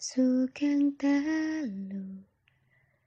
Sugeng 0.00 0.96
Dalu 0.96 2.24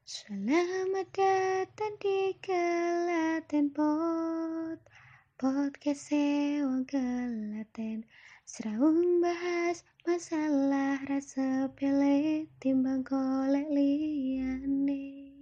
Selamat 0.05 1.09
datang 1.09 1.97
di 1.97 2.37
Kelaten 2.37 3.73
Pod. 3.73 4.77
Podcast 5.33 6.13
Sewang 6.13 6.85
Kelaten 6.85 8.05
Seraung 8.45 9.25
bahas 9.25 9.81
masalah 10.05 11.01
rasa 11.09 11.65
pele 11.73 12.45
timbang 12.61 13.01
kolek 13.01 13.65
liane 13.73 15.33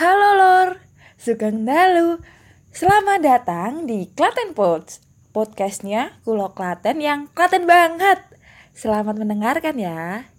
Halo 0.00 0.30
Lor, 0.32 0.87
Sugeng 1.18 1.66
Dalu. 1.66 2.22
Selamat 2.70 3.18
datang 3.18 3.90
di 3.90 4.06
Klaten 4.14 4.54
Pods. 4.54 5.02
Podcastnya 5.34 6.14
Kulo 6.22 6.54
Klaten 6.54 7.02
yang 7.02 7.26
Klaten 7.34 7.66
banget. 7.66 8.22
Selamat 8.70 9.18
mendengarkan 9.18 9.74
ya. 9.82 10.30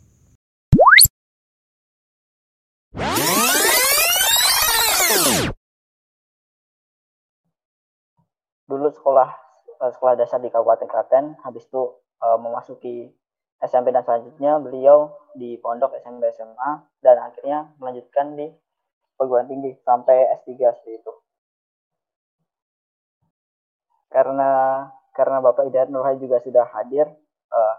dulu 8.69 8.87
sekolah 8.95 9.35
eh, 9.83 9.91
sekolah 9.91 10.15
dasar 10.15 10.39
di 10.39 10.47
Kabupaten 10.47 10.87
Klaten, 10.87 11.35
habis 11.43 11.67
itu 11.67 11.99
uh, 12.23 12.37
memasuki 12.39 13.11
SMP 13.59 13.91
dan 13.91 14.05
selanjutnya 14.07 14.55
beliau 14.63 15.11
di 15.35 15.59
pondok 15.59 15.99
SMP 15.99 16.31
SMA 16.31 16.87
dan 17.03 17.19
akhirnya 17.19 17.67
melanjutkan 17.81 18.39
di 18.39 18.47
perguruan 19.19 19.51
tinggi 19.51 19.75
sampai 19.83 20.31
S3 20.39 20.55
seperti 20.55 21.03
itu. 21.03 21.13
Karena 24.07 24.87
karena 25.11 25.43
Bapak 25.43 25.67
Hidayat 25.67 25.91
Nurhadi 25.91 26.23
juga 26.23 26.39
sudah 26.39 26.63
hadir, 26.71 27.11
uh, 27.51 27.75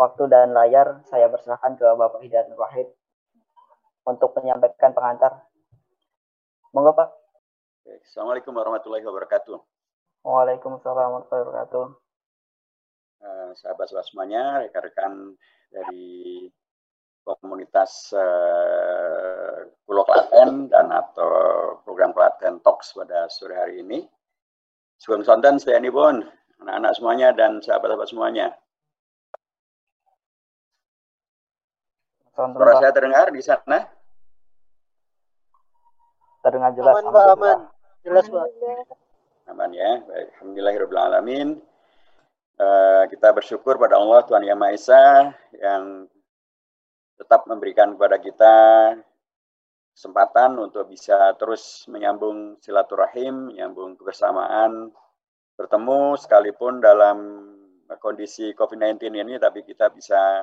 waktu 0.00 0.24
dan 0.32 0.56
layar 0.56 1.04
saya 1.04 1.28
persilahkan 1.28 1.76
ke 1.76 1.84
Bapak 1.84 2.24
Hidayat 2.24 2.48
Nurwahid 2.48 2.88
untuk 4.08 4.32
menyampaikan 4.40 4.96
pengantar. 4.96 5.44
Monggo 6.72 6.96
Pak. 6.96 7.08
Assalamualaikum 8.08 8.56
warahmatullahi 8.56 9.04
wabarakatuh. 9.04 9.60
Waalaikumsalam 10.24 10.96
warahmatullahi 10.96 11.44
wabarakatuh. 11.44 11.84
Uh, 13.24 13.50
sahabat-sahabat 13.60 14.04
semuanya, 14.08 14.64
rekan-rekan 14.64 15.36
dari 15.68 16.48
komunitas 17.24 18.12
uh, 18.12 19.33
Pulau 19.84 20.04
Klaten 20.04 20.68
dan 20.68 20.88
atau 20.90 21.30
program 21.82 22.12
Klaten 22.12 22.60
Talks 22.60 22.94
pada 22.94 23.28
sore 23.28 23.56
hari 23.56 23.80
ini. 23.84 24.04
Sugeng 24.98 25.26
Sonten, 25.26 25.60
Setiani 25.60 25.90
Bon, 25.90 26.22
anak-anak 26.62 26.92
semuanya 26.96 27.28
dan 27.34 27.60
sahabat-sahabat 27.60 28.08
semuanya. 28.08 28.46
Sonten, 32.32 32.58
Suara 32.58 32.72
saya 32.80 32.92
terdengar 32.94 33.28
di 33.30 33.42
sana? 33.42 33.78
terdengar 36.44 36.76
jelas. 36.76 36.92
Aman, 37.00 37.08
Pak, 37.08 37.26
aman. 37.40 37.58
Jelas, 38.04 38.26
Pak. 38.28 38.46
Aman 39.48 39.70
ya, 39.72 40.04
baik. 40.04 40.28
Alhamdulillahirrahmanirrahim. 40.36 41.48
Uh, 42.54 43.02
kita 43.10 43.34
bersyukur 43.34 43.80
pada 43.80 43.98
Allah 43.98 44.22
Tuhan 44.28 44.46
Yang 44.46 44.58
Maha 44.60 44.72
Esa 44.78 45.04
yang 45.58 46.06
tetap 47.18 47.50
memberikan 47.50 47.98
kepada 47.98 48.20
kita 48.22 48.54
kesempatan 49.94 50.58
untuk 50.58 50.90
bisa 50.90 51.32
terus 51.38 51.86
menyambung 51.86 52.58
silaturahim, 52.58 53.54
menyambung 53.54 53.94
kebersamaan, 53.94 54.90
bertemu 55.54 56.18
sekalipun 56.18 56.82
dalam 56.82 57.18
kondisi 58.02 58.50
COVID-19 58.58 59.14
ini, 59.14 59.38
tapi 59.38 59.62
kita 59.62 59.94
bisa 59.94 60.42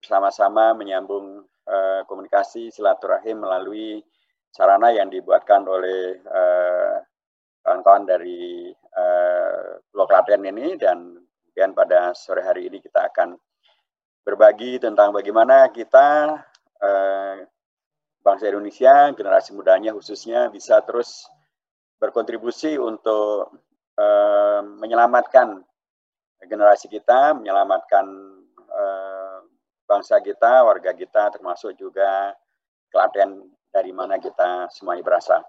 bersama-sama 0.00 0.72
menyambung 0.72 1.44
uh, 1.68 2.00
komunikasi 2.08 2.72
silaturahim 2.72 3.44
melalui 3.44 4.00
sarana 4.48 4.88
yang 4.88 5.12
dibuatkan 5.12 5.68
oleh 5.68 6.16
uh, 6.24 6.96
kawan-kawan 7.60 8.08
dari 8.08 8.72
uh, 8.72 9.76
Pulau 9.92 10.08
Klaten 10.08 10.48
ini 10.48 10.80
dan 10.80 11.18
kemudian 11.44 11.76
pada 11.76 12.16
sore 12.16 12.40
hari 12.40 12.70
ini 12.70 12.80
kita 12.80 13.12
akan 13.12 13.36
berbagi 14.24 14.80
tentang 14.80 15.12
bagaimana 15.12 15.68
kita 15.68 16.40
uh, 16.80 17.36
bangsa 18.22 18.50
Indonesia, 18.50 19.14
generasi 19.14 19.54
mudanya 19.54 19.94
khususnya 19.94 20.50
bisa 20.50 20.82
terus 20.84 21.26
berkontribusi 21.98 22.78
untuk 22.78 23.50
uh, 23.98 24.60
menyelamatkan 24.78 25.62
generasi 26.46 26.86
kita, 26.86 27.34
menyelamatkan 27.34 28.06
uh, 28.70 29.38
bangsa 29.88 30.22
kita, 30.22 30.62
warga 30.62 30.94
kita, 30.94 31.34
termasuk 31.34 31.74
juga 31.74 32.34
Klaten 32.88 33.44
dari 33.68 33.92
mana 33.92 34.16
kita 34.16 34.72
semuanya 34.72 35.04
berasal. 35.04 35.44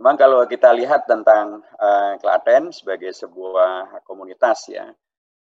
Memang 0.00 0.16
kalau 0.16 0.40
kita 0.48 0.72
lihat 0.72 1.04
tentang 1.04 1.60
uh, 1.76 2.16
Klaten 2.16 2.72
sebagai 2.72 3.12
sebuah 3.12 4.02
komunitas 4.08 4.72
ya, 4.72 4.88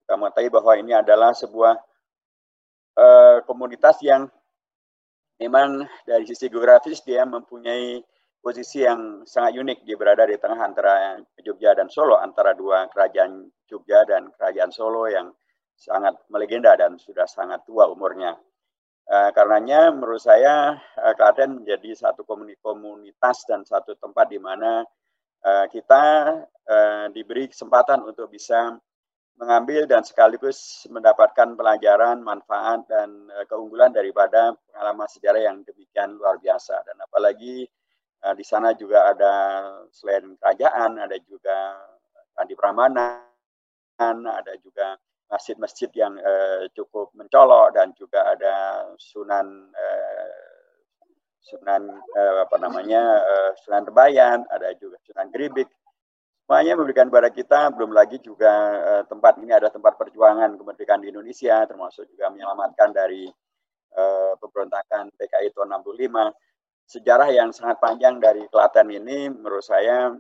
kita 0.07 0.15
mengetahui 0.17 0.51
bahwa 0.51 0.73
ini 0.81 0.93
adalah 0.97 1.37
sebuah 1.37 1.77
uh, 2.97 3.37
komunitas 3.45 4.01
yang 4.01 4.33
memang 5.41 5.89
dari 6.05 6.29
sisi 6.29 6.53
geografis 6.53 7.01
dia 7.01 7.25
mempunyai 7.25 8.05
posisi 8.41 8.85
yang 8.85 9.25
sangat 9.25 9.57
unik. 9.57 9.79
Dia 9.89 9.97
berada 9.97 10.29
di 10.29 10.37
tengah 10.37 10.61
antara 10.61 11.17
Jogja 11.41 11.73
dan 11.73 11.89
Solo, 11.89 12.21
antara 12.21 12.53
dua 12.53 12.87
kerajaan 12.93 13.49
Jogja 13.65 14.05
dan 14.05 14.29
kerajaan 14.37 14.71
Solo 14.71 15.09
yang 15.09 15.33
sangat 15.81 16.21
melegenda 16.29 16.77
dan 16.77 17.01
sudah 17.01 17.25
sangat 17.25 17.65
tua 17.65 17.89
umurnya. 17.89 18.37
Uh, 19.11 19.33
karenanya 19.35 19.91
menurut 19.91 20.23
saya 20.23 20.79
uh, 20.79 21.15
Klaten 21.19 21.65
menjadi 21.65 21.99
satu 21.99 22.23
komunitas 22.63 23.43
dan 23.49 23.67
satu 23.67 23.99
tempat 23.99 24.31
di 24.31 24.39
mana 24.39 24.87
uh, 25.43 25.67
kita 25.67 26.05
uh, 26.47 27.07
diberi 27.11 27.51
kesempatan 27.51 28.07
untuk 28.07 28.31
bisa 28.31 28.79
mengambil 29.41 29.89
dan 29.89 30.05
sekaligus 30.05 30.85
mendapatkan 30.93 31.57
pelajaran, 31.57 32.21
manfaat 32.21 32.85
dan 32.93 33.33
uh, 33.33 33.49
keunggulan 33.49 33.89
daripada 33.89 34.53
pengalaman 34.69 35.09
sejarah 35.09 35.41
yang 35.41 35.65
demikian 35.65 36.21
luar 36.21 36.37
biasa 36.37 36.77
dan 36.85 37.01
apalagi 37.01 37.65
uh, 38.29 38.37
di 38.37 38.45
sana 38.45 38.77
juga 38.77 39.09
ada 39.09 39.33
selain 39.89 40.37
kerajaan 40.37 41.01
ada 41.01 41.17
juga 41.25 41.81
Candi 42.37 42.53
Prambanan, 42.57 43.21
ada 44.29 44.53
juga 44.61 44.97
masjid-masjid 45.33 45.89
yang 45.97 46.21
uh, 46.21 46.69
cukup 46.77 47.09
mencolok 47.17 47.73
dan 47.73 47.97
juga 47.97 48.37
ada 48.37 48.85
Sunan 49.01 49.73
uh, 49.73 50.41
Sunan 51.41 51.89
uh, 52.17 52.45
apa 52.45 52.57
namanya 52.61 53.25
uh, 53.25 53.51
Sunan 53.65 53.89
Rebayan, 53.89 54.45
ada 54.53 54.77
juga 54.77 55.01
Sunan 55.07 55.33
Geribik. 55.33 55.67
Semuanya 56.51 56.75
memberikan 56.75 57.07
kepada 57.07 57.31
kita, 57.31 57.71
belum 57.79 57.95
lagi 57.95 58.19
juga 58.19 58.51
uh, 58.83 59.05
tempat 59.07 59.39
ini 59.39 59.55
ada 59.55 59.71
tempat 59.71 59.95
perjuangan 59.95 60.59
kemerdekaan 60.59 60.99
di 60.99 61.15
Indonesia, 61.15 61.63
termasuk 61.63 62.11
juga 62.11 62.27
menyelamatkan 62.27 62.91
dari 62.91 63.31
uh, 63.95 64.35
pemberontakan 64.35 65.15
PKI 65.15 65.55
tahun 65.55 65.79
65. 65.79 66.11
Sejarah 66.91 67.31
yang 67.31 67.55
sangat 67.55 67.79
panjang 67.79 68.19
dari 68.19 68.51
Klaten 68.51 68.91
ini 68.91 69.31
menurut 69.31 69.63
saya 69.63 70.11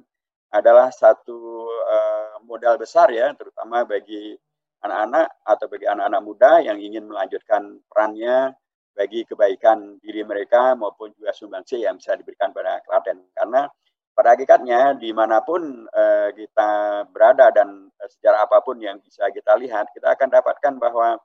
adalah 0.54 0.94
satu 0.94 1.66
uh, 1.66 2.38
modal 2.46 2.78
besar 2.78 3.10
ya, 3.10 3.34
terutama 3.34 3.82
bagi 3.82 4.38
anak-anak 4.86 5.34
atau 5.42 5.66
bagi 5.66 5.90
anak-anak 5.90 6.22
muda 6.22 6.62
yang 6.62 6.78
ingin 6.78 7.10
melanjutkan 7.10 7.82
perannya 7.90 8.54
bagi 8.94 9.26
kebaikan 9.26 9.98
diri 9.98 10.22
mereka 10.22 10.78
maupun 10.78 11.10
juga 11.10 11.34
sumbangsi 11.34 11.82
yang 11.82 11.98
bisa 11.98 12.14
diberikan 12.14 12.54
pada 12.54 12.78
Klaten. 12.86 13.18
Karena 13.34 13.66
pada 14.14 14.36
hakikatnya 14.36 14.98
di 14.98 15.14
mana 15.14 15.40
pun 15.40 15.86
uh, 15.88 16.28
kita 16.34 16.70
berada 17.08 17.48
dan 17.54 17.88
uh, 17.88 18.08
sejarah 18.10 18.44
apa 18.44 18.60
pun 18.60 18.76
yang 18.82 19.00
bisa 19.00 19.28
kita 19.32 19.56
lihat, 19.56 19.88
kita 19.96 20.12
akan 20.12 20.28
dapatkan 20.28 20.74
bahwa 20.76 21.16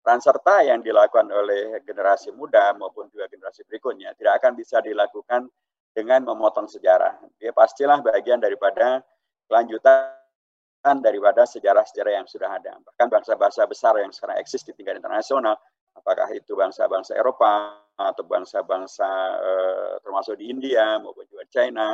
peran 0.00 0.20
serta 0.20 0.64
yang 0.64 0.80
dilakukan 0.80 1.28
oleh 1.28 1.78
generasi 1.84 2.32
muda 2.32 2.72
maupun 2.74 3.12
juga 3.12 3.28
generasi 3.28 3.62
berikutnya 3.68 4.16
tidak 4.16 4.40
akan 4.40 4.56
bisa 4.56 4.80
dilakukan 4.80 5.46
dengan 5.92 6.24
memotong 6.24 6.66
sejarah. 6.70 7.20
Dia 7.36 7.52
pastilah 7.52 8.00
bagian 8.00 8.40
daripada 8.40 9.04
kelanjutan 9.50 10.96
daripada 11.04 11.44
sejarah-sejarah 11.44 12.12
yang 12.24 12.26
sudah 12.26 12.48
ada. 12.56 12.80
Bahkan 12.80 13.06
bangsa-bangsa 13.12 13.68
besar 13.68 14.00
yang 14.00 14.14
sekarang 14.14 14.40
eksis 14.40 14.64
di 14.64 14.72
tingkat 14.72 14.96
internasional, 14.96 15.60
apakah 15.92 16.30
itu 16.32 16.56
bangsa-bangsa 16.56 17.18
Eropa 17.18 17.76
atau 18.00 18.24
bangsa-bangsa 18.24 19.10
eh, 19.36 19.92
termasuk 20.00 20.40
di 20.40 20.48
India 20.48 20.96
maupun 20.96 21.28
juga 21.28 21.44
China 21.52 21.92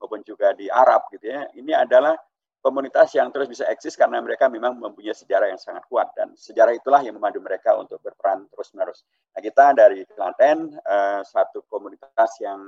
maupun 0.00 0.20
juga 0.24 0.52
di 0.52 0.68
Arab 0.68 1.08
gitu 1.12 1.28
ya. 1.28 1.48
Ini 1.56 1.72
adalah 1.86 2.16
komunitas 2.60 3.14
yang 3.14 3.30
terus 3.30 3.46
bisa 3.46 3.62
eksis 3.70 3.94
karena 3.94 4.18
mereka 4.18 4.50
memang 4.50 4.74
mempunyai 4.74 5.14
sejarah 5.14 5.54
yang 5.54 5.60
sangat 5.60 5.86
kuat 5.86 6.10
dan 6.18 6.34
sejarah 6.34 6.74
itulah 6.74 6.98
yang 6.98 7.14
memandu 7.14 7.38
mereka 7.38 7.78
untuk 7.78 8.02
berperan 8.02 8.50
terus-menerus. 8.50 9.06
Nah, 9.32 9.40
kita 9.44 9.76
dari 9.76 10.02
Klaten 10.08 10.74
eh, 10.74 11.22
satu 11.22 11.62
komunitas 11.70 12.42
yang 12.42 12.66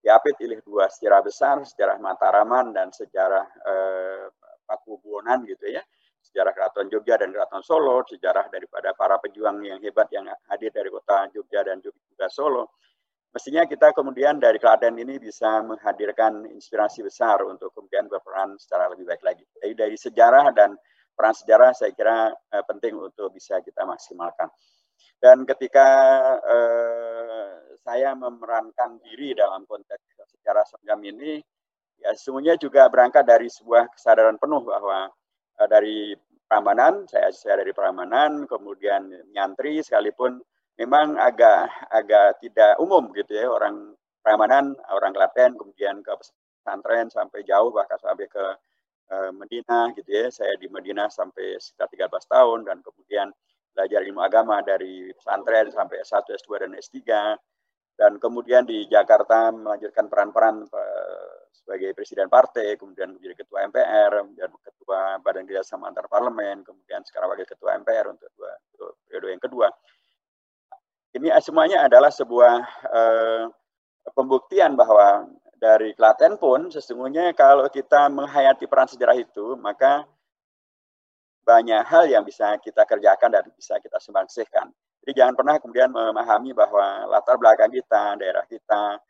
diapit 0.00 0.38
oleh 0.40 0.62
dua 0.62 0.86
sejarah 0.88 1.20
besar, 1.20 1.56
sejarah 1.66 1.98
Mataraman 1.98 2.72
dan 2.72 2.94
sejarah 2.94 3.44
eh, 3.44 4.24
Pakubuwonan 4.70 5.42
gitu 5.50 5.66
ya 5.66 5.82
sejarah 6.30 6.54
Keraton 6.54 6.86
Jogja 6.86 7.18
dan 7.18 7.34
Keraton 7.34 7.64
Solo, 7.66 8.06
sejarah 8.06 8.46
daripada 8.54 8.94
para 8.94 9.18
pejuang 9.18 9.66
yang 9.66 9.82
hebat 9.82 10.06
yang 10.14 10.30
hadir 10.46 10.70
dari 10.70 10.86
kota 10.86 11.26
Jogja 11.34 11.66
dan 11.66 11.82
juga 11.82 12.30
Solo. 12.30 12.78
Mestinya 13.30 13.62
kita 13.62 13.94
kemudian 13.94 14.42
dari 14.42 14.58
Klaten 14.58 14.98
ini 14.98 15.22
bisa 15.22 15.62
menghadirkan 15.62 16.50
inspirasi 16.50 17.06
besar 17.06 17.38
untuk 17.46 17.70
kemudian 17.70 18.10
berperan 18.10 18.58
secara 18.58 18.90
lebih 18.90 19.06
baik 19.06 19.22
lagi. 19.22 19.46
Jadi 19.62 19.72
dari 19.78 19.94
sejarah 19.94 20.50
dan 20.50 20.74
peran 21.14 21.34
sejarah 21.34 21.70
saya 21.70 21.94
kira 21.94 22.34
eh, 22.34 22.64
penting 22.66 22.98
untuk 22.98 23.30
bisa 23.30 23.62
kita 23.62 23.86
maksimalkan. 23.86 24.50
Dan 25.22 25.46
ketika 25.46 25.86
eh, 26.42 27.78
saya 27.78 28.18
memerankan 28.18 28.98
diri 29.06 29.38
dalam 29.38 29.62
konteks 29.64 30.02
sejarah 30.40 30.66
semacam 30.66 30.98
ini, 31.14 31.38
ya 32.02 32.10
semuanya 32.18 32.58
juga 32.58 32.90
berangkat 32.90 33.22
dari 33.22 33.46
sebuah 33.46 33.94
kesadaran 33.94 34.40
penuh 34.42 34.66
bahwa 34.66 35.12
Eh, 35.60 35.68
dari 35.68 36.16
Prambanan, 36.48 37.04
saya 37.04 37.28
saya 37.30 37.60
dari 37.60 37.76
Prambanan, 37.76 38.48
kemudian 38.48 39.12
nyantri 39.36 39.84
sekalipun 39.84 40.40
memang 40.78 41.18
agak 41.18 41.70
agak 41.90 42.38
tidak 42.44 42.78
umum 42.78 43.10
gitu 43.16 43.34
ya 43.34 43.46
orang 43.50 43.94
Prambanan, 44.20 44.76
orang 44.92 45.16
Klaten, 45.16 45.56
kemudian 45.56 46.04
ke 46.04 46.12
pesantren 46.12 47.08
sampai 47.08 47.40
jauh 47.40 47.72
bahkan 47.72 47.96
sampai 47.96 48.28
ke 48.28 48.44
uh, 49.08 49.32
Medina 49.32 49.88
gitu 49.96 50.12
ya. 50.12 50.28
Saya 50.28 50.60
di 50.60 50.68
Medina 50.68 51.08
sampai 51.08 51.56
sekitar 51.56 51.88
13 51.88 52.28
tahun 52.28 52.58
dan 52.68 52.84
kemudian 52.84 53.32
belajar 53.72 54.04
ilmu 54.04 54.20
agama 54.20 54.60
dari 54.60 55.08
pesantren 55.16 55.72
sampai 55.72 56.04
S1, 56.04 56.36
S2 56.36 56.68
dan 56.68 56.70
S3 56.76 56.96
dan 58.00 58.16
kemudian 58.16 58.64
di 58.64 58.88
Jakarta 58.88 59.52
melanjutkan 59.52 60.08
peran-peran 60.08 60.64
uh, 60.64 61.32
sebagai 61.52 61.92
presiden 61.92 62.32
partai, 62.32 62.80
kemudian 62.80 63.12
menjadi 63.12 63.44
ketua 63.44 63.68
MPR, 63.68 64.24
menjadi 64.24 64.56
ketua 64.72 65.20
Badan 65.20 65.44
Kerjasama 65.44 65.92
Antar 65.92 66.08
Parlemen, 66.08 66.64
kemudian 66.64 67.04
sekarang 67.04 67.28
wakil 67.28 67.44
ketua 67.44 67.76
MPR 67.76 68.08
untuk 68.08 68.32
dua 68.32 68.56
periode 69.04 69.36
yang 69.36 69.44
kedua. 69.44 69.68
Ini 71.10 71.34
semuanya 71.42 71.90
adalah 71.90 72.14
sebuah 72.14 72.54
uh, 72.86 73.44
pembuktian 74.14 74.78
bahwa 74.78 75.26
dari 75.58 75.90
Klaten 75.92 76.38
pun 76.38 76.70
sesungguhnya 76.70 77.34
kalau 77.34 77.66
kita 77.66 78.06
menghayati 78.06 78.70
peran 78.70 78.86
sejarah 78.86 79.18
itu, 79.18 79.58
maka 79.58 80.06
banyak 81.42 81.82
hal 81.82 82.06
yang 82.06 82.22
bisa 82.22 82.54
kita 82.62 82.86
kerjakan 82.86 83.26
dan 83.26 83.44
bisa 83.58 83.82
kita 83.82 83.98
sumbangsihkan. 83.98 84.70
Jadi 85.02 85.12
jangan 85.18 85.34
pernah 85.34 85.58
kemudian 85.58 85.90
memahami 85.90 86.54
bahwa 86.54 87.10
latar 87.10 87.34
belakang 87.40 87.74
kita, 87.74 88.14
daerah 88.14 88.44
kita, 88.46 89.00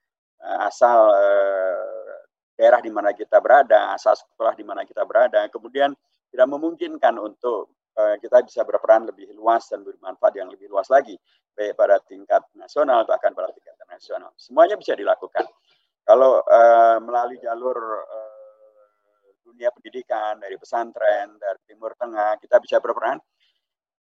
eh, 0.41 0.59
asal 0.65 1.11
eh, 1.13 2.17
daerah 2.57 2.81
di 2.81 2.89
mana 2.89 3.13
kita 3.13 3.45
berada, 3.45 3.93
asal 3.93 4.17
sekolah 4.17 4.57
di 4.57 4.65
mana 4.65 4.89
kita 4.89 5.05
berada, 5.05 5.45
kemudian 5.53 5.93
tidak 6.33 6.49
memungkinkan 6.49 7.19
untuk 7.21 7.69
kita 7.95 8.41
bisa 8.47 8.65
berperan 8.65 9.05
lebih 9.05 9.29
luas 9.37 9.69
dan 9.69 9.85
bermanfaat 9.85 10.33
yang 10.39 10.49
lebih 10.49 10.73
luas 10.73 10.89
lagi, 10.89 11.19
baik 11.53 11.77
pada 11.77 12.01
tingkat 12.01 12.41
nasional 12.57 13.05
bahkan 13.05 13.37
pada 13.37 13.53
tingkat 13.53 13.77
internasional. 13.77 14.33
Semuanya 14.41 14.81
bisa 14.81 14.97
dilakukan. 14.97 15.45
Kalau 16.07 16.41
uh, 16.43 16.99
melalui 17.03 17.39
jalur 17.39 17.77
uh, 18.03 19.29
dunia 19.45 19.69
pendidikan 19.75 20.39
dari 20.41 20.57
pesantren 20.57 21.37
dari 21.37 21.61
Timur 21.67 21.93
Tengah 21.99 22.39
kita 22.41 22.57
bisa 22.63 22.79
berperan. 22.79 23.21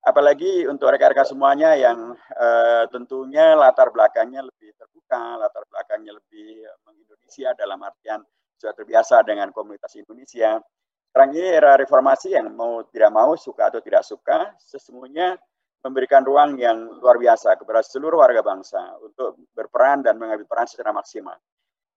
Apalagi 0.00 0.64
untuk 0.64 0.88
rekan-rekan 0.88 1.28
semuanya 1.28 1.76
yang 1.76 2.16
uh, 2.16 2.84
tentunya 2.88 3.52
latar 3.52 3.92
belakangnya 3.92 4.40
lebih 4.40 4.72
terbuka, 4.72 5.36
latar 5.36 5.60
belakangnya 5.68 6.16
lebih 6.16 6.64
mengindonesia 6.88 7.52
dalam 7.52 7.76
artian 7.84 8.24
sudah 8.56 8.72
terbiasa 8.72 9.20
dengan 9.28 9.52
komunitas 9.52 9.92
Indonesia. 10.00 10.56
Sekarang 11.10 11.34
ini 11.34 11.50
era 11.50 11.74
reformasi 11.74 12.38
yang 12.38 12.54
mau 12.54 12.86
tidak 12.86 13.10
mau, 13.10 13.34
suka 13.34 13.66
atau 13.66 13.82
tidak 13.82 14.06
suka, 14.06 14.54
sesungguhnya 14.62 15.34
memberikan 15.82 16.22
ruang 16.22 16.54
yang 16.54 16.86
luar 17.02 17.18
biasa 17.18 17.58
kepada 17.58 17.82
seluruh 17.82 18.22
warga 18.22 18.46
bangsa 18.46 18.78
untuk 19.02 19.34
berperan 19.50 20.06
dan 20.06 20.22
mengambil 20.22 20.46
peran 20.46 20.70
secara 20.70 20.94
maksimal. 20.94 21.34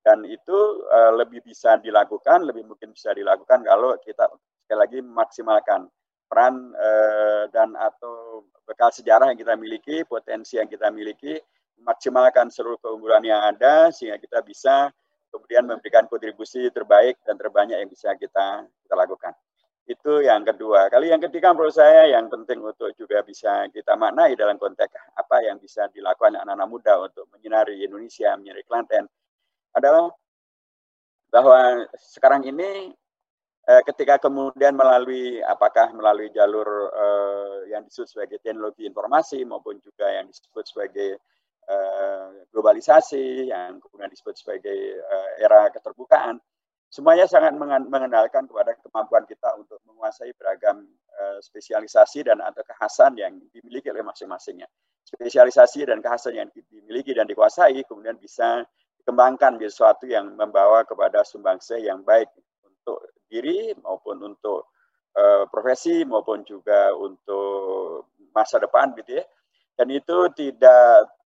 Dan 0.02 0.26
itu 0.26 0.58
uh, 0.90 1.14
lebih 1.14 1.46
bisa 1.46 1.78
dilakukan, 1.78 2.42
lebih 2.44 2.66
mungkin 2.66 2.90
bisa 2.90 3.14
dilakukan 3.14 3.62
kalau 3.62 3.94
kita 4.02 4.28
sekali 4.66 4.80
lagi 4.82 5.00
memaksimalkan 5.06 5.88
peran 6.26 6.74
uh, 6.74 7.46
dan 7.54 7.78
atau 7.78 8.42
bekal 8.66 8.90
sejarah 8.90 9.30
yang 9.30 9.38
kita 9.38 9.54
miliki, 9.54 10.02
potensi 10.10 10.58
yang 10.58 10.66
kita 10.66 10.90
miliki, 10.90 11.38
memaksimalkan 11.78 12.50
seluruh 12.50 12.82
keunggulan 12.82 13.22
yang 13.22 13.46
ada 13.46 13.94
sehingga 13.94 14.18
kita 14.18 14.42
bisa 14.42 14.90
kemudian 15.34 15.66
memberikan 15.66 16.06
kontribusi 16.06 16.70
terbaik 16.70 17.18
dan 17.26 17.34
terbanyak 17.42 17.82
yang 17.82 17.90
bisa 17.90 18.14
kita, 18.14 18.70
kita 18.86 18.94
lakukan. 18.94 19.34
Itu 19.84 20.24
yang 20.24 20.46
kedua. 20.46 20.88
Kali 20.88 21.12
yang 21.12 21.20
ketiga 21.20 21.52
menurut 21.52 21.76
saya 21.76 22.08
yang 22.08 22.32
penting 22.32 22.62
untuk 22.62 22.94
juga 22.96 23.20
bisa 23.26 23.68
kita 23.74 23.98
maknai 23.98 24.38
dalam 24.38 24.56
konteks 24.56 24.94
apa 25.18 25.44
yang 25.44 25.60
bisa 25.60 25.90
dilakukan 25.92 26.40
anak-anak 26.40 26.70
muda 26.70 26.94
untuk 27.04 27.28
menyinari 27.36 27.84
Indonesia, 27.84 28.32
menyinari 28.40 28.64
Klaten 28.64 29.10
adalah 29.76 30.08
bahwa 31.34 31.84
sekarang 31.98 32.48
ini 32.48 32.94
eh, 33.68 33.82
ketika 33.90 34.22
kemudian 34.22 34.78
melalui 34.78 35.44
apakah 35.44 35.92
melalui 35.92 36.30
jalur 36.32 36.94
eh, 36.94 37.76
yang 37.76 37.84
disebut 37.84 38.08
sebagai 38.08 38.38
teknologi 38.40 38.88
informasi 38.88 39.44
maupun 39.44 39.82
juga 39.84 40.08
yang 40.14 40.30
disebut 40.30 40.64
sebagai 40.64 41.20
Eh, 41.64 42.30
globalisasi 42.52 43.48
yang 43.48 43.80
kemudian 43.80 44.12
disebut 44.12 44.36
sebagai 44.36 45.00
uh, 45.00 45.30
era 45.40 45.72
keterbukaan 45.72 46.36
semuanya 46.92 47.24
sangat 47.24 47.56
mengenalkan 47.88 48.46
kepada 48.52 48.76
kemampuan 48.84 49.24
kita 49.24 49.48
untuk 49.56 49.80
menguasai 49.88 50.36
beragam 50.36 50.84
uh, 51.24 51.40
spesialisasi 51.40 52.28
dan 52.28 52.44
atau 52.44 52.62
kekhasan 52.68 53.16
yang 53.16 53.40
dimiliki 53.56 53.88
oleh 53.90 54.04
masing-masingnya. 54.04 54.68
Spesialisasi 55.08 55.88
dan 55.88 56.04
kekhasan 56.04 56.36
yang 56.36 56.52
dimiliki 56.52 57.16
dan 57.16 57.32
dikuasai 57.32 57.80
kemudian 57.88 58.20
bisa 58.20 58.68
dikembangkan 59.00 59.56
menjadi 59.56 59.72
sesuatu 59.72 60.06
yang 60.06 60.36
membawa 60.36 60.84
kepada 60.84 61.24
sumbangsih 61.24 61.80
yang 61.80 62.04
baik 62.04 62.28
untuk 62.68 63.08
diri 63.32 63.72
maupun 63.80 64.20
untuk 64.20 64.68
uh, 65.16 65.48
profesi 65.48 66.04
maupun 66.04 66.44
juga 66.44 66.92
untuk 66.92 68.12
masa 68.36 68.60
depan 68.60 68.92
gitu 69.00 69.24
ya. 69.24 69.26
Dan 69.74 69.90
itu 69.90 70.28
tidak 70.36 71.23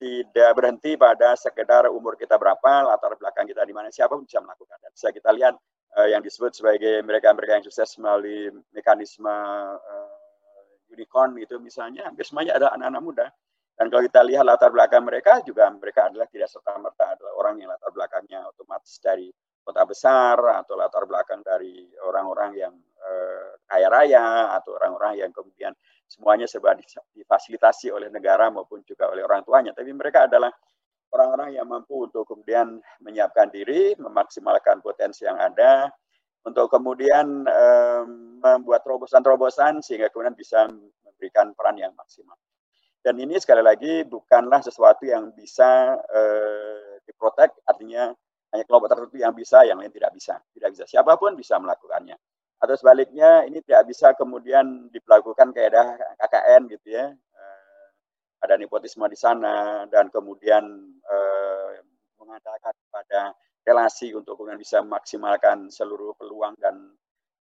tidak 0.00 0.50
berhenti 0.56 0.96
pada 0.96 1.36
sekedar 1.36 1.92
umur 1.92 2.16
kita 2.16 2.40
berapa, 2.40 2.88
latar 2.88 3.20
belakang 3.20 3.44
kita 3.44 3.60
di 3.68 3.76
mana, 3.76 3.92
siapa 3.92 4.16
pun 4.16 4.24
bisa 4.24 4.40
melakukan. 4.40 4.80
Dan 4.80 4.90
bisa 4.96 5.12
kita 5.12 5.28
lihat 5.36 5.54
uh, 6.00 6.08
yang 6.08 6.24
disebut 6.24 6.56
sebagai 6.56 7.04
mereka-mereka 7.04 7.60
yang 7.60 7.64
sukses 7.68 8.00
melalui 8.00 8.48
mekanisme 8.72 9.28
uh, 9.28 10.16
unicorn 10.88 11.36
itu 11.36 11.60
misalnya, 11.60 12.08
hampir 12.08 12.24
semuanya 12.24 12.56
adalah 12.56 12.80
anak-anak 12.80 13.02
muda. 13.04 13.26
Dan 13.76 13.88
kalau 13.92 14.02
kita 14.04 14.20
lihat 14.24 14.44
latar 14.44 14.72
belakang 14.72 15.04
mereka 15.04 15.40
juga 15.40 15.72
mereka 15.72 16.12
adalah 16.12 16.28
tidak 16.28 16.52
serta 16.52 16.76
merta 16.76 17.16
adalah 17.16 17.32
orang 17.40 17.64
yang 17.64 17.72
latar 17.72 17.88
belakangnya 17.88 18.44
otomatis 18.44 19.00
dari 19.00 19.32
kota 19.64 19.88
besar 19.88 20.36
atau 20.36 20.76
latar 20.76 21.08
belakang 21.08 21.40
dari 21.40 21.88
orang-orang 22.04 22.60
yang 22.60 22.74
uh, 22.76 23.56
kaya 23.64 23.88
raya 23.88 24.52
atau 24.52 24.76
orang-orang 24.76 25.24
yang 25.24 25.32
kemudian 25.32 25.72
semuanya 26.10 26.50
serba 26.50 26.74
difasilitasi 27.14 27.94
oleh 27.94 28.10
negara 28.10 28.50
maupun 28.50 28.82
juga 28.82 29.06
oleh 29.06 29.22
orang 29.22 29.46
tuanya. 29.46 29.70
Tapi 29.70 29.94
mereka 29.94 30.26
adalah 30.26 30.50
orang-orang 31.14 31.54
yang 31.54 31.70
mampu 31.70 32.10
untuk 32.10 32.26
kemudian 32.26 32.82
menyiapkan 32.98 33.46
diri, 33.54 33.94
memaksimalkan 33.94 34.82
potensi 34.82 35.22
yang 35.22 35.38
ada, 35.38 35.86
untuk 36.42 36.66
kemudian 36.66 37.46
um, 37.46 38.08
membuat 38.42 38.82
terobosan-terobosan 38.82 39.86
sehingga 39.86 40.10
kemudian 40.10 40.34
bisa 40.34 40.66
memberikan 41.06 41.54
peran 41.54 41.78
yang 41.78 41.94
maksimal. 41.94 42.34
Dan 43.00 43.16
ini 43.16 43.38
sekali 43.38 43.62
lagi 43.64 44.04
bukanlah 44.04 44.60
sesuatu 44.60 45.06
yang 45.06 45.30
bisa 45.32 45.94
uh, 45.94 47.00
diprotek, 47.06 47.54
artinya 47.64 48.12
hanya 48.50 48.64
kelompok 48.66 48.90
tertentu 48.92 49.16
yang 49.22 49.32
bisa, 49.32 49.62
yang 49.62 49.78
lain 49.78 49.94
tidak 49.94 50.10
bisa. 50.10 50.42
Tidak 50.42 50.68
bisa. 50.74 50.84
Siapa 50.90 51.14
pun 51.16 51.38
bisa 51.38 51.56
melakukannya 51.62 52.18
atau 52.60 52.74
sebaliknya 52.76 53.48
ini 53.48 53.64
tidak 53.64 53.88
bisa 53.88 54.12
kemudian 54.12 54.92
dilakukan 54.92 55.48
kaedah 55.56 55.96
KKN 56.20 56.68
gitu 56.68 56.92
ya. 56.92 57.08
Eh, 57.08 57.86
ada 58.44 58.60
nepotisme 58.60 59.08
di 59.08 59.16
sana 59.16 59.88
dan 59.88 60.12
kemudian 60.12 60.64
eh, 61.00 61.72
mengandalkan 62.20 62.76
pada 62.92 63.32
relasi 63.64 64.12
untuk 64.12 64.36
kemudian 64.36 64.60
bisa 64.60 64.84
memaksimalkan 64.84 65.72
seluruh 65.72 66.12
peluang 66.20 66.52
dan 66.60 66.92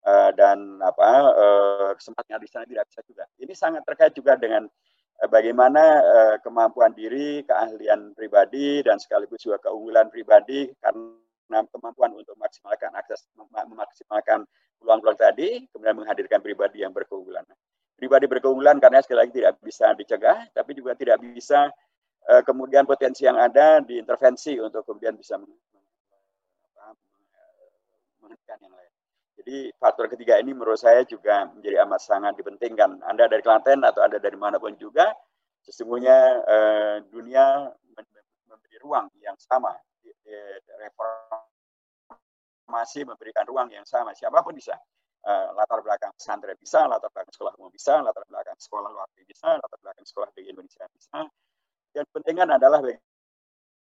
eh, 0.05 0.31
dan 0.37 0.77
apa 0.85 1.09
eh, 1.33 1.91
kesempatan 1.97 2.37
di 2.45 2.49
sana 2.49 2.69
tidak 2.69 2.85
bisa 2.93 3.01
juga. 3.09 3.25
Ini 3.41 3.53
sangat 3.57 3.81
terkait 3.89 4.13
juga 4.13 4.37
dengan 4.37 4.69
eh, 5.17 5.29
bagaimana 5.29 5.83
eh, 6.05 6.35
kemampuan 6.45 6.93
diri 6.93 7.41
keahlian 7.49 8.13
pribadi 8.13 8.85
dan 8.85 9.01
sekaligus 9.01 9.41
juga 9.41 9.57
keunggulan 9.57 10.13
pribadi 10.13 10.69
karena 10.77 11.17
kemampuan 11.49 12.13
untuk 12.13 12.37
memaksimalkan 12.37 12.93
akses 12.93 13.25
memaksimalkan 13.49 14.45
peluang-peluang 14.79 15.19
tadi, 15.19 15.67
kemudian 15.73 15.95
menghadirkan 15.97 16.39
pribadi 16.39 16.81
yang 16.85 16.95
berkeunggulan. 16.95 17.43
Pribadi 17.99 18.31
berkeunggulan 18.31 18.79
karena 18.79 19.03
sekali 19.03 19.27
lagi 19.27 19.33
tidak 19.43 19.59
bisa 19.59 19.91
dicegah, 19.91 20.47
tapi 20.55 20.71
juga 20.71 20.95
tidak 20.95 21.19
bisa 21.19 21.67
uh, 22.31 22.41
kemudian 22.47 22.87
potensi 22.87 23.27
yang 23.27 23.35
ada 23.35 23.83
diintervensi 23.83 24.55
untuk 24.61 24.87
kemudian 24.87 25.19
bisa 25.19 25.35
menghentikan 28.23 28.57
yang 28.63 28.71
lain. 28.71 28.91
Jadi 29.39 29.71
faktor 29.75 30.07
ketiga 30.07 30.39
ini 30.39 30.55
menurut 30.55 30.79
saya 30.79 31.03
juga 31.03 31.51
menjadi 31.51 31.83
amat 31.83 31.99
sangat 31.99 32.33
dipentingkan. 32.39 33.03
Anda 33.03 33.27
dari 33.27 33.43
Klaten 33.43 33.83
atau 33.83 33.99
Anda 33.99 34.19
dari 34.21 34.39
mana 34.39 34.63
pun 34.63 34.79
juga, 34.79 35.11
sesungguhnya 35.67 36.17
eh, 36.47 36.95
dunia 37.11 37.67
memberi 38.47 38.77
ruang 38.79 39.11
yang 39.19 39.35
sama. 39.39 39.75
Reformasi 42.67 43.05
memberikan 43.05 43.45
ruang 43.49 43.69
yang 43.73 43.85
sama. 43.85 44.13
Siapa 44.13 44.41
pun 44.45 44.53
bisa. 44.53 44.77
Eh, 45.19 45.47
latar 45.51 45.83
belakang 45.83 46.15
pesantren 46.15 46.55
bisa, 46.55 46.87
latar 46.87 47.11
belakang 47.11 47.35
sekolah 47.35 47.51
umum 47.59 47.67
bisa, 47.67 47.99
latar 47.99 48.23
belakang 48.23 48.55
sekolah 48.55 48.87
luar 48.87 49.03
negeri 49.11 49.27
bisa, 49.27 49.51
latar 49.59 49.79
belakang 49.83 50.07
sekolah 50.07 50.31
di 50.31 50.47
Indonesia 50.47 50.87
bisa. 50.95 51.27
Yang 51.91 52.07
pentingkan 52.15 52.55
adalah 52.55 52.79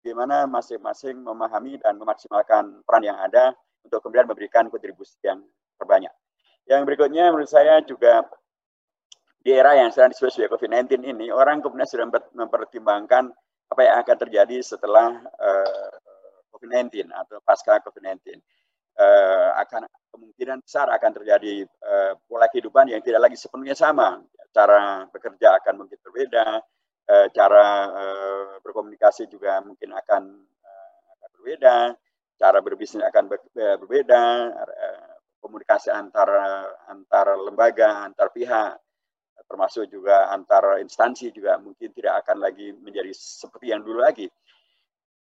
bagaimana 0.01 0.49
masing-masing 0.49 1.21
memahami 1.21 1.77
dan 1.85 2.01
memaksimalkan 2.01 2.81
peran 2.81 3.05
yang 3.05 3.21
ada 3.21 3.53
untuk 3.85 4.01
kemudian 4.01 4.25
memberikan 4.25 4.73
kontribusi 4.73 5.21
yang 5.21 5.45
terbanyak. 5.77 6.17
Yang 6.65 6.81
berikutnya 6.89 7.29
menurut 7.29 7.53
saya 7.53 7.85
juga 7.85 8.25
di 9.45 9.53
era 9.53 9.77
yang 9.77 9.93
sedang 9.93 10.17
disebut 10.17 10.33
sebagai 10.33 10.57
COVID-19 10.57 11.13
ini, 11.13 11.29
orang 11.29 11.61
kemudian 11.61 11.85
sudah 11.85 12.09
mempertimbangkan 12.33 13.29
apa 13.69 13.81
yang 13.85 13.97
akan 14.01 14.17
terjadi 14.17 14.65
setelah 14.65 15.13
uh, 15.45 15.93
COVID-19 16.59 17.15
atau 17.15 17.39
pasca 17.47 17.79
COVID-19. 17.79 18.43
Uh, 18.99 19.55
akan 19.63 19.87
kemungkinan 20.11 20.59
besar 20.67 20.91
akan 20.91 21.15
terjadi 21.15 21.63
uh, 21.87 22.19
pola 22.27 22.51
kehidupan 22.51 22.91
yang 22.91 22.99
tidak 22.99 23.31
lagi 23.31 23.39
sepenuhnya 23.39 23.79
sama. 23.79 24.19
Cara 24.51 25.07
bekerja 25.07 25.55
akan 25.63 25.87
mungkin 25.87 26.03
berbeda, 26.03 26.59
uh, 27.07 27.27
cara 27.31 27.67
uh, 27.95 28.53
berkomunikasi 28.59 29.31
juga 29.31 29.63
mungkin 29.63 29.95
akan, 29.95 30.23
uh, 30.43 31.29
berbeda, 31.39 31.95
cara 32.39 32.59
berbisnis 32.63 33.03
akan 33.03 33.25
berbeda, 33.55 34.23
eh, 34.55 35.11
komunikasi 35.43 35.91
antara 35.91 36.71
antara 36.87 37.35
lembaga, 37.35 38.07
antar 38.07 38.31
pihak, 38.31 38.79
termasuk 39.51 39.91
juga 39.91 40.31
antar 40.31 40.79
instansi 40.79 41.35
juga 41.35 41.59
mungkin 41.59 41.91
tidak 41.91 42.23
akan 42.25 42.39
lagi 42.39 42.71
menjadi 42.79 43.11
seperti 43.11 43.75
yang 43.75 43.83
dulu 43.83 44.03
lagi. 44.03 44.31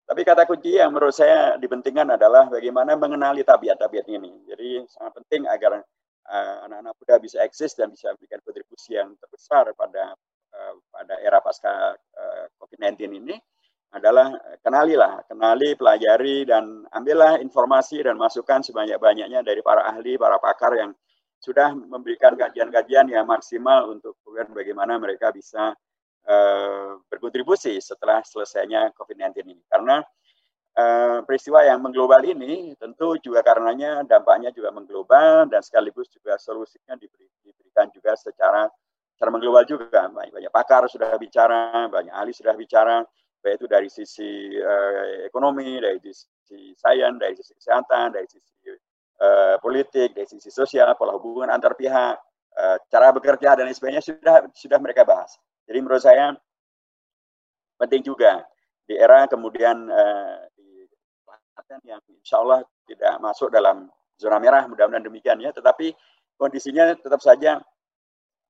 Tapi 0.05 0.21
kata 0.21 0.45
kunci 0.45 0.77
yang 0.77 0.93
menurut 0.93 1.17
saya 1.17 1.57
dipentingkan 1.57 2.13
adalah 2.21 2.53
bagaimana 2.53 2.93
mengenali 2.93 3.41
tabiat-tabiat 3.41 4.07
ini. 4.13 4.45
Jadi 4.45 4.85
sangat 4.93 5.17
penting 5.25 5.49
agar 5.49 5.81
eh, 5.81 6.57
anak-anak 6.69 6.93
uh, 6.93 6.99
muda 7.01 7.15
bisa 7.21 7.41
eksis 7.41 7.73
dan 7.73 7.89
bisa 7.89 8.13
memberikan 8.13 8.45
kontribusi 8.45 9.01
yang 9.01 9.17
terbesar 9.17 9.73
pada 9.73 10.13
uh, 10.53 10.75
pada 10.93 11.15
era 11.25 11.41
pasca 11.41 11.97
uh, 11.97 12.45
COVID-19 12.61 13.17
ini 13.17 13.37
adalah 13.95 14.35
eh, 14.35 14.59
kenalilah, 14.59 15.23
kenali, 15.31 15.79
pelajari, 15.79 16.43
dan 16.45 16.83
ambillah 16.91 17.39
informasi 17.39 18.03
dan 18.03 18.19
masukan 18.19 18.61
sebanyak-banyaknya 18.67 19.47
dari 19.47 19.63
para 19.63 19.87
ahli, 19.87 20.19
para 20.19 20.37
pakar 20.43 20.75
yang 20.75 20.91
sudah 21.39 21.71
memberikan 21.77 22.35
kajian-kajian 22.35 23.07
yang 23.07 23.25
maksimal 23.29 23.93
untuk 23.95 24.19
bagaimana 24.51 24.99
mereka 24.99 25.31
bisa 25.31 25.77
uh, 26.29 27.01
berkontribusi 27.09 27.77
setelah 27.81 28.25
selesainya 28.25 28.93
COVID-19 28.97 29.45
ini. 29.45 29.63
Karena 29.69 30.01
uh, 30.77 31.19
peristiwa 31.25 31.65
yang 31.65 31.81
mengglobal 31.85 32.25
ini 32.25 32.73
tentu 32.81 33.17
juga 33.21 33.45
karenanya 33.45 34.05
dampaknya 34.05 34.51
juga 34.51 34.73
mengglobal 34.73 35.49
dan 35.49 35.61
sekaligus 35.61 36.09
juga 36.13 36.41
solusinya 36.41 36.97
diberi, 36.97 37.29
diberikan 37.45 37.89
juga 37.93 38.17
secara 38.17 38.69
secara 39.15 39.31
mengglobal 39.31 39.65
juga. 39.69 40.09
Banyak, 40.11 40.51
pakar 40.51 40.89
sudah 40.91 41.15
bicara, 41.21 41.87
banyak 41.87 42.13
ahli 42.13 42.33
sudah 42.35 42.57
bicara, 42.57 43.05
baik 43.45 43.61
itu 43.61 43.67
dari 43.69 43.89
sisi 43.93 44.57
uh, 44.59 45.29
ekonomi, 45.29 45.79
dari 45.79 46.01
sisi 46.01 46.75
sains, 46.75 47.17
dari 47.21 47.35
sisi 47.37 47.53
kesehatan, 47.57 48.17
dari 48.17 48.29
sisi 48.29 48.53
politik, 49.63 50.13
dari 50.13 50.29
sisi 50.29 50.53
sosial, 50.53 50.93
pola 51.01 51.17
hubungan 51.17 51.49
antar 51.49 51.73
pihak, 51.79 52.19
cara 52.93 53.09
bekerja 53.09 53.57
dan 53.57 53.73
sebagainya 53.73 54.05
sudah 54.05 54.45
sudah 54.53 54.77
mereka 54.77 55.07
bahas. 55.07 55.39
Jadi 55.65 55.79
menurut 55.81 56.03
saya 56.03 56.37
penting 57.81 58.05
juga 58.05 58.45
di 58.85 58.95
era 58.95 59.25
kemudian 59.25 59.89
uh, 59.89 60.45
di 60.55 60.85
yang 61.85 62.01
insya 62.21 62.41
Allah 62.41 62.61
tidak 62.85 63.17
masuk 63.25 63.49
dalam 63.49 63.89
zona 64.21 64.39
merah, 64.39 64.69
mudah-mudahan 64.69 65.05
demikian 65.05 65.41
ya, 65.41 65.51
tetapi 65.51 65.93
kondisinya 66.37 66.95
tetap 66.95 67.19
saja 67.25 67.59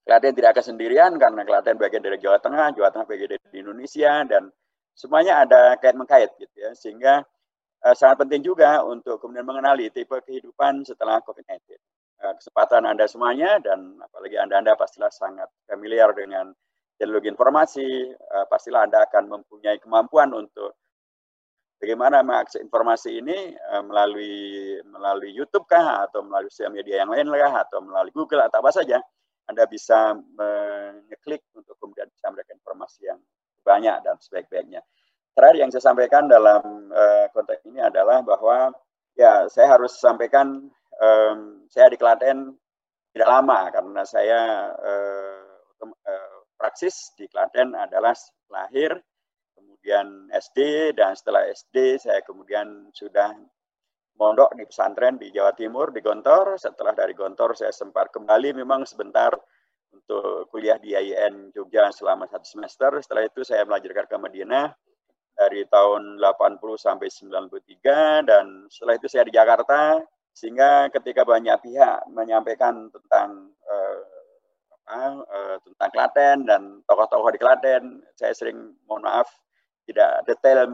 Klaten 0.05 0.37
tidak 0.37 0.53
akan 0.53 0.77
sendirian 0.77 1.17
karena 1.17 1.49
Klaten 1.49 1.81
bagian 1.81 2.05
dari 2.05 2.21
Jawa 2.21 2.37
Tengah, 2.37 2.77
Jawa 2.77 2.93
Tengah 2.93 3.09
bagian 3.09 3.31
dari 3.33 3.57
Indonesia 3.57 4.21
dan 4.29 4.53
semuanya 4.93 5.49
ada 5.49 5.81
kait 5.81 5.97
mengkait 5.97 6.29
gitu 6.37 6.53
ya 6.61 6.77
sehingga 6.77 7.25
uh, 7.89 7.97
sangat 7.97 8.21
penting 8.29 8.45
juga 8.45 8.85
untuk 8.85 9.17
kemudian 9.17 9.49
mengenali 9.49 9.89
tipe 9.89 10.13
kehidupan 10.29 10.85
setelah 10.85 11.25
COVID-19. 11.25 11.57
Uh, 11.57 11.77
eh, 12.21 12.35
kesempatan 12.37 12.85
Anda 12.85 13.09
semuanya 13.09 13.57
dan 13.65 13.97
apalagi 14.05 14.37
Anda-Anda 14.37 14.77
pastilah 14.77 15.09
sangat 15.09 15.49
familiar 15.65 16.13
dengan 16.13 16.53
teknologi 16.99 17.29
informasi, 17.31 17.89
uh, 18.15 18.47
pastilah 18.47 18.87
Anda 18.87 19.05
akan 19.07 19.31
mempunyai 19.31 19.83
kemampuan 19.83 20.31
untuk 20.31 20.79
bagaimana 21.83 22.23
mengakses 22.23 22.63
informasi 22.63 23.21
ini 23.21 23.53
uh, 23.75 23.83
melalui 23.85 24.79
melalui 24.87 25.31
YouTube 25.35 25.67
kah 25.67 26.07
atau 26.07 26.23
melalui 26.23 26.49
sosial 26.49 26.73
media 26.73 27.03
yang 27.03 27.11
lain 27.11 27.29
kah 27.29 27.67
atau 27.67 27.83
melalui 27.83 28.15
Google 28.15 28.47
atau 28.47 28.63
apa 28.63 28.71
saja. 28.73 28.99
Anda 29.45 29.69
bisa 29.69 30.17
mengeklik 30.17 31.45
untuk 31.53 31.77
kemudian 31.77 32.09
bisa 32.09 32.33
memberikan 32.33 32.57
informasi 32.57 33.01
yang 33.05 33.21
banyak 33.61 34.01
dan 34.01 34.17
sebaik-baiknya. 34.17 34.81
Terakhir 35.37 35.57
yang 35.61 35.69
saya 35.69 35.85
sampaikan 35.93 36.25
dalam 36.33 36.89
uh, 36.89 37.29
konteks 37.29 37.69
ini 37.69 37.85
adalah 37.85 38.25
bahwa 38.25 38.73
ya 39.13 39.45
saya 39.53 39.77
harus 39.77 40.01
sampaikan 40.01 40.73
um, 40.97 41.61
saya 41.69 41.93
di 41.93 42.01
Klaten 42.01 42.57
tidak 43.13 43.29
lama 43.29 43.69
karena 43.69 44.03
saya 44.09 44.41
praksis 46.65 47.13
di 47.21 47.29
Klaten 47.29 47.77
adalah 47.77 48.17
lahir, 48.49 48.97
kemudian 49.53 50.33
SD 50.33 50.97
dan 50.97 51.13
setelah 51.13 51.45
SD 51.53 52.01
saya 52.01 52.25
kemudian 52.25 52.89
sudah 52.97 53.37
mondok 54.17 54.57
di 54.57 54.65
pesantren 54.65 55.21
di 55.21 55.29
Jawa 55.29 55.53
Timur 55.53 55.93
di 55.93 56.01
Gontor. 56.01 56.57
Setelah 56.57 56.97
dari 56.97 57.13
Gontor 57.13 57.53
saya 57.53 57.69
sempat 57.69 58.09
kembali 58.17 58.57
memang 58.57 58.89
sebentar 58.89 59.37
untuk 59.93 60.49
kuliah 60.49 60.81
di 60.81 60.97
IAIN 60.97 61.53
Jogja 61.53 61.93
selama 61.93 62.25
satu 62.33 62.49
semester. 62.49 62.97
Setelah 62.97 63.29
itu 63.29 63.45
saya 63.45 63.69
melanjutkan 63.69 64.09
ke 64.09 64.17
Madinah 64.17 64.73
dari 65.37 65.69
tahun 65.69 66.17
80 66.17 66.65
sampai 66.81 67.13
93 67.13 68.25
dan 68.25 68.73
setelah 68.73 68.97
itu 68.97 69.07
saya 69.13 69.29
di 69.29 69.37
Jakarta 69.37 70.01
sehingga 70.33 70.89
ketika 70.89 71.29
banyak 71.29 71.61
pihak 71.61 72.09
menyampaikan 72.09 72.89
tentang 72.89 73.53
apa, 73.69 74.14
uh, 74.89 75.57
tentang 75.63 75.91
Klaten 75.93 76.37
dan 76.49 76.63
tokoh-tokoh 76.85 77.31
di 77.33 77.41
Klaten, 77.41 78.05
saya 78.17 78.33
sering 78.37 78.77
mohon 78.85 79.05
maaf 79.05 79.29
tidak 79.85 80.25
detail 80.25 80.65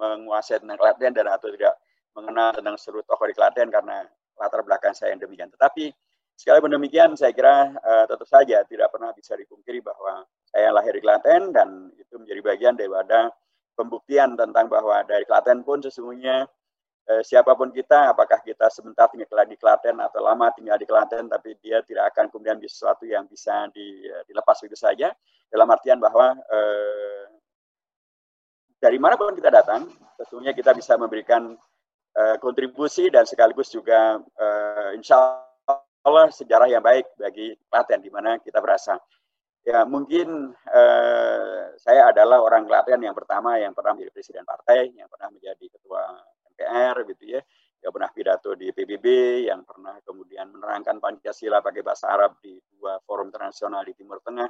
menguasai 0.00 0.60
tentang 0.60 0.80
Klaten 0.80 1.12
dan 1.12 1.28
atau 1.28 1.52
tidak 1.52 1.76
mengenal 2.16 2.52
tentang 2.56 2.76
seluruh 2.80 3.04
tokoh 3.04 3.28
di 3.28 3.36
Klaten 3.36 3.68
karena 3.68 4.04
latar 4.40 4.64
belakang 4.64 4.96
saya 4.96 5.12
yang 5.12 5.22
demikian. 5.22 5.52
Tetapi 5.52 5.92
Sekalipun 6.34 6.74
demikian, 6.74 7.14
saya 7.14 7.30
kira 7.30 7.70
uh, 7.78 8.04
tetap 8.10 8.26
saja 8.26 8.66
tidak 8.66 8.90
pernah 8.90 9.14
bisa 9.14 9.38
dipungkiri 9.38 9.78
bahwa 9.78 10.26
saya 10.50 10.74
lahir 10.74 10.98
di 10.98 11.02
Klaten 11.02 11.54
dan 11.54 11.94
itu 11.94 12.18
menjadi 12.18 12.40
bagian 12.42 12.74
daripada 12.74 13.30
pembuktian 13.78 14.34
tentang 14.34 14.66
bahwa 14.66 15.06
dari 15.06 15.22
Klaten 15.30 15.62
pun 15.62 15.78
sesungguhnya 15.78 16.50
uh, 17.08 17.22
siapa 17.24 17.52
pun 17.56 17.72
kita, 17.72 18.12
apakah 18.12 18.40
kita 18.44 18.68
sebentar 18.72 19.08
tinggal 19.08 19.44
di 19.46 19.56
Klaten 19.56 19.96
atau 20.00 20.20
lama 20.20 20.50
tinggal 20.52 20.76
di 20.76 20.86
Klaten, 20.88 21.28
tapi 21.28 21.56
dia 21.60 21.80
tidak 21.84 22.14
akan 22.14 22.30
kemudian 22.30 22.58
di 22.60 22.68
sesuatu 22.68 23.04
yang 23.04 23.24
bisa 23.28 23.68
di, 23.72 24.04
uh, 24.08 24.22
dilepas 24.28 24.60
begitu 24.60 24.78
saja. 24.78 25.12
Dalam 25.48 25.68
artian 25.70 26.02
bahwa 26.02 26.34
uh, 26.36 27.24
dari 28.80 28.98
mana 29.00 29.16
pun 29.16 29.32
kita 29.32 29.48
datang, 29.48 29.88
sesungguhnya 30.20 30.52
kita 30.52 30.76
bisa 30.76 30.98
memberikan 31.00 31.56
uh, 32.16 32.36
kontribusi 32.42 33.08
dan 33.08 33.24
sekaligus 33.24 33.72
juga 33.72 34.20
uh, 34.20 34.90
insya 34.92 35.40
Allah 36.04 36.28
sejarah 36.28 36.68
yang 36.68 36.84
baik 36.84 37.08
bagi 37.16 37.56
Klaten 37.72 38.04
di 38.04 38.12
mana 38.12 38.36
kita 38.36 38.60
berasal. 38.60 39.00
Ya 39.64 39.88
mungkin 39.88 40.52
eh, 40.52 41.62
saya 41.80 42.12
adalah 42.12 42.44
orang 42.44 42.68
Klaten 42.68 43.00
yang 43.00 43.16
pertama 43.16 43.56
yang 43.56 43.72
pernah 43.72 43.96
menjadi 43.96 44.12
presiden 44.12 44.44
partai, 44.44 44.92
yang 44.92 45.08
pernah 45.08 45.32
menjadi 45.32 45.64
ketua 45.72 46.04
MPR 46.54 47.02
gitu 47.10 47.24
ya, 47.34 47.40
yang 47.82 47.90
pernah 47.90 48.10
pidato 48.14 48.54
di 48.54 48.70
PBB, 48.70 49.06
yang 49.50 49.66
pernah 49.66 49.98
kemudian 50.06 50.54
menerangkan 50.54 51.02
Pancasila 51.02 51.58
pakai 51.58 51.82
bahasa 51.82 52.08
Arab 52.14 52.38
di 52.38 52.54
dua 52.78 53.02
forum 53.02 53.28
internasional 53.28 53.82
di 53.82 53.92
Timur 53.98 54.22
Tengah. 54.22 54.46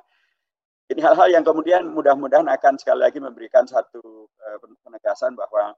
Ini 0.85 1.01
hal-hal 1.01 1.33
yang 1.33 1.45
kemudian 1.49 1.89
mudah-mudahan 1.89 2.45
akan 2.45 2.77
sekali 2.77 3.09
lagi 3.09 3.17
memberikan 3.17 3.65
satu 3.65 4.29
eh, 4.29 4.59
penegasan 4.85 5.33
bahwa 5.33 5.73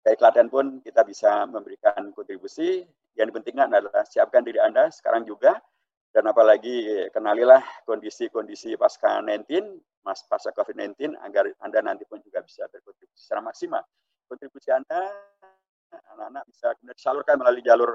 dari 0.00 0.16
Klaten 0.16 0.48
pun 0.48 0.80
kita 0.80 1.04
bisa 1.04 1.44
memberikan 1.44 2.08
kontribusi. 2.16 2.88
Yang 3.16 3.36
pentingnya 3.36 3.68
adalah 3.68 4.04
siapkan 4.04 4.44
diri 4.44 4.60
Anda 4.60 4.92
sekarang 4.92 5.24
juga 5.24 5.56
dan 6.16 6.32
apalagi 6.32 7.08
kenalilah 7.12 7.60
kondisi-kondisi 7.84 8.72
pasca 8.80 9.20
19, 9.20 9.52
mas 10.00 10.24
pasca 10.24 10.48
COVID-19 10.52 11.12
agar 11.20 11.44
Anda 11.60 11.84
nanti 11.84 12.08
pun 12.08 12.24
juga 12.24 12.40
bisa 12.40 12.64
berkontribusi 12.72 13.20
secara 13.20 13.44
maksimal. 13.44 13.84
Kontribusi 14.24 14.72
Anda 14.72 15.12
anak-anak 16.14 16.44
bisa 16.48 16.72
kemudian 16.76 16.96
disalurkan 16.96 17.36
melalui 17.40 17.62
jalur 17.64 17.90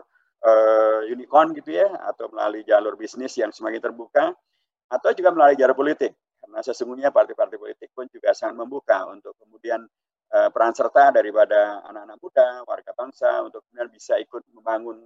uh, 0.46 1.02
unicorn 1.08 1.54
gitu 1.58 1.78
ya 1.78 1.88
atau 2.10 2.30
melalui 2.34 2.66
jalur 2.66 2.98
bisnis 2.98 3.38
yang 3.38 3.54
semakin 3.54 3.82
terbuka 3.82 4.34
atau 4.92 5.10
juga 5.16 5.32
melalui 5.32 5.56
jalur 5.56 5.78
politik. 5.78 6.12
Karena 6.42 6.60
sesungguhnya 6.66 7.14
partai-partai 7.14 7.58
politik 7.58 7.90
pun 7.94 8.10
juga 8.10 8.34
sangat 8.34 8.58
membuka 8.60 9.06
untuk 9.08 9.38
kemudian 9.38 9.86
uh, 10.34 10.50
peran 10.50 10.74
serta 10.74 11.14
daripada 11.14 11.86
anak-anak 11.86 12.18
muda, 12.18 12.48
warga 12.66 12.92
bangsa 12.98 13.46
untuk 13.46 13.62
kemudian 13.70 13.90
bisa 13.94 14.18
ikut 14.18 14.44
membangun 14.52 15.00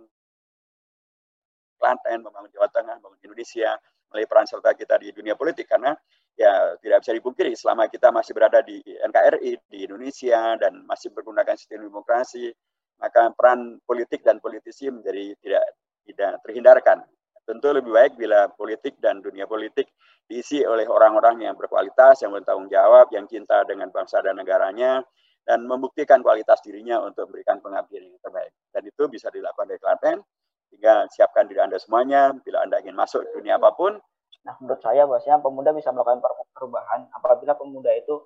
Klaten, 1.76 2.24
membangun 2.24 2.50
Jawa 2.56 2.72
Tengah, 2.72 2.98
membangun 2.98 3.20
Indonesia, 3.20 3.76
melalui 4.10 4.28
peran 4.32 4.48
serta 4.48 4.72
kita 4.74 4.96
di 4.96 5.12
dunia 5.12 5.36
politik. 5.36 5.68
Karena 5.68 5.92
ya 6.40 6.80
tidak 6.80 7.04
bisa 7.04 7.14
dipungkiri 7.16 7.52
selama 7.56 7.92
kita 7.92 8.16
masih 8.16 8.32
berada 8.32 8.64
di 8.64 8.80
NKRI 8.84 9.52
di 9.68 9.78
Indonesia 9.84 10.56
dan 10.56 10.88
masih 10.88 11.12
menggunakan 11.12 11.56
sistem 11.60 11.88
demokrasi 11.88 12.52
maka 13.00 13.32
peran 13.36 13.80
politik 13.84 14.24
dan 14.24 14.40
politisi 14.40 14.88
menjadi 14.90 15.36
tidak 15.44 15.66
tidak 16.06 16.32
terhindarkan. 16.46 16.98
Tentu 17.46 17.70
lebih 17.70 17.94
baik 17.94 18.14
bila 18.18 18.50
politik 18.50 18.98
dan 18.98 19.22
dunia 19.22 19.46
politik 19.46 19.86
diisi 20.26 20.66
oleh 20.66 20.90
orang-orang 20.90 21.46
yang 21.46 21.54
berkualitas, 21.54 22.26
yang 22.26 22.34
bertanggung 22.34 22.70
jawab, 22.74 23.14
yang 23.14 23.30
cinta 23.30 23.62
dengan 23.70 23.94
bangsa 23.94 24.26
dan 24.26 24.42
negaranya, 24.42 25.06
dan 25.46 25.62
membuktikan 25.70 26.26
kualitas 26.26 26.58
dirinya 26.66 26.98
untuk 27.06 27.30
memberikan 27.30 27.62
pengabdian 27.62 28.10
yang 28.10 28.18
terbaik. 28.18 28.50
Dan 28.74 28.82
itu 28.90 29.04
bisa 29.06 29.30
dilakukan 29.30 29.70
dari 29.70 29.78
Klaten, 29.78 30.18
sehingga 30.74 31.06
siapkan 31.14 31.46
diri 31.46 31.62
Anda 31.62 31.78
semuanya 31.78 32.34
bila 32.42 32.66
Anda 32.66 32.82
ingin 32.82 32.98
masuk 32.98 33.22
dunia 33.38 33.62
apa 33.62 33.78
pun. 33.78 34.02
Nah, 34.46 34.54
menurut 34.62 34.82
saya 34.82 35.06
bahwasanya 35.06 35.42
pemuda 35.42 35.70
bisa 35.74 35.94
melakukan 35.94 36.22
perubahan 36.54 37.10
apabila 37.14 37.54
pemuda 37.58 37.94
itu 37.94 38.26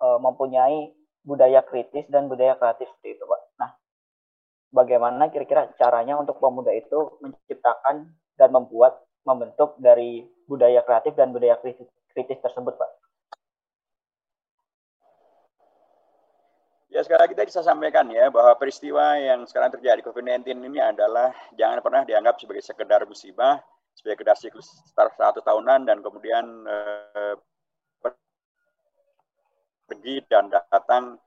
e, 0.00 0.06
mempunyai 0.20 0.92
budaya 1.24 1.64
kritis 1.64 2.04
dan 2.12 2.28
budaya 2.28 2.56
kreatif 2.56 2.88
seperti 2.96 3.16
itu, 3.16 3.24
Pak. 3.24 3.40
Nah, 3.60 3.70
bagaimana 4.74 5.30
kira-kira 5.30 5.70
caranya 5.78 6.18
untuk 6.18 6.42
pemuda 6.42 6.74
itu 6.74 7.14
menciptakan 7.22 8.10
dan 8.34 8.50
membuat 8.50 8.98
membentuk 9.22 9.78
dari 9.78 10.26
budaya 10.50 10.82
kreatif 10.82 11.14
dan 11.14 11.30
budaya 11.30 11.56
kritis, 11.62 11.86
kritis 12.10 12.42
tersebut, 12.42 12.74
Pak? 12.74 12.90
Ya 16.94 17.02
sekali 17.02 17.26
lagi 17.26 17.34
tadi 17.34 17.50
saya 17.50 17.74
sampaikan 17.74 18.06
ya 18.06 18.30
bahwa 18.30 18.54
peristiwa 18.54 19.18
yang 19.18 19.42
sekarang 19.50 19.74
terjadi 19.74 19.98
COVID-19 20.06 20.62
ini 20.62 20.78
adalah 20.78 21.34
jangan 21.58 21.82
pernah 21.82 22.06
dianggap 22.06 22.38
sebagai 22.38 22.62
sekedar 22.62 23.02
musibah, 23.02 23.58
sebagai 23.98 24.22
sekedar 24.22 24.36
siklus 24.38 24.70
satu 24.94 25.42
tahunan 25.42 25.90
dan 25.90 25.98
kemudian 26.06 26.46
eh, 26.70 27.34
pergi 29.90 30.22
dan 30.30 30.46
datang 30.54 31.18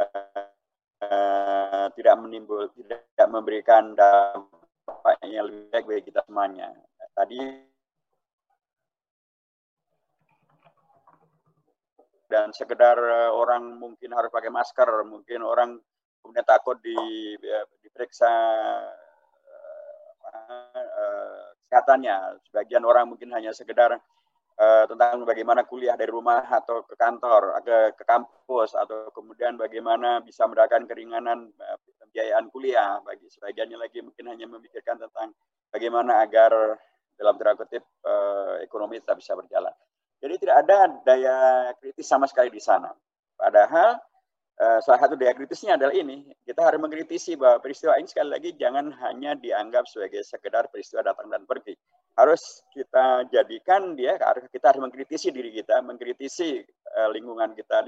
eh, 0.00 1.86
tidak 1.96 2.14
menimbul 2.20 2.72
tidak 2.76 3.28
memberikan 3.28 3.92
dampak 3.92 5.16
yang 5.28 5.46
lebih 5.48 5.68
baik 5.68 5.84
bagi 5.86 6.02
kita 6.08 6.20
semuanya. 6.24 6.72
Tadi 7.12 7.40
dan 12.30 12.54
sekedar 12.54 12.96
eh, 12.96 13.30
orang 13.34 13.76
mungkin 13.76 14.14
harus 14.14 14.30
pakai 14.30 14.48
masker, 14.48 14.88
mungkin 15.04 15.42
orang 15.42 15.76
kemudian 16.22 16.46
takut 16.46 16.76
di, 16.84 16.94
ya, 17.40 17.64
diperiksa 17.80 18.28
uh, 20.20 21.44
kesehatannya. 21.64 22.38
Sebagian 22.44 22.84
orang 22.84 23.08
mungkin 23.08 23.32
hanya 23.32 23.56
sekedar 23.56 23.96
uh, 24.60 24.84
tentang 24.84 25.24
bagaimana 25.24 25.64
kuliah 25.64 25.96
dari 25.96 26.12
rumah 26.12 26.44
atau 26.44 26.84
ke 26.84 26.94
kantor, 26.94 27.56
ke, 27.64 27.96
ke 27.96 28.04
kampus, 28.04 28.76
atau 28.76 29.08
kemudian 29.16 29.56
bagaimana 29.56 30.20
bisa 30.20 30.44
mendapatkan 30.44 30.84
keringanan 30.84 31.48
uh, 31.56 31.76
pembiayaan 32.04 32.52
kuliah. 32.52 33.00
Bagi 33.00 33.26
sebagiannya 33.32 33.80
lagi 33.80 34.04
mungkin 34.04 34.28
hanya 34.28 34.46
memikirkan 34.46 35.00
tentang 35.00 35.32
bagaimana 35.72 36.20
agar 36.20 36.76
dalam 37.16 37.36
tanda 37.36 37.56
kutip 37.56 37.84
uh, 38.04 38.60
ekonomi 38.60 39.00
tetap 39.00 39.20
bisa 39.20 39.32
berjalan. 39.36 39.72
Jadi 40.20 40.34
tidak 40.36 40.56
ada 40.68 40.78
daya 41.04 41.36
kritis 41.80 42.04
sama 42.04 42.28
sekali 42.28 42.52
di 42.52 42.60
sana. 42.60 42.92
Padahal 43.40 43.96
uh, 44.60 44.78
salah 44.84 45.00
satu 45.00 45.16
daya 45.16 45.32
kritisnya 45.32 45.80
adalah 45.80 45.96
ini. 45.96 46.28
Kita 46.44 46.60
harus 46.60 46.80
mengkritisi 46.80 47.40
bahwa 47.40 47.60
peristiwa 47.60 47.96
ini 47.96 48.08
sekali 48.08 48.28
lagi 48.28 48.50
jangan 48.56 48.92
hanya 49.04 49.32
dianggap 49.36 49.88
sebagai 49.88 50.20
sekedar 50.24 50.68
peristiwa 50.68 51.00
datang 51.04 51.32
dan 51.32 51.44
pergi. 51.48 51.72
Harus 52.18 52.62
kita 52.74 53.26
jadikan 53.32 53.96
dia, 53.96 54.18
kita 54.50 54.74
harus 54.74 54.82
mengkritisi 54.82 55.32
diri 55.32 55.54
kita, 55.54 55.80
mengkritisi 55.80 56.60
uh, 56.98 57.08
lingkungan 57.14 57.54
kita, 57.56 57.86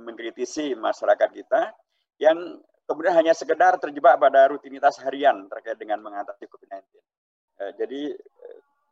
mengkritisi 0.00 0.72
masyarakat 0.74 1.30
kita 1.30 1.70
yang 2.16 2.58
kemudian 2.88 3.14
hanya 3.14 3.34
sekedar 3.36 3.76
terjebak 3.76 4.16
pada 4.16 4.48
rutinitas 4.48 4.96
harian 5.02 5.50
terkait 5.52 5.76
dengan 5.76 6.00
mengatasi 6.00 6.48
COVID-19. 6.48 6.80
Uh, 6.80 6.82
eh, 7.60 7.70
jadi 7.76 8.00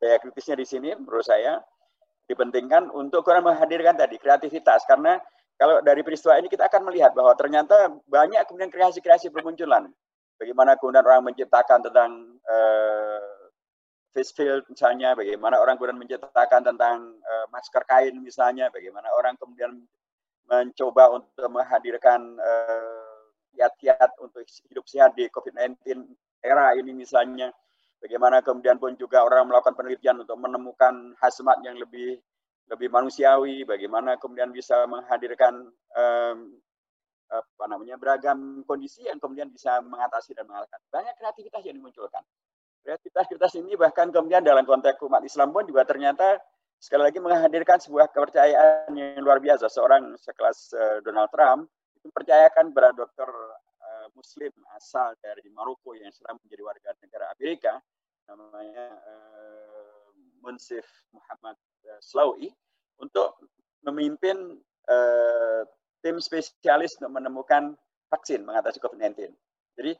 daya 0.02 0.16
kritisnya 0.20 0.56
di 0.60 0.66
sini 0.68 0.90
menurut 0.92 1.24
saya 1.24 1.62
dipentingkan 2.28 2.92
untuk 2.92 3.24
kurang 3.24 3.48
menghadirkan 3.48 3.96
tadi 3.96 4.16
kreativitas 4.16 4.84
karena 4.88 5.20
kalau 5.54 5.78
dari 5.84 6.02
peristiwa 6.02 6.34
ini 6.36 6.50
kita 6.50 6.66
akan 6.66 6.82
melihat 6.90 7.14
bahwa 7.14 7.30
ternyata 7.38 7.94
banyak 8.10 8.42
kemudian 8.50 8.72
kreasi-kreasi 8.74 9.30
bermunculan. 9.30 9.86
Bagaimana 10.34 10.74
kemudian 10.74 11.06
orang 11.06 11.30
menciptakan 11.30 11.78
tentang 11.78 12.10
uh, 12.42 13.33
face 14.14 14.30
field 14.30 14.62
misalnya, 14.70 15.18
bagaimana 15.18 15.58
orang 15.58 15.74
kemudian 15.74 15.98
menciptakan 15.98 16.62
tentang 16.62 17.18
uh, 17.18 17.46
masker 17.50 17.82
kain 17.90 18.14
misalnya, 18.22 18.70
bagaimana 18.70 19.10
orang 19.18 19.34
kemudian 19.34 19.82
mencoba 20.46 21.18
untuk 21.18 21.48
menghadirkan 21.48 22.36
kiat-kiat 23.56 24.10
uh, 24.14 24.24
untuk 24.28 24.44
hidup 24.70 24.84
sehat 24.86 25.16
di 25.16 25.26
COVID-19 25.32 26.04
era 26.44 26.76
ini 26.76 26.92
misalnya 26.92 27.48
Bagaimana 28.04 28.44
kemudian 28.44 28.76
pun 28.76 28.92
juga 29.00 29.24
orang 29.24 29.48
melakukan 29.48 29.80
penelitian 29.80 30.20
untuk 30.20 30.36
menemukan 30.36 31.16
hazmat 31.24 31.64
yang 31.64 31.80
lebih 31.80 32.20
lebih 32.68 32.92
manusiawi, 32.92 33.64
bagaimana 33.64 34.20
kemudian 34.20 34.52
bisa 34.52 34.84
menghadirkan 34.84 35.72
um, 35.96 36.36
apa 37.32 37.64
namanya 37.64 37.96
beragam 37.96 38.60
kondisi 38.68 39.08
yang 39.08 39.16
kemudian 39.16 39.48
bisa 39.48 39.80
mengatasi 39.80 40.36
dan 40.36 40.44
mengalahkan. 40.44 40.76
Banyak 40.92 41.16
kreativitas 41.16 41.64
yang 41.64 41.80
dimunculkan. 41.80 42.20
Kreativitas 42.84 43.56
ini 43.56 43.80
bahkan 43.80 44.12
kemudian 44.12 44.44
dalam 44.44 44.68
konteks 44.68 45.00
umat 45.08 45.24
Islam 45.24 45.56
pun 45.56 45.64
juga 45.64 45.88
ternyata 45.88 46.36
sekali 46.76 47.08
lagi 47.08 47.16
menghadirkan 47.16 47.80
sebuah 47.80 48.12
kepercayaan 48.12 48.92
yang 48.92 49.24
luar 49.24 49.40
biasa. 49.40 49.72
Seorang 49.72 50.20
sekelas 50.20 50.76
uh, 50.76 50.98
Donald 51.00 51.32
Trump 51.32 51.72
itu 51.96 52.12
percayakan 52.12 52.68
kepada 52.68 52.92
dokter 52.92 53.24
uh, 53.24 54.06
Muslim 54.12 54.52
asal 54.76 55.16
dari 55.24 55.48
Maroko 55.48 55.96
yang 55.96 56.12
sekarang 56.12 56.36
menjadi 56.44 56.60
warga 56.60 56.90
negara 57.00 57.26
Amerika 57.32 57.72
namanya 58.28 59.00
uh, 59.00 60.12
Munsif 60.44 60.84
Muhammad 61.16 61.56
uh, 61.88 62.00
Slawi 62.04 62.52
untuk 63.00 63.32
memimpin 63.84 64.60
tim 66.04 66.20
spesialis 66.20 67.00
untuk 67.00 67.16
menemukan 67.16 67.72
vaksin 68.12 68.44
mengatasi 68.44 68.76
COVID-19. 68.84 69.32
Jadi 69.80 69.96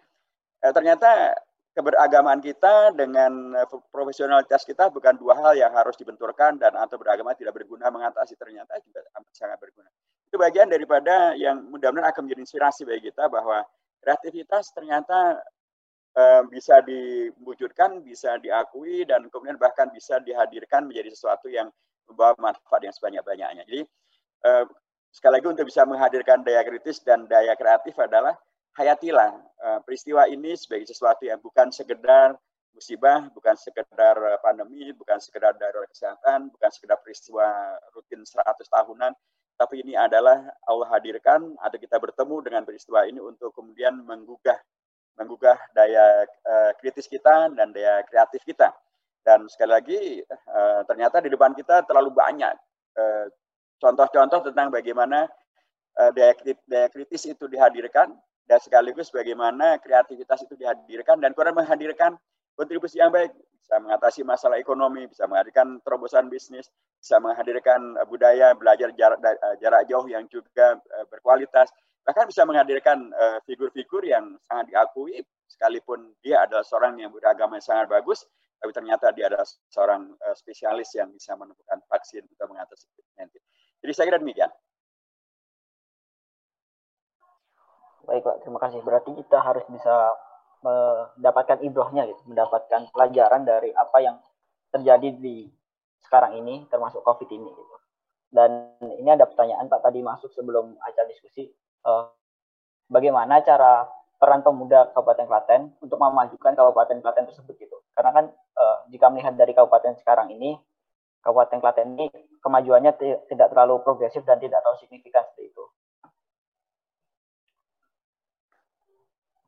ternyata 0.60 1.32
keberagamaan 1.74 2.38
kita 2.38 2.94
dengan 2.94 3.50
profesionalitas 3.90 4.62
kita 4.62 4.88
bukan 4.94 5.18
dua 5.18 5.34
hal 5.42 5.58
yang 5.58 5.74
harus 5.74 5.98
dibenturkan 5.98 6.56
dan 6.56 6.72
atau 6.78 6.94
beragama 6.94 7.34
tidak 7.34 7.58
berguna 7.58 7.90
mengatasi 7.90 8.38
ternyata 8.38 8.78
juga 8.86 9.02
sangat 9.34 9.58
berguna. 9.58 9.90
Itu 10.30 10.38
bagian 10.38 10.70
daripada 10.70 11.34
yang 11.34 11.66
mudah-mudahan 11.68 12.14
akan 12.14 12.22
menjadi 12.30 12.42
inspirasi 12.46 12.86
bagi 12.86 13.10
kita 13.10 13.26
bahwa 13.26 13.66
kreativitas 13.98 14.70
ternyata 14.70 15.42
Eh, 16.14 16.42
bisa 16.46 16.78
diwujudkan, 16.86 17.98
bisa 18.06 18.38
diakui, 18.38 19.02
dan 19.02 19.26
kemudian 19.34 19.58
bahkan 19.58 19.90
bisa 19.90 20.22
dihadirkan 20.22 20.86
menjadi 20.86 21.10
sesuatu 21.10 21.50
yang 21.50 21.66
membawa 22.06 22.38
manfaat 22.38 22.86
yang 22.86 22.94
sebanyak-banyaknya. 22.94 23.66
Jadi 23.66 23.82
eh, 24.46 24.64
sekali 25.10 25.42
lagi 25.42 25.46
untuk 25.50 25.66
bisa 25.66 25.82
menghadirkan 25.82 26.46
daya 26.46 26.62
kritis 26.62 27.02
dan 27.02 27.26
daya 27.26 27.58
kreatif 27.58 27.98
adalah 27.98 28.38
hayatilah 28.74 29.30
eh, 29.38 29.80
peristiwa 29.86 30.26
ini 30.30 30.54
sebagai 30.58 30.90
sesuatu 30.90 31.26
yang 31.26 31.38
bukan 31.42 31.70
sekedar 31.70 32.38
musibah, 32.74 33.30
bukan 33.30 33.54
sekedar 33.54 34.18
pandemi, 34.42 34.90
bukan 34.90 35.22
sekedar 35.22 35.54
darurat 35.54 35.86
kesehatan, 35.86 36.50
bukan 36.50 36.70
sekedar 36.74 36.98
peristiwa 36.98 37.46
rutin 37.94 38.26
100 38.26 38.50
tahunan, 38.66 39.14
tapi 39.54 39.86
ini 39.86 39.94
adalah 39.94 40.42
Allah 40.66 40.88
hadirkan 40.98 41.54
atau 41.62 41.78
kita 41.78 42.02
bertemu 42.02 42.36
dengan 42.42 42.62
peristiwa 42.66 43.06
ini 43.06 43.22
untuk 43.22 43.54
kemudian 43.54 44.02
menggugah 44.02 44.58
menggugah 45.14 45.54
daya 45.70 46.26
uh, 46.26 46.74
kritis 46.82 47.06
kita 47.06 47.54
dan 47.54 47.70
daya 47.70 48.02
kreatif 48.02 48.42
kita. 48.42 48.74
Dan 49.22 49.46
sekali 49.46 49.70
lagi 49.70 50.00
uh, 50.26 50.82
ternyata 50.84 51.22
di 51.22 51.30
depan 51.30 51.54
kita 51.56 51.86
terlalu 51.88 52.12
banyak 52.12 52.52
eh, 52.98 53.26
contoh-contoh 53.80 54.44
uh, 54.44 54.46
tentang 54.52 54.68
bagaimana 54.68 55.24
uh, 55.96 56.10
daya 56.12 56.36
kritis 56.92 57.24
itu 57.24 57.48
dihadirkan 57.48 58.12
dan 58.44 58.60
sekaligus 58.60 59.08
bagaimana 59.08 59.80
kreativitas 59.80 60.44
itu 60.44 60.54
dihadirkan 60.60 61.20
dan 61.20 61.32
kurang 61.32 61.56
menghadirkan 61.56 62.16
kontribusi 62.54 63.00
yang 63.00 63.10
baik 63.10 63.32
bisa 63.64 63.80
mengatasi 63.80 64.20
masalah 64.28 64.60
ekonomi, 64.60 65.08
bisa 65.08 65.24
menghadirkan 65.24 65.80
terobosan 65.80 66.28
bisnis, 66.28 66.68
bisa 67.00 67.16
menghadirkan 67.16 67.96
uh, 67.96 68.04
budaya 68.04 68.52
belajar 68.52 68.92
jarak, 68.92 69.16
uh, 69.24 69.56
jarak 69.56 69.88
jauh 69.88 70.04
yang 70.04 70.28
juga 70.28 70.76
uh, 70.76 71.04
berkualitas, 71.08 71.72
bahkan 72.04 72.28
bisa 72.28 72.44
menghadirkan 72.44 73.08
figur-figur 73.48 74.04
yang 74.04 74.36
sangat 74.44 74.68
diakui 74.68 75.24
sekalipun 75.48 76.12
dia 76.20 76.44
adalah 76.44 76.60
seorang 76.60 77.00
yang 77.00 77.08
beragama 77.08 77.56
yang 77.56 77.64
sangat 77.64 77.88
bagus, 77.88 78.28
tapi 78.60 78.76
ternyata 78.76 79.08
dia 79.16 79.32
adalah 79.32 79.48
seorang 79.72 80.12
spesialis 80.36 80.92
yang 80.92 81.08
bisa 81.08 81.32
menemukan 81.32 81.80
vaksin 81.88 82.20
untuk 82.28 82.52
mengatasi 82.52 82.84
COVID-19. 82.92 83.40
Jadi 83.80 83.92
saya 83.96 84.04
kira 84.12 84.20
demikian. 84.20 84.52
Pak, 88.24 88.40
terima 88.42 88.58
kasih. 88.58 88.80
Berarti 88.80 89.12
kita 89.12 89.38
harus 89.44 89.62
bisa 89.68 90.16
mendapatkan 90.64 91.60
ibrohnya 91.60 92.08
gitu, 92.08 92.24
mendapatkan 92.24 92.88
pelajaran 92.88 93.44
dari 93.44 93.68
apa 93.76 93.98
yang 94.00 94.16
terjadi 94.72 95.12
di 95.20 95.52
sekarang 96.00 96.40
ini 96.40 96.64
termasuk 96.72 97.04
Covid 97.04 97.28
ini 97.28 97.52
gitu. 97.52 97.74
Dan 98.32 98.80
ini 98.80 99.06
ada 99.12 99.28
pertanyaan 99.28 99.68
Pak 99.68 99.84
tadi 99.84 100.00
masuk 100.00 100.32
sebelum 100.32 100.74
acara 100.80 101.06
diskusi 101.06 101.46
uh, 101.86 102.10
bagaimana 102.88 103.44
cara 103.44 103.86
peran 104.18 104.40
pemuda 104.40 104.90
Kabupaten 104.96 105.28
Klaten 105.28 105.62
untuk 105.84 106.00
memajukan 106.00 106.56
Kabupaten 106.56 106.98
Klaten 107.04 107.28
tersebut 107.28 107.54
gitu. 107.60 107.76
Karena 107.92 108.10
kan 108.10 108.24
uh, 108.32 108.76
jika 108.90 109.12
melihat 109.12 109.36
dari 109.36 109.52
kabupaten 109.54 109.94
sekarang 110.00 110.32
ini 110.32 110.56
Kabupaten 111.20 111.60
Klaten 111.60 111.96
ini 111.96 112.08
kemajuannya 112.40 112.92
tidak 113.28 113.48
terlalu 113.52 113.80
progresif 113.80 114.24
dan 114.28 114.36
tidak 114.40 114.60
terlalu 114.60 114.80
signifikan 114.84 115.24
seperti 115.24 115.52
itu. 115.52 115.64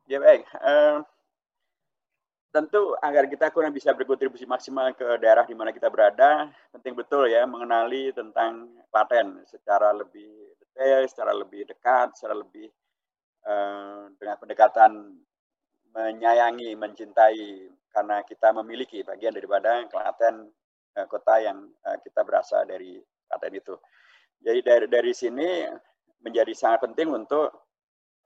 Ya 0.07 0.23
baik. 0.23 0.47
Uh, 0.63 1.03
tentu 2.55 2.95
agar 3.03 3.27
kita 3.27 3.51
kurang 3.51 3.75
bisa 3.75 3.91
berkontribusi 3.91 4.47
maksimal 4.47 4.95
ke 4.95 5.03
daerah 5.19 5.43
di 5.43 5.51
mana 5.51 5.75
kita 5.75 5.91
berada, 5.91 6.47
penting 6.71 6.95
betul 6.95 7.27
ya 7.27 7.43
mengenali 7.43 8.15
tentang 8.15 8.71
paten 8.87 9.43
secara 9.43 9.91
lebih 9.91 10.55
detail, 10.63 11.03
secara 11.11 11.35
lebih 11.35 11.67
dekat, 11.67 12.15
secara 12.15 12.39
lebih 12.39 12.71
uh, 13.51 14.07
dengan 14.15 14.39
pendekatan 14.39 14.91
menyayangi, 15.91 16.71
mencintai 16.79 17.67
karena 17.91 18.23
kita 18.23 18.55
memiliki 18.63 19.03
bagian 19.03 19.35
daripada 19.35 19.83
Klaten 19.91 20.47
uh, 20.95 21.07
kota 21.11 21.35
yang 21.43 21.67
uh, 21.83 21.99
kita 21.99 22.23
berasal 22.23 22.63
dari 22.63 22.95
Klaten 23.27 23.59
itu. 23.59 23.75
Jadi 24.39 24.59
dari 24.63 24.87
dari 24.87 25.11
sini 25.11 25.67
menjadi 26.23 26.55
sangat 26.55 26.87
penting 26.87 27.11
untuk 27.11 27.66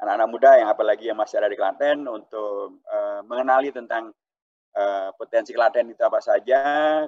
anak-anak 0.01 0.29
muda 0.33 0.51
yang 0.57 0.69
apalagi 0.73 1.05
yang 1.13 1.19
masih 1.21 1.37
ada 1.37 1.49
di 1.49 1.57
Klaten 1.57 2.09
untuk 2.09 2.81
uh, 2.89 3.21
mengenali 3.29 3.69
tentang 3.69 4.09
uh, 4.73 5.09
potensi 5.13 5.53
Klaten 5.53 5.93
itu 5.93 6.01
apa 6.01 6.17
saja, 6.17 6.61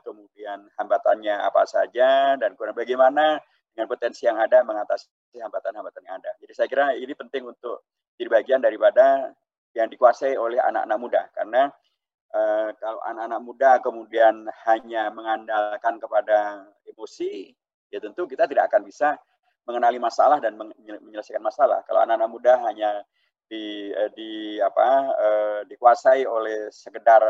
kemudian 0.06 0.70
hambatannya 0.78 1.34
apa 1.42 1.66
saja, 1.66 2.38
dan 2.38 2.54
kemudian 2.54 2.78
bagaimana 2.78 3.42
dengan 3.74 3.90
potensi 3.90 4.30
yang 4.30 4.38
ada 4.38 4.62
mengatasi 4.62 5.10
hambatan-hambatan 5.42 6.06
yang 6.06 6.16
ada. 6.22 6.32
Jadi 6.38 6.54
saya 6.54 6.68
kira 6.70 6.94
ini 6.94 7.18
penting 7.18 7.50
untuk 7.50 7.82
jadi 8.14 8.30
bagian 8.30 8.62
daripada 8.62 9.34
yang 9.74 9.90
dikuasai 9.90 10.38
oleh 10.38 10.62
anak-anak 10.62 10.98
muda, 11.02 11.22
karena 11.34 11.74
uh, 12.30 12.70
kalau 12.78 13.02
anak-anak 13.10 13.42
muda 13.42 13.72
kemudian 13.82 14.46
hanya 14.70 15.10
mengandalkan 15.10 15.98
kepada 15.98 16.70
emosi, 16.86 17.58
ya 17.90 17.98
tentu 17.98 18.30
kita 18.30 18.46
tidak 18.46 18.70
akan 18.70 18.86
bisa 18.86 19.18
mengenali 19.64 20.00
masalah 20.00 20.40
dan 20.44 20.60
menyelesaikan 20.80 21.44
masalah. 21.44 21.84
Kalau 21.88 22.04
anak-anak 22.04 22.30
muda 22.30 22.54
hanya 22.68 23.04
di, 23.48 23.92
eh, 23.92 24.12
di 24.16 24.58
apa 24.60 24.88
eh, 25.14 25.60
dikuasai 25.68 26.28
oleh 26.28 26.72
sekedar 26.72 27.22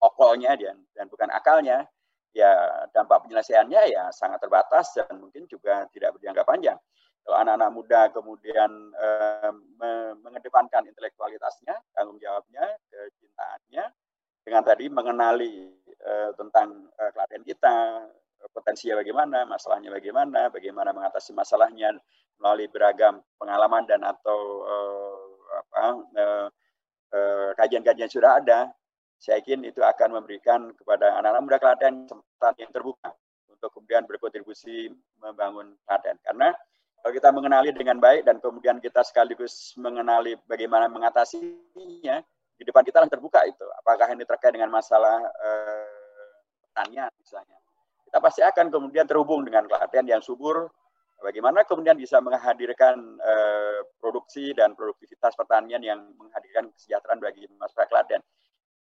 okolnya 0.00 0.56
dan 0.60 0.76
dan 0.92 1.06
bukan 1.08 1.30
akalnya, 1.32 1.88
ya 2.34 2.52
dampak 2.92 3.24
penyelesaiannya 3.24 3.82
ya 3.94 4.04
sangat 4.12 4.42
terbatas 4.42 4.92
dan 4.98 5.16
mungkin 5.16 5.48
juga 5.48 5.88
tidak 5.94 6.18
berjangka 6.18 6.44
panjang. 6.44 6.78
Kalau 7.24 7.40
anak-anak 7.40 7.70
muda 7.72 8.00
kemudian 8.12 8.70
eh, 8.92 9.52
mengedepankan 10.20 10.84
intelektualitasnya, 10.84 11.72
tanggung 11.96 12.20
jawabnya, 12.20 12.68
kecintaannya, 12.92 13.84
dengan 14.44 14.62
tadi 14.62 14.84
mengenali 14.92 15.72
eh, 15.88 16.30
tentang 16.36 16.92
eh, 17.00 17.40
kita, 17.48 18.04
potensinya 18.52 19.00
bagaimana, 19.00 19.48
masalahnya 19.48 19.90
bagaimana, 19.94 20.52
bagaimana 20.52 20.90
mengatasi 20.92 21.32
masalahnya 21.32 21.96
melalui 22.38 22.68
beragam 22.68 23.22
pengalaman 23.38 23.86
dan 23.86 24.02
atau 24.02 24.38
uh, 24.66 25.16
apa 25.54 25.84
uh, 26.18 26.46
uh, 27.14 27.50
kajian-kajian 27.56 28.10
sudah 28.10 28.42
ada. 28.42 28.68
Saya 29.22 29.40
yakin 29.40 29.64
itu 29.64 29.80
akan 29.80 30.20
memberikan 30.20 30.74
kepada 30.76 31.16
anak-anak 31.16 31.40
muda 31.40 31.58
Klaten 31.62 31.94
kesempatan 32.04 32.54
yang 32.60 32.72
terbuka 32.74 33.08
untuk 33.48 33.70
kemudian 33.72 34.04
berkontribusi 34.04 34.92
membangun 35.22 35.72
Klaten. 35.86 36.20
Karena 36.20 36.52
kalau 37.00 37.12
kita 37.14 37.28
mengenali 37.32 37.70
dengan 37.72 37.96
baik 38.02 38.28
dan 38.28 38.42
kemudian 38.42 38.76
kita 38.82 39.00
sekaligus 39.06 39.72
mengenali 39.80 40.36
bagaimana 40.44 40.90
mengatasinya, 40.92 42.20
di 42.54 42.62
depan 42.62 42.84
kita 42.84 43.06
terbuka 43.08 43.40
itu. 43.48 43.64
Apakah 43.80 44.12
ini 44.12 44.28
terkait 44.28 44.52
dengan 44.52 44.68
masalah 44.68 45.22
uh, 45.24 45.88
pertanian 46.68 47.08
misalnya 47.22 47.63
kita 48.14 48.22
pasti 48.22 48.46
akan 48.46 48.70
kemudian 48.70 49.10
terhubung 49.10 49.42
dengan 49.42 49.66
Klaten 49.66 50.06
yang 50.06 50.22
subur. 50.22 50.70
Bagaimana 51.18 51.66
kemudian 51.66 51.98
bisa 51.98 52.22
menghadirkan 52.22 52.94
uh, 53.18 53.82
produksi 53.98 54.54
dan 54.54 54.78
produktivitas 54.78 55.34
pertanian 55.34 55.82
yang 55.82 55.98
menghadirkan 56.14 56.70
kesejahteraan 56.78 57.18
bagi 57.18 57.50
masyarakat 57.58 57.90
Klaten. 57.90 58.22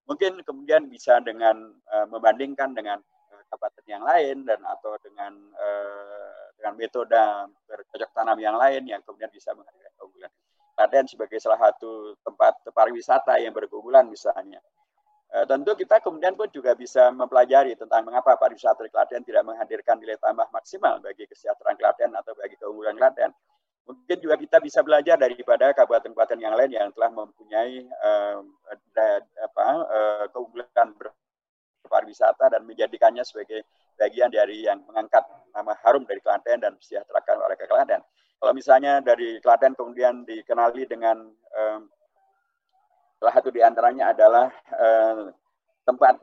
Mungkin 0.04 0.44
kemudian 0.44 0.84
bisa 0.84 1.16
dengan 1.24 1.64
uh, 1.64 2.04
membandingkan 2.12 2.76
dengan 2.76 3.00
uh, 3.32 3.42
kabupaten 3.48 3.84
yang 3.88 4.04
lain 4.04 4.44
dan 4.44 4.60
atau 4.68 5.00
dengan 5.00 5.32
uh, 5.56 6.52
dengan 6.60 6.76
metode 6.76 7.24
bercocok 7.72 8.12
tanam 8.12 8.36
yang 8.36 8.60
lain 8.60 8.84
yang 8.84 9.00
kemudian 9.00 9.32
bisa 9.32 9.56
menghadirkan 9.56 9.96
keunggulan. 9.96 10.32
Klaten 10.76 11.08
sebagai 11.08 11.40
salah 11.40 11.72
satu 11.72 12.20
tempat 12.20 12.60
pariwisata 12.68 13.40
yang 13.40 13.56
berkeunggulan 13.56 14.12
misalnya 14.12 14.60
Eh, 15.32 15.48
tentu 15.48 15.72
kita 15.72 15.96
kemudian 16.04 16.36
pun 16.36 16.44
juga 16.52 16.76
bisa 16.76 17.08
mempelajari 17.08 17.72
tentang 17.72 18.04
mengapa 18.04 18.36
pariwisata 18.36 18.84
di 18.84 18.92
Klaten 18.92 19.24
tidak 19.24 19.48
menghadirkan 19.48 19.96
nilai 19.96 20.20
tambah 20.20 20.44
maksimal 20.52 21.00
bagi 21.00 21.24
kesejahteraan 21.24 21.80
Klaten 21.80 22.12
atau 22.12 22.36
bagi 22.36 22.52
keunggulan 22.60 22.92
Klaten. 23.00 23.32
Mungkin 23.88 24.20
juga 24.20 24.36
kita 24.36 24.60
bisa 24.60 24.84
belajar 24.84 25.16
daripada 25.16 25.72
kabupaten-kabupaten 25.72 26.36
yang 26.36 26.52
lain 26.52 26.70
yang 26.76 26.92
telah 26.92 27.10
mempunyai 27.10 27.80
uh, 28.04 28.44
da, 28.92 29.24
apa, 29.42 29.66
uh, 29.88 30.24
keunggulan 30.36 30.92
berpariwisata 31.00 32.52
dan 32.52 32.68
menjadikannya 32.68 33.24
sebagai 33.24 33.64
bagian 33.96 34.28
dari 34.28 34.68
yang 34.68 34.84
mengangkat 34.84 35.24
nama 35.56 35.72
harum 35.80 36.04
dari 36.04 36.20
Klaten 36.20 36.60
dan 36.60 36.76
sejahterakan 36.76 37.40
warga 37.40 37.64
Klaten. 37.64 38.04
Kalau 38.36 38.52
misalnya 38.52 39.00
dari 39.00 39.40
Klaten 39.40 39.72
kemudian 39.72 40.28
dikenali 40.28 40.84
dengan 40.84 41.24
Salah 43.22 43.38
satu 43.38 43.54
di 43.54 43.62
antaranya 43.62 44.10
adalah 44.10 44.50
eh, 44.74 45.30
tempat 45.86 46.18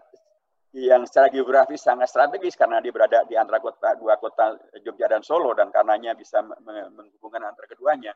yang 0.76 1.08
secara 1.08 1.32
geografis 1.32 1.80
sangat 1.80 2.12
strategis 2.12 2.60
karena 2.60 2.84
dia 2.84 2.92
berada 2.92 3.24
di 3.24 3.40
antara 3.40 3.64
kota 3.64 3.96
dua 3.96 4.20
kota 4.20 4.60
Jogja 4.84 5.08
dan 5.08 5.24
Solo 5.24 5.56
dan 5.56 5.72
karenanya 5.72 6.12
bisa 6.12 6.44
menghubungkan 6.44 7.40
antara 7.48 7.72
keduanya. 7.72 8.12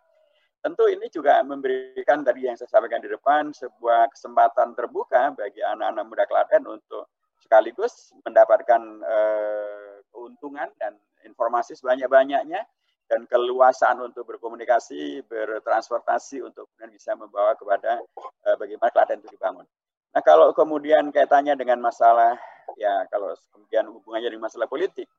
Tentu 0.59 0.91
ini 0.91 1.07
juga 1.07 1.39
memberikan 1.47 2.27
tadi 2.27 2.43
yang 2.43 2.59
saya 2.59 2.67
sampaikan 2.67 2.99
di 2.99 3.07
depan 3.07 3.55
sebuah 3.55 4.11
kesempatan 4.11 4.75
terbuka 4.75 5.31
bagi 5.31 5.63
anak-anak 5.63 6.03
muda 6.03 6.27
Klaten 6.27 6.67
untuk 6.67 7.07
sekaligus 7.39 8.11
mendapatkan 8.27 8.83
eh, 8.99 10.03
keuntungan 10.11 10.67
dan 10.75 10.99
informasi 11.23 11.79
sebanyak-banyaknya 11.79 12.67
dan 13.07 13.27
keluasan 13.27 13.99
untuk 13.99 14.23
berkomunikasi, 14.27 15.27
bertransportasi 15.27 16.39
untuk 16.41 16.71
kemudian 16.73 16.91
bisa 16.95 17.11
membawa 17.13 17.53
kepada 17.53 17.99
uh, 18.47 18.55
bagaimana 18.55 18.89
Klaten 18.89 19.19
itu 19.19 19.35
dibangun. 19.35 19.67
Nah 20.13 20.21
kalau 20.23 20.53
kemudian 20.55 21.09
kaitannya 21.11 21.57
dengan 21.57 21.83
masalah 21.83 22.37
ya 22.79 23.03
kalau 23.11 23.35
kemudian 23.51 23.91
hubungannya 23.91 24.29
dengan 24.31 24.47
masalah 24.47 24.71
politik, 24.71 25.09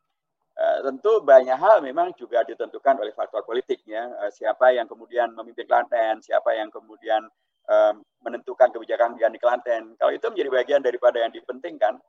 uh, 0.57 0.79
tentu 0.81 1.21
banyak 1.21 1.55
hal 1.55 1.85
memang 1.85 2.17
juga 2.17 2.43
ditentukan 2.47 2.99
oleh 2.99 3.13
faktor 3.13 3.45
politiknya. 3.45 4.11
Uh, 4.25 4.31
siapa 4.33 4.73
yang 4.73 4.89
kemudian 4.89 5.31
memimpin 5.37 5.69
Klaten, 5.69 6.25
siapa 6.25 6.57
yang 6.57 6.73
kemudian 6.73 7.29
uh, 7.69 7.95
menentukan 8.25 8.73
kebijakan 8.73 9.21
di 9.21 9.39
Klaten. 9.39 9.95
Kalau 10.01 10.13
itu 10.15 10.25
menjadi 10.33 10.51
bagian 10.51 10.81
daripada 10.81 11.21
yang 11.21 11.31
dipentingkan, 11.31 12.01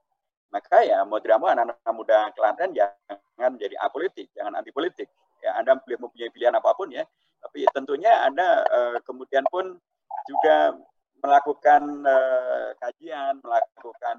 maka 0.56 0.88
ya 0.88 1.04
mau 1.04 1.20
tidak 1.20 1.44
mau 1.44 1.52
anak-anak 1.52 1.92
muda 1.92 2.32
Klaten 2.32 2.72
jangan 2.72 3.52
menjadi 3.52 3.76
apolitik, 3.84 4.32
jangan 4.32 4.56
anti 4.56 4.72
politik 4.72 5.12
ya 5.46 5.54
Anda 5.62 5.78
boleh 5.78 6.02
mempunyai 6.02 6.34
pilihan 6.34 6.58
apa 6.58 6.74
pun 6.74 6.90
ya, 6.90 7.06
tapi 7.46 7.70
tentunya 7.70 8.26
Anda 8.26 8.66
uh, 8.66 8.98
kemudian 9.06 9.46
pun 9.54 9.78
juga 10.26 10.74
melakukan 11.22 11.82
uh, 12.02 12.74
kajian, 12.82 13.38
melakukan 13.46 14.16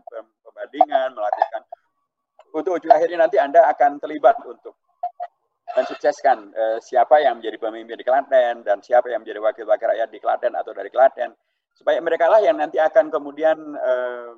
pembandingan, 0.46 1.10
melakukan 1.10 1.62
untuk 2.54 2.78
ujung 2.78 2.94
akhirnya 2.94 3.26
nanti 3.26 3.36
Anda 3.42 3.66
akan 3.74 3.98
terlibat 3.98 4.38
untuk 4.46 4.78
mensukseskan 5.74 6.54
uh, 6.54 6.78
siapa 6.78 7.18
yang 7.18 7.42
menjadi 7.42 7.58
pemimpin 7.58 7.98
di 7.98 8.06
Klaten 8.06 8.62
dan 8.62 8.78
siapa 8.80 9.10
yang 9.10 9.26
menjadi 9.26 9.42
wakil-wakil 9.42 9.86
rakyat 9.90 10.08
di 10.14 10.22
Klaten 10.22 10.54
atau 10.54 10.70
dari 10.70 10.88
Klaten. 10.88 11.34
Supaya 11.76 12.00
mereka 12.00 12.30
lah 12.32 12.40
yang 12.40 12.56
nanti 12.56 12.80
akan 12.80 13.12
kemudian 13.12 13.58
uh, 13.76 14.32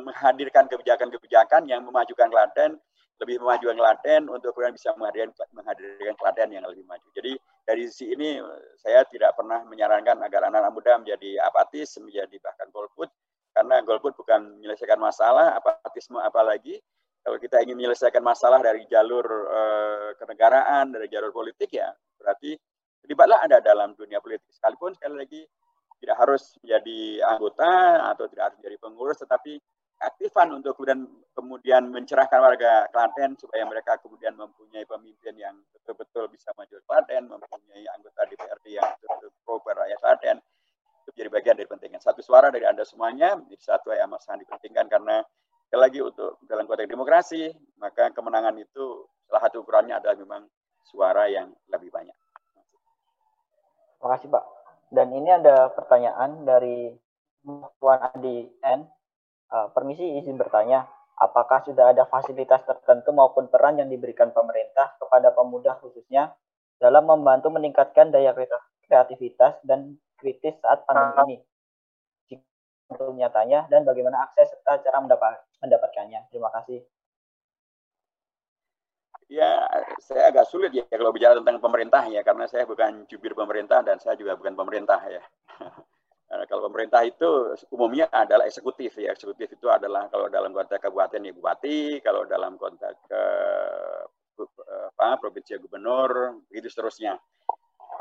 menghadirkan 0.00 0.66
kebijakan-kebijakan 0.66 1.64
yang 1.68 1.86
memajukan 1.86 2.28
Klaten 2.28 2.80
lebih 3.20 3.36
memajukan 3.44 3.76
Klaten 3.76 4.22
untuk 4.32 4.56
kemudian 4.56 4.72
bisa 4.72 4.96
menghadirkan, 4.96 5.46
menghadirkan 5.52 6.16
Klaten 6.16 6.48
yang 6.56 6.64
lebih 6.64 6.88
maju. 6.88 7.08
Jadi 7.12 7.36
dari 7.68 7.82
sisi 7.92 8.16
ini 8.16 8.40
saya 8.80 9.04
tidak 9.06 9.36
pernah 9.36 9.60
menyarankan 9.68 10.24
agar 10.24 10.48
anak-anak 10.48 10.72
muda 10.72 10.92
menjadi 10.98 11.44
apatis, 11.44 12.00
menjadi 12.00 12.36
bahkan 12.40 12.72
golput, 12.72 13.12
karena 13.52 13.84
golput 13.84 14.16
bukan 14.16 14.56
menyelesaikan 14.58 14.96
masalah, 14.96 15.54
apatisme 15.60 16.16
apalagi. 16.18 16.80
Kalau 17.20 17.36
kita 17.36 17.60
ingin 17.60 17.76
menyelesaikan 17.76 18.24
masalah 18.24 18.64
dari 18.64 18.88
jalur 18.88 19.28
uh, 19.28 20.16
kenegaraan, 20.16 20.88
dari 20.88 21.04
jalur 21.12 21.28
politik 21.36 21.68
ya 21.76 21.92
berarti 22.16 22.56
terlibatlah 23.04 23.44
Anda 23.44 23.60
dalam 23.60 23.92
dunia 23.92 24.24
politik. 24.24 24.48
Sekalipun 24.48 24.96
sekali 24.96 25.20
lagi 25.20 25.42
tidak 26.00 26.16
harus 26.16 26.56
menjadi 26.64 27.00
anggota 27.28 27.72
atau 28.08 28.24
tidak 28.32 28.42
harus 28.48 28.56
menjadi 28.64 28.76
pengurus, 28.80 29.20
tetapi 29.20 29.60
aktifan 30.00 30.48
untuk 30.56 30.72
kemudian 30.80 31.04
kemudian 31.36 31.92
mencerahkan 31.92 32.40
warga 32.40 32.88
Klaten 32.88 33.36
supaya 33.36 33.64
mereka 33.68 34.00
kemudian 34.00 34.32
mempunyai 34.32 34.84
pemimpin 34.88 35.36
yang 35.36 35.56
betul-betul 35.76 36.28
bisa 36.32 36.52
maju 36.56 36.76
Klaten, 36.88 37.28
mempunyai 37.28 37.84
anggota 37.92 38.24
DPRD 38.28 38.80
yang 38.80 38.88
betul-betul 39.00 39.30
pro 39.44 39.60
rakyat 39.60 39.98
Klaten. 40.00 40.36
Itu 41.04 41.10
jadi 41.16 41.28
bagian 41.28 41.56
dari 41.56 41.68
pentingnya. 41.68 42.00
Satu 42.00 42.24
suara 42.24 42.48
dari 42.48 42.64
Anda 42.64 42.84
semuanya 42.84 43.36
menjadi 43.36 43.76
satu 43.76 43.92
yang 43.92 44.12
sangat 44.20 44.48
dipentingkan 44.48 44.88
karena 44.88 45.20
sekali 45.68 45.80
lagi 45.80 46.00
untuk 46.02 46.40
dalam 46.48 46.64
konteks 46.64 46.90
demokrasi, 46.90 47.52
maka 47.78 48.10
kemenangan 48.10 48.56
itu 48.58 49.06
salah 49.28 49.42
satu 49.46 49.62
ukurannya 49.62 49.96
adalah 49.96 50.16
memang 50.16 50.42
suara 50.84 51.28
yang 51.28 51.52
lebih 51.70 51.92
banyak. 51.92 52.16
Terima 54.00 54.08
kasih 54.16 54.28
Pak. 54.32 54.44
Dan 54.90 55.08
ini 55.12 55.30
ada 55.30 55.70
pertanyaan 55.70 56.42
dari 56.42 56.90
Tuan 57.78 58.00
Adi 58.10 58.48
N 58.64 58.99
Uh, 59.50 59.66
permisi 59.74 60.06
izin 60.22 60.38
bertanya, 60.38 60.86
apakah 61.18 61.60
sudah 61.66 61.90
ada 61.90 62.06
fasilitas 62.06 62.62
tertentu 62.62 63.10
maupun 63.10 63.50
peran 63.50 63.82
yang 63.82 63.90
diberikan 63.90 64.30
pemerintah 64.30 64.94
kepada 64.96 65.34
pemuda 65.34 65.74
khususnya 65.82 66.32
dalam 66.78 67.04
membantu 67.04 67.52
meningkatkan 67.52 68.14
daya 68.14 68.32
kreativitas 68.86 69.58
dan 69.66 70.00
kritis 70.16 70.54
saat 70.62 70.86
pandemi 70.86 71.42
ini? 72.30 72.38
Untuk 72.90 73.14
nyatanya 73.14 73.70
dan 73.70 73.86
bagaimana 73.86 74.26
akses 74.26 74.50
serta 74.50 74.82
cara 74.82 74.98
mendapat, 75.02 75.42
mendapatkannya. 75.62 76.26
Terima 76.30 76.50
kasih. 76.50 76.82
Ya, 79.30 79.62
saya 80.02 80.34
agak 80.34 80.50
sulit 80.50 80.74
ya 80.74 80.82
kalau 80.90 81.14
bicara 81.14 81.38
tentang 81.38 81.62
pemerintah 81.62 82.02
ya, 82.10 82.26
karena 82.26 82.50
saya 82.50 82.66
bukan 82.66 83.06
jubir 83.06 83.30
pemerintah 83.38 83.78
dan 83.86 84.02
saya 84.02 84.18
juga 84.18 84.34
bukan 84.34 84.58
pemerintah 84.58 84.98
ya. 85.06 85.22
Nah, 86.30 86.46
kalau 86.46 86.70
pemerintah 86.70 87.02
itu 87.02 87.58
umumnya 87.74 88.06
adalah 88.06 88.46
eksekutif 88.46 88.94
ya. 88.94 89.10
Eksekutif 89.10 89.50
itu 89.50 89.66
adalah 89.66 90.06
kalau 90.06 90.30
dalam 90.30 90.54
konteks 90.54 90.78
kabupaten 90.78 91.26
ya 91.26 91.34
bupati, 91.34 91.98
kalau 92.06 92.22
dalam 92.22 92.54
konteks 92.54 92.98
ke 93.10 93.22
apa, 94.94 95.18
provinsi 95.18 95.58
gubernur, 95.58 96.38
begitu 96.46 96.70
seterusnya. 96.70 97.18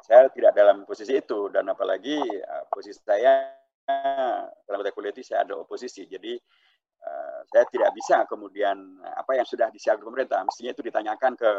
Saya 0.06 0.30
tidak 0.30 0.54
dalam 0.54 0.86
posisi 0.86 1.18
itu 1.18 1.50
dan 1.50 1.68
apalagi 1.74 2.22
uh, 2.22 2.64
posisi 2.70 3.02
saya 3.02 3.50
dalam 4.70 4.86
konteks 4.86 4.96
politik 4.96 5.24
saya 5.26 5.44
ada 5.44 5.58
oposisi. 5.58 6.06
Jadi 6.06 6.38
uh, 7.02 7.42
saya 7.50 7.66
tidak 7.68 7.92
bisa 7.98 8.30
kemudian 8.30 9.02
apa 9.04 9.42
yang 9.42 9.48
sudah 9.50 9.74
disiapkan 9.74 10.06
pemerintah 10.06 10.46
mestinya 10.46 10.72
itu 10.78 10.86
ditanyakan 10.86 11.34
ke 11.34 11.52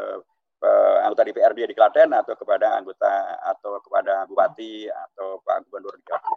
uh, 0.62 0.96
anggota 1.04 1.26
DPRD 1.26 1.68
di 1.68 1.74
Klaten 1.76 2.12
atau 2.12 2.36
kepada 2.36 2.76
anggota 2.76 3.40
atau 3.42 3.80
kepada 3.80 4.24
bupati 4.28 4.86
atau 4.88 5.40
Pak 5.44 5.68
Gubernur 5.68 5.96
di 5.96 6.04
Klaten. 6.04 6.36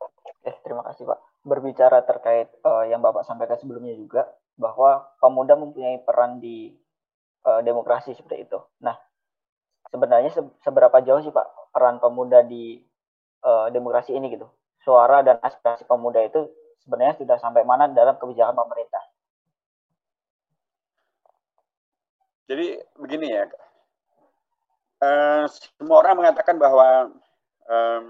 Oke, 0.00 0.50
terima 0.62 0.82
kasih 0.86 1.08
Pak. 1.08 1.18
Berbicara 1.42 2.02
terkait 2.06 2.50
uh, 2.62 2.86
yang 2.86 3.02
Bapak 3.02 3.26
sampaikan 3.26 3.58
sebelumnya 3.58 3.94
juga, 3.94 4.26
bahwa 4.56 5.04
pemuda 5.20 5.54
mempunyai 5.54 6.00
peran 6.02 6.40
di 6.40 6.72
uh, 7.44 7.60
demokrasi 7.60 8.16
seperti 8.16 8.48
itu. 8.48 8.58
Nah, 8.82 8.96
sebenarnya 9.92 10.32
se 10.32 10.42
seberapa 10.64 10.98
jauh 11.04 11.20
sih 11.22 11.30
Pak 11.30 11.74
peran 11.76 12.00
pemuda 12.00 12.42
di 12.42 12.80
uh, 13.44 13.68
demokrasi 13.68 14.16
ini 14.16 14.32
gitu? 14.32 14.48
Suara 14.82 15.20
dan 15.20 15.38
aspirasi 15.44 15.84
pemuda 15.84 16.24
itu 16.24 16.48
sebenarnya 16.82 17.20
sudah 17.20 17.36
sampai 17.42 17.62
mana 17.66 17.90
dalam 17.90 18.16
kebijakan 18.16 18.56
pemerintah? 18.56 19.02
Jadi 22.46 22.78
begini 22.94 23.34
ya, 23.34 23.44
uh, 25.02 25.44
semua 25.50 26.06
orang 26.06 26.22
mengatakan 26.22 26.56
bahwa 26.62 27.10
um, 27.66 28.04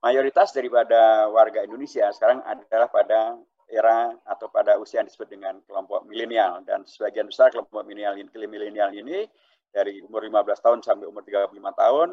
mayoritas 0.00 0.56
daripada 0.56 1.28
warga 1.28 1.60
Indonesia 1.60 2.08
sekarang 2.16 2.40
adalah 2.48 2.88
pada 2.88 3.36
era 3.68 4.12
atau 4.28 4.48
pada 4.52 4.76
usia 4.76 5.00
yang 5.00 5.08
disebut 5.08 5.28
dengan 5.32 5.60
kelompok 5.64 6.04
milenial 6.04 6.60
dan 6.64 6.84
sebagian 6.84 7.28
besar 7.28 7.48
kelompok 7.52 7.84
milenial 7.88 8.16
milenial 8.48 8.92
ini 8.92 9.24
dari 9.72 10.04
umur 10.04 10.28
15 10.28 10.60
tahun 10.60 10.78
sampai 10.84 11.08
umur 11.08 11.24
35 11.24 11.56
tahun 11.56 12.08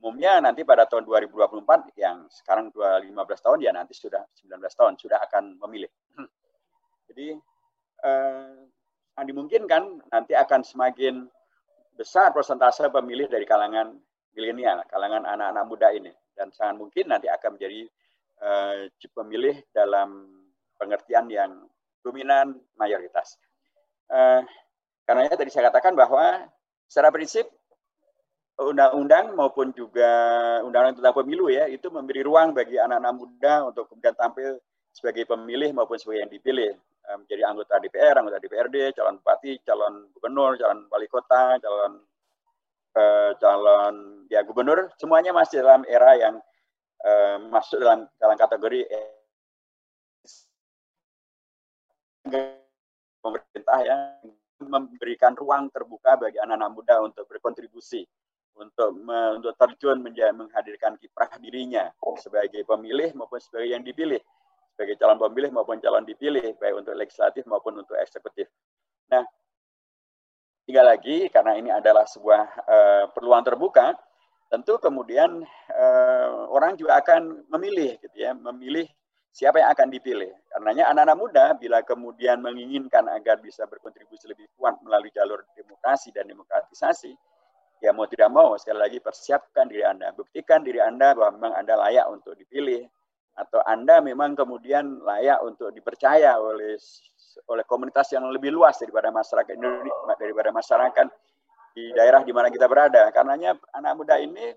umumnya 0.00 0.40
nanti 0.40 0.64
pada 0.64 0.88
tahun 0.88 1.04
2024 1.04 1.92
yang 2.00 2.24
sekarang 2.32 2.72
15 2.72 3.10
tahun 3.44 3.58
ya 3.60 3.70
nanti 3.76 3.92
sudah 3.92 4.24
19 4.40 4.56
tahun 4.72 4.92
sudah 4.96 5.18
akan 5.28 5.60
memilih. 5.66 5.92
Jadi 7.12 7.36
eh, 8.06 8.56
dimungkinkan 9.26 10.08
nanti 10.12 10.32
akan 10.36 10.60
semakin 10.64 11.28
besar 11.96 12.32
persentase 12.32 12.88
pemilih 12.88 13.28
dari 13.28 13.44
kalangan 13.44 13.92
milenial, 14.32 14.80
kalangan 14.88 15.26
anak-anak 15.26 15.64
muda 15.66 15.88
ini 15.92 16.12
dan 16.32 16.48
sangat 16.54 16.80
mungkin 16.80 17.04
nanti 17.10 17.28
akan 17.28 17.60
menjadi 17.60 17.80
uh, 18.40 18.88
pemilih 19.12 19.60
dalam 19.76 20.30
pengertian 20.80 21.28
yang 21.28 21.52
dominan 22.00 22.56
mayoritas. 22.80 23.36
Uh, 24.08 24.40
karena 25.04 25.28
tadi 25.36 25.52
saya 25.52 25.68
katakan 25.68 25.92
bahwa 25.92 26.48
secara 26.88 27.12
prinsip 27.12 27.44
undang-undang 28.60 29.32
maupun 29.36 29.72
juga 29.72 30.10
undang-undang 30.64 31.00
tentang 31.00 31.16
pemilu 31.16 31.48
ya 31.48 31.64
itu 31.68 31.88
memberi 31.88 32.20
ruang 32.20 32.52
bagi 32.52 32.76
anak-anak 32.76 33.14
muda 33.16 33.54
untuk 33.72 33.88
kemudian 33.88 34.12
tampil 34.12 34.60
sebagai 34.92 35.24
pemilih 35.24 35.72
maupun 35.72 35.96
sebagai 35.96 36.28
yang 36.28 36.32
dipilih 36.32 36.72
menjadi 37.18 37.42
anggota 37.48 37.80
DPR, 37.82 38.14
anggota 38.20 38.38
DPRD, 38.38 38.92
calon 38.94 39.18
bupati, 39.18 39.58
calon 39.66 39.94
gubernur, 40.14 40.54
calon 40.60 40.86
wali 40.92 41.08
kota, 41.10 41.58
calon 41.58 41.92
eh, 42.94 43.30
calon 43.38 44.26
ya 44.30 44.42
gubernur 44.42 44.90
semuanya 44.98 45.30
masih 45.34 45.62
dalam 45.62 45.82
era 45.86 46.14
yang 46.18 46.36
eh, 47.02 47.36
masuk 47.50 47.78
dalam 47.82 48.06
dalam 48.18 48.36
kategori 48.36 48.86
pemerintah 53.20 53.78
yang 53.82 54.00
memberikan 54.60 55.32
ruang 55.34 55.72
terbuka 55.72 56.20
bagi 56.20 56.36
anak-anak 56.36 56.70
muda 56.70 56.94
untuk 57.00 57.24
berkontribusi 57.26 58.04
untuk 58.60 58.92
me, 58.92 59.40
untuk 59.40 59.56
terjun 59.56 60.04
menjadi 60.04 60.36
menghadirkan 60.36 61.00
kiprah 61.00 61.32
dirinya 61.40 61.88
sebagai 62.20 62.60
pemilih 62.68 63.16
maupun 63.16 63.40
sebagai 63.40 63.72
yang 63.72 63.80
dipilih 63.80 64.20
sebagai 64.80 64.96
calon 64.96 65.20
pemilih 65.20 65.52
maupun 65.52 65.76
calon 65.76 66.08
dipilih 66.08 66.56
baik 66.56 66.72
untuk 66.80 66.96
legislatif 66.96 67.44
maupun 67.44 67.84
untuk 67.84 68.00
eksekutif. 68.00 68.48
Nah, 69.12 69.20
Tiga 70.70 70.86
lagi, 70.86 71.26
karena 71.34 71.58
ini 71.58 71.66
adalah 71.66 72.06
sebuah 72.06 72.42
uh, 72.62 73.04
peluang 73.10 73.42
terbuka, 73.42 73.90
tentu 74.46 74.78
kemudian 74.78 75.42
uh, 75.66 76.46
orang 76.46 76.78
juga 76.78 77.02
akan 77.02 77.42
memilih, 77.50 77.98
gitu 77.98 78.14
ya, 78.14 78.38
memilih 78.38 78.86
siapa 79.34 79.58
yang 79.58 79.74
akan 79.74 79.90
dipilih. 79.90 80.30
Karenanya 80.46 80.94
anak-anak 80.94 81.16
muda 81.18 81.44
bila 81.58 81.82
kemudian 81.82 82.38
menginginkan 82.38 83.10
agar 83.10 83.42
bisa 83.42 83.66
berkontribusi 83.66 84.30
lebih 84.30 84.46
kuat 84.54 84.78
melalui 84.86 85.10
jalur 85.10 85.42
demokrasi 85.58 86.14
dan 86.14 86.30
demokratisasi, 86.30 87.18
ya 87.82 87.90
mau 87.90 88.06
tidak 88.06 88.30
mau 88.30 88.54
sekali 88.54 88.78
lagi 88.78 89.02
persiapkan 89.02 89.66
diri 89.66 89.82
Anda, 89.82 90.14
buktikan 90.14 90.62
diri 90.62 90.78
Anda 90.78 91.18
bahwa 91.18 91.34
memang 91.34 91.66
Anda 91.66 91.82
layak 91.82 92.06
untuk 92.14 92.38
dipilih 92.38 92.86
atau 93.40 93.64
Anda 93.64 94.04
memang 94.04 94.36
kemudian 94.36 95.00
layak 95.00 95.40
untuk 95.40 95.72
dipercaya 95.72 96.36
oleh 96.36 96.76
oleh 97.48 97.64
komunitas 97.64 98.12
yang 98.12 98.28
lebih 98.28 98.52
luas 98.52 98.76
daripada 98.76 99.08
masyarakat 99.08 99.56
Indonesia 99.56 100.14
daripada 100.20 100.50
masyarakat 100.52 101.06
di 101.72 101.94
daerah 101.96 102.20
di 102.20 102.32
mana 102.34 102.52
kita 102.52 102.68
berada. 102.68 103.08
Karenanya 103.14 103.56
anak 103.72 103.96
muda 103.96 104.20
ini 104.20 104.52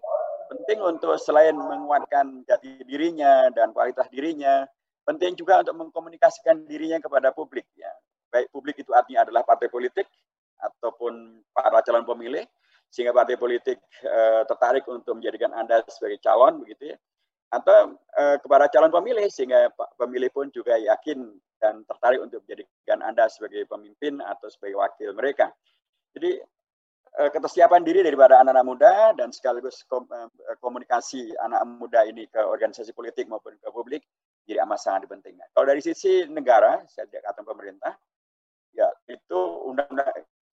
penting 0.51 0.83
untuk 0.83 1.15
selain 1.21 1.55
menguatkan 1.55 2.43
jati 2.43 2.83
dirinya 2.83 3.47
dan 3.55 3.71
kualitas 3.71 4.09
dirinya, 4.11 4.67
penting 5.07 5.39
juga 5.39 5.63
untuk 5.63 5.79
mengkomunikasikan 5.79 6.67
dirinya 6.67 6.99
kepada 6.99 7.31
publik 7.31 7.69
ya. 7.79 7.89
Baik 8.33 8.49
publik 8.51 8.81
itu 8.81 8.91
artinya 8.91 9.23
adalah 9.23 9.45
partai 9.45 9.69
politik 9.69 10.09
ataupun 10.59 11.45
para 11.53 11.79
calon 11.85 12.03
pemilih 12.03 12.43
sehingga 12.89 13.13
partai 13.13 13.37
politik 13.37 13.77
eh, 14.01 14.41
tertarik 14.49 14.85
untuk 14.89 15.17
menjadikan 15.17 15.53
Anda 15.53 15.85
sebagai 15.89 16.21
calon 16.21 16.61
begitu 16.61 16.93
ya 16.93 16.97
atau 17.53 17.93
eh, 18.17 18.37
kepada 18.41 18.65
calon 18.73 18.89
pemilih 18.89 19.29
sehingga 19.29 19.69
pemilih 20.01 20.33
pun 20.33 20.49
juga 20.49 20.73
yakin 20.73 21.21
dan 21.61 21.85
tertarik 21.85 22.19
untuk 22.19 22.41
menjadikan 22.43 23.05
Anda 23.05 23.29
sebagai 23.29 23.69
pemimpin 23.69 24.17
atau 24.19 24.49
sebagai 24.49 24.81
wakil 24.81 25.13
mereka. 25.13 25.53
Jadi 26.17 26.41
eh, 27.21 27.29
ketersiapan 27.29 27.85
diri 27.85 28.01
daripada 28.01 28.41
anak-anak 28.41 28.65
muda 28.65 28.93
dan 29.13 29.29
sekaligus 29.29 29.85
eh, 29.85 30.57
komunikasi 30.57 31.37
anak 31.45 31.61
muda 31.69 32.01
ini 32.09 32.25
ke 32.25 32.41
organisasi 32.41 32.89
politik 32.97 33.29
maupun 33.29 33.53
ke 33.61 33.69
publik 33.69 34.01
jadi 34.43 34.59
amat 34.67 34.79
sangat 34.81 35.07
dipentingkan. 35.07 35.47
Kalau 35.55 35.65
dari 35.71 35.79
sisi 35.79 36.27
negara, 36.27 36.83
saya 36.91 37.07
tidak 37.07 37.31
kata 37.31 37.41
pemerintah, 37.47 37.95
ya 38.75 38.91
itu 39.07 39.39
undang-undang 39.71 40.11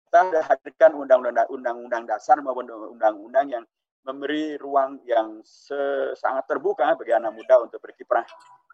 kita 0.06 0.42
hadirkan 0.42 0.90
undang-undang 0.96 1.46
undang-undang 1.52 2.02
dasar 2.08 2.40
maupun 2.40 2.66
undang-undang 2.66 3.46
yang 3.52 3.64
memberi 4.06 4.54
ruang 4.54 5.02
yang 5.02 5.42
sangat 6.14 6.46
terbuka 6.46 6.94
bagi 6.94 7.10
anak 7.10 7.34
muda 7.34 7.58
untuk 7.58 7.82
berkiprah 7.82 8.22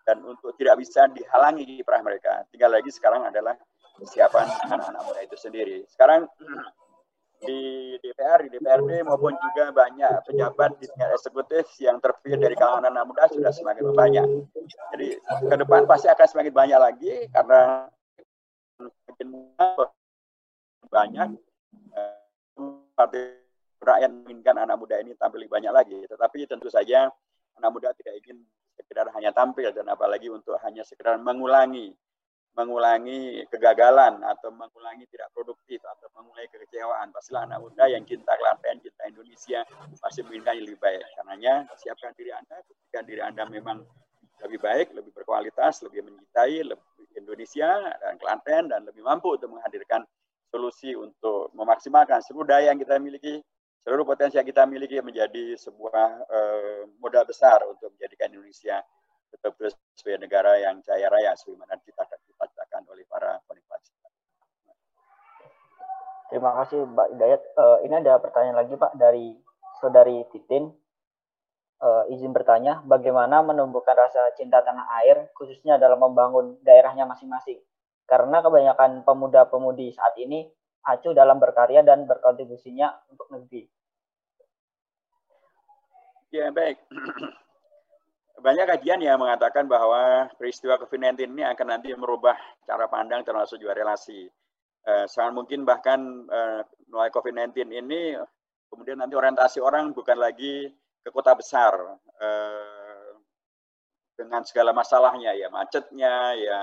dan 0.05 0.21
untuk 0.21 0.53
tidak 0.61 0.77
bisa 0.85 1.09
dihalangi 1.09 1.65
kiprah 1.65 2.05
mereka. 2.05 2.45
Tinggal 2.53 2.77
lagi 2.77 2.93
sekarang 2.93 3.25
adalah 3.25 3.57
kesiapan 3.97 4.47
anak-anak 4.69 5.03
muda 5.09 5.21
itu 5.25 5.37
sendiri. 5.41 5.89
Sekarang 5.89 6.29
di 7.49 7.95
DPR, 7.99 8.47
di 8.47 8.51
DPRD 8.55 9.03
maupun 9.03 9.35
juga 9.35 9.75
banyak 9.75 10.31
pejabat 10.31 10.79
di 10.79 10.87
tingkat 10.87 11.11
eksekutif 11.11 11.67
yang 11.83 11.99
terpilih 11.99 12.39
dari 12.39 12.55
kalangan 12.55 12.93
anak 12.93 13.11
muda 13.11 13.27
sudah 13.33 13.51
semakin 13.51 13.91
banyak. 13.91 14.27
Jadi 14.95 15.09
ke 15.51 15.57
depan 15.59 15.89
pasti 15.89 16.07
akan 16.07 16.27
semakin 16.29 16.55
banyak 16.55 16.79
lagi 16.79 17.13
karena 17.35 17.91
semakin 18.79 19.29
banyak 20.87 21.29
eh, 21.99 22.15
partai 22.95 23.42
rakyat 23.83 24.11
menginginkan 24.11 24.57
anak 24.63 24.77
muda 24.79 25.03
ini 25.03 25.13
tampil 25.19 25.43
lebih 25.43 25.55
banyak 25.59 25.73
lagi. 25.75 25.99
Tetapi 26.07 26.47
tentu 26.47 26.71
saja 26.71 27.11
anak 27.59 27.71
muda 27.75 27.91
tidak 27.99 28.15
ingin 28.23 28.47
sekedar 28.79 29.11
hanya 29.13 29.35
tampil 29.35 29.69
dan 29.75 29.91
apalagi 29.91 30.31
untuk 30.33 30.57
hanya 30.63 30.87
sekedar 30.87 31.19
mengulangi 31.21 31.93
mengulangi 32.53 33.49
kegagalan 33.49 34.21
atau 34.21 34.53
mengulangi 34.53 35.09
tidak 35.09 35.33
produktif 35.33 35.81
atau 35.89 36.13
mengulangi 36.13 36.53
kekecewaan. 36.53 37.09
Pastilah 37.09 37.49
anak 37.49 37.65
muda 37.65 37.89
yang 37.89 38.05
cinta 38.05 38.37
Klaten, 38.37 38.77
cinta 38.85 39.09
Indonesia 39.09 39.65
pasti 40.05 40.21
menginginkan 40.21 40.61
lebih 40.61 40.77
baik. 40.77 41.01
Karenanya 41.17 41.65
siapkan 41.81 42.13
diri 42.13 42.29
Anda, 42.29 42.61
ketika 42.69 43.01
diri 43.09 43.25
Anda 43.25 43.49
memang 43.49 43.81
lebih 44.45 44.61
baik, 44.61 44.93
lebih 44.93 45.17
berkualitas, 45.17 45.81
lebih 45.81 46.05
mencintai 46.05 46.61
lebih 46.61 46.85
Indonesia 47.17 47.89
dan 48.01 48.21
Klaten 48.21 48.69
dan 48.69 48.85
lebih 48.85 49.01
mampu 49.01 49.33
untuk 49.33 49.49
menghadirkan 49.57 50.05
solusi 50.53 50.93
untuk 50.93 51.49
memaksimalkan 51.57 52.21
seluruh 52.21 52.53
daya 52.53 52.77
yang 52.77 52.81
kita 52.81 53.01
miliki 53.01 53.41
seluruh 53.83 54.07
potensi 54.07 54.39
yang 54.39 54.47
kita 54.47 54.63
miliki 54.65 55.03
menjadi 55.03 55.59
sebuah 55.59 56.09
uh, 56.31 56.81
modal 57.03 57.27
besar 57.27 57.63
untuk 57.67 57.91
menjadikan 57.99 58.31
Indonesia 58.31 58.79
betul-betul 59.33 59.73
sebagai 59.97 60.21
negara 60.29 60.61
yang 60.61 60.79
jaya 60.85 61.09
raya 61.09 61.33
sebagaimana 61.35 61.81
kita 61.83 62.05
dikatakan 62.05 62.85
oleh 62.93 63.03
para 63.09 63.41
penikmat. 63.49 63.81
Terima 66.33 66.57
kasih 66.65 66.89
Mbak 66.89 67.09
Hidayat. 67.13 67.43
Uh, 67.57 67.79
ini 67.85 67.95
ada 68.01 68.17
pertanyaan 68.17 68.57
lagi 68.65 68.73
Pak 68.77 68.93
dari 68.97 69.37
saudari 69.81 70.25
Titin. 70.33 70.73
Uh, 71.83 72.07
izin 72.15 72.31
bertanya, 72.31 72.79
bagaimana 72.87 73.43
menumbuhkan 73.43 73.99
rasa 73.99 74.31
cinta 74.39 74.63
tanah 74.63 74.87
air 75.03 75.29
khususnya 75.35 75.83
dalam 75.83 75.99
membangun 75.99 76.57
daerahnya 76.63 77.05
masing-masing? 77.11 77.59
Karena 78.07 78.39
kebanyakan 78.39 79.03
pemuda-pemudi 79.03 79.91
saat 79.93 80.15
ini 80.23 80.47
acuh 80.87 81.11
dalam 81.11 81.43
berkarya 81.43 81.83
dan 81.83 82.07
berkontribusinya 82.07 83.11
untuk 83.11 83.27
negeri. 83.35 83.67
Ya, 86.33 86.49
baik. 86.49 86.81
Banyak 88.45 88.65
kajian 88.65 89.05
yang 89.05 89.21
mengatakan 89.21 89.69
bahwa 89.69 90.33
peristiwa 90.41 90.81
COVID-19 90.81 91.29
ini 91.29 91.45
akan 91.45 91.77
nanti 91.77 91.93
merubah 91.93 92.35
cara 92.65 92.89
pandang 92.89 93.21
termasuk 93.21 93.61
juga 93.61 93.77
relasi. 93.77 94.33
Eh, 94.83 95.07
sangat 95.13 95.37
mungkin 95.37 95.69
bahkan 95.69 96.01
eh, 96.27 96.65
mulai 96.89 97.13
COVID-19 97.13 97.69
ini 97.69 98.17
kemudian 98.73 98.99
nanti 98.99 99.13
orientasi 99.13 99.61
orang 99.61 99.93
bukan 99.93 100.17
lagi 100.17 100.73
ke 101.05 101.13
kota 101.13 101.37
besar 101.37 102.01
eh, 102.19 103.13
dengan 104.17 104.43
segala 104.43 104.73
masalahnya 104.75 105.37
ya 105.37 105.53
macetnya 105.53 106.35
ya 106.35 106.61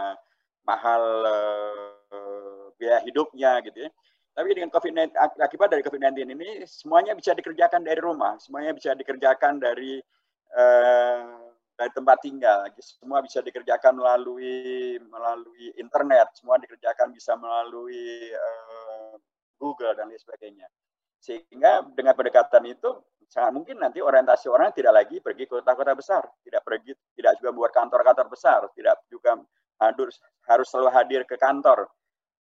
mahal 0.68 1.04
eh, 1.32 2.66
biaya 2.76 3.00
hidupnya 3.08 3.64
gitu 3.64 3.88
ya 3.88 3.90
tapi 4.34 4.56
dengan 4.56 4.72
COVID-19 4.72 5.16
akibat 5.42 5.68
dari 5.74 5.84
COVID-19 5.84 6.32
ini 6.32 6.64
semuanya 6.64 7.12
bisa 7.18 7.36
dikerjakan 7.36 7.84
dari 7.84 8.00
rumah, 8.00 8.40
semuanya 8.40 8.72
bisa 8.72 8.96
dikerjakan 8.96 9.60
dari 9.60 10.00
uh, 10.56 11.50
dari 11.80 11.92
tempat 11.96 12.18
tinggal. 12.20 12.68
Semua 12.80 13.24
bisa 13.24 13.40
dikerjakan 13.40 13.96
melalui 13.96 14.96
melalui 15.00 15.72
internet, 15.80 16.36
semua 16.36 16.60
dikerjakan 16.60 17.16
bisa 17.16 17.40
melalui 17.40 18.32
uh, 18.32 19.16
Google 19.60 19.96
dan 19.96 20.12
lain 20.12 20.20
sebagainya. 20.20 20.68
Sehingga 21.20 21.84
dengan 21.92 22.16
pendekatan 22.16 22.64
itu 22.68 22.96
sangat 23.28 23.52
mungkin 23.54 23.78
nanti 23.78 24.00
orientasi 24.02 24.48
orang 24.50 24.74
tidak 24.74 25.04
lagi 25.04 25.22
pergi 25.22 25.46
ke 25.46 25.60
kota-kota 25.60 25.94
besar, 25.94 26.24
tidak 26.42 26.64
pergi, 26.64 26.96
tidak 27.14 27.38
juga 27.44 27.50
buat 27.54 27.72
kantor-kantor 27.76 28.28
besar, 28.32 28.66
tidak 28.74 29.04
juga 29.12 29.36
harus 29.80 30.16
harus 30.48 30.68
selalu 30.68 30.90
hadir 30.92 31.22
ke 31.24 31.36
kantor, 31.36 31.88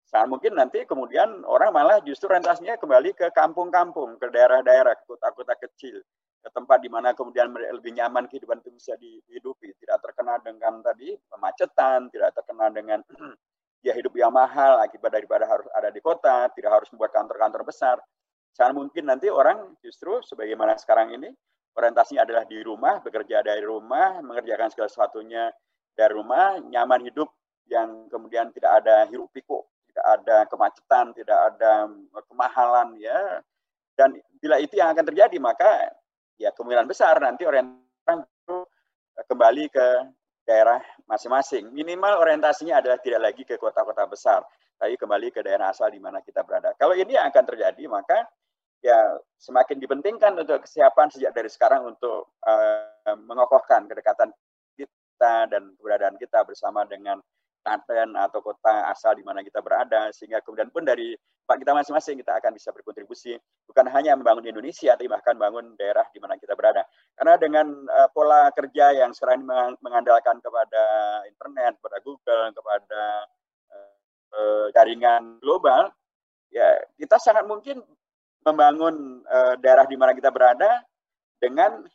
Sangat 0.09 0.25
mungkin 0.25 0.57
nanti 0.57 0.89
kemudian 0.89 1.45
orang 1.45 1.69
malah 1.69 2.01
justru 2.01 2.25
rentasnya 2.33 2.81
kembali 2.81 3.13
ke 3.13 3.29
kampung-kampung, 3.29 4.17
ke 4.17 4.25
daerah-daerah, 4.33 4.97
ke 4.97 5.05
kota-kota 5.05 5.53
kecil, 5.61 6.01
ke 6.41 6.49
tempat 6.49 6.81
di 6.81 6.89
mana 6.89 7.13
kemudian 7.13 7.53
lebih 7.53 7.93
nyaman 7.93 8.25
kehidupan 8.25 8.57
itu 8.65 8.73
bisa 8.73 8.97
dihidupi, 8.97 9.69
tidak 9.85 10.01
terkena 10.01 10.41
dengan 10.41 10.81
tadi 10.81 11.13
kemacetan, 11.29 12.09
tidak 12.09 12.33
terkena 12.33 12.73
dengan 12.73 12.99
ya 13.85 13.93
hidup 13.93 14.17
yang 14.17 14.33
mahal 14.33 14.81
akibat 14.81 15.13
daripada 15.13 15.45
harus 15.45 15.69
ada 15.77 15.93
di 15.93 16.01
kota, 16.01 16.49
tidak 16.57 16.81
harus 16.81 16.89
membuat 16.89 17.13
kantor-kantor 17.13 17.61
besar. 17.69 18.01
Sangat 18.49 18.81
mungkin 18.81 19.05
nanti 19.05 19.29
orang 19.29 19.77
justru 19.85 20.25
sebagaimana 20.25 20.73
sekarang 20.81 21.13
ini 21.13 21.29
orientasinya 21.77 22.25
adalah 22.25 22.49
di 22.49 22.57
rumah, 22.65 22.97
bekerja 23.05 23.45
dari 23.45 23.61
rumah, 23.61 24.25
mengerjakan 24.25 24.73
segala 24.73 24.89
sesuatunya 24.89 25.53
dari 25.93 26.17
rumah, 26.17 26.57
nyaman 26.65 27.05
hidup 27.05 27.29
yang 27.69 28.09
kemudian 28.09 28.49
tidak 28.49 28.81
ada 28.81 29.05
hiruk 29.05 29.29
pikuk 29.29 29.69
tidak 29.99 30.15
ada 30.23 30.37
kemacetan, 30.47 31.05
tidak 31.11 31.39
ada 31.51 31.71
kemahalan 32.31 32.95
ya. 33.03 33.43
Dan 33.99 34.15
bila 34.39 34.55
itu 34.63 34.79
yang 34.79 34.95
akan 34.95 35.03
terjadi 35.11 35.35
maka 35.43 35.91
ya 36.39 36.55
kemungkinan 36.55 36.87
besar 36.87 37.19
nanti 37.19 37.43
orang 37.43 37.83
kembali 39.27 39.67
ke 39.67 39.87
daerah 40.47 40.79
masing-masing. 41.03 41.67
Minimal 41.75 42.23
orientasinya 42.23 42.79
adalah 42.79 42.95
tidak 43.03 43.21
lagi 43.27 43.43
ke 43.43 43.59
kota-kota 43.59 44.07
besar, 44.07 44.39
tapi 44.79 44.95
kembali 44.95 45.35
ke 45.35 45.43
daerah 45.43 45.67
asal 45.67 45.91
di 45.91 45.99
mana 45.99 46.23
kita 46.23 46.47
berada. 46.47 46.71
Kalau 46.79 46.95
ini 46.95 47.19
yang 47.19 47.27
akan 47.27 47.43
terjadi, 47.43 47.83
maka 47.91 48.23
ya 48.79 49.19
semakin 49.35 49.83
dipentingkan 49.83 50.39
untuk 50.39 50.63
kesiapan 50.63 51.11
sejak 51.11 51.35
dari 51.35 51.51
sekarang 51.51 51.91
untuk 51.91 52.39
uh, 52.47 53.19
mengokohkan 53.27 53.83
kedekatan 53.91 54.31
kita 54.79 55.51
dan 55.51 55.75
keberadaan 55.75 56.15
kita 56.15 56.47
bersama 56.47 56.87
dengan 56.87 57.19
Klaten 57.59 58.15
atau 58.15 58.39
kota 58.39 58.87
asal 58.87 59.19
di 59.19 59.23
mana 59.23 59.43
kita 59.43 59.59
berada 59.59 60.09
sehingga 60.15 60.39
kemudian 60.39 60.71
pun 60.71 60.87
dari 60.87 61.13
Pak 61.49 61.65
kita 61.65 61.73
masing-masing 61.73 62.21
kita 62.21 62.37
akan 62.37 62.53
bisa 62.53 62.69
berkontribusi 62.69 63.33
bukan 63.65 63.89
hanya 63.89 64.13
membangun 64.13 64.45
Indonesia 64.45 64.93
tapi 64.93 65.09
bahkan 65.09 65.33
bangun 65.33 65.73
daerah 65.75 66.05
di 66.13 66.21
mana 66.21 66.37
kita 66.37 66.53
berada. 66.53 66.85
Karena 67.17 67.33
dengan 67.41 67.67
uh, 67.89 68.09
pola 68.13 68.53
kerja 68.53 68.93
yang 68.93 69.11
sekarang 69.11 69.43
ini 69.43 69.75
mengandalkan 69.81 70.37
kepada 70.39 70.83
internet 71.25 71.75
kepada 71.81 71.97
Google 72.05 72.43
kepada 72.53 73.01
uh, 73.73 73.95
uh, 74.37 74.65
jaringan 74.77 75.41
global 75.41 75.89
ya 76.53 76.79
kita 76.97 77.17
sangat 77.17 77.45
mungkin 77.45 77.81
membangun 78.45 79.25
uh, 79.27 79.53
daerah 79.59 79.85
di 79.85 79.97
mana 79.99 80.15
kita 80.15 80.31
berada 80.31 80.81
dengan 81.39 81.85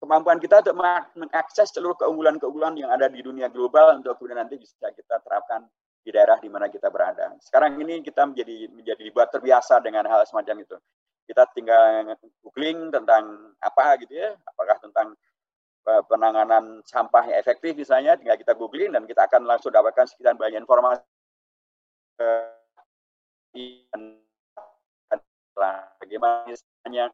kemampuan 0.00 0.40
kita 0.40 0.64
untuk 0.64 0.76
mengakses 1.14 1.70
seluruh 1.76 1.94
keunggulan-keunggulan 2.00 2.74
yang 2.80 2.90
ada 2.90 3.06
di 3.12 3.20
dunia 3.20 3.52
global 3.52 4.00
untuk 4.00 4.16
kemudian 4.16 4.40
nanti 4.40 4.56
bisa 4.56 4.88
kita 4.96 5.20
terapkan 5.20 5.68
di 6.00 6.10
daerah 6.10 6.40
di 6.40 6.48
mana 6.48 6.72
kita 6.72 6.88
berada. 6.88 7.36
Sekarang 7.44 7.76
ini 7.76 8.00
kita 8.00 8.24
menjadi 8.24 8.72
menjadi 8.72 9.02
dibuat 9.04 9.28
terbiasa 9.28 9.84
dengan 9.84 10.08
hal 10.08 10.24
semacam 10.24 10.64
itu. 10.64 10.76
Kita 11.28 11.46
tinggal 11.52 12.16
googling 12.40 12.90
tentang 12.90 13.54
apa 13.60 14.00
gitu 14.00 14.16
ya, 14.16 14.34
apakah 14.48 14.80
tentang 14.80 15.14
eh, 15.86 16.02
penanganan 16.08 16.80
sampah 16.88 17.28
yang 17.28 17.38
efektif 17.38 17.76
misalnya, 17.76 18.16
tinggal 18.16 18.40
kita 18.40 18.56
googling 18.56 18.96
dan 18.96 19.04
kita 19.04 19.28
akan 19.28 19.44
langsung 19.44 19.70
dapatkan 19.70 20.08
sekian 20.08 20.34
banyak 20.40 20.64
informasi 20.64 21.04
bagaimana 26.10 26.50
misalnya 26.50 27.06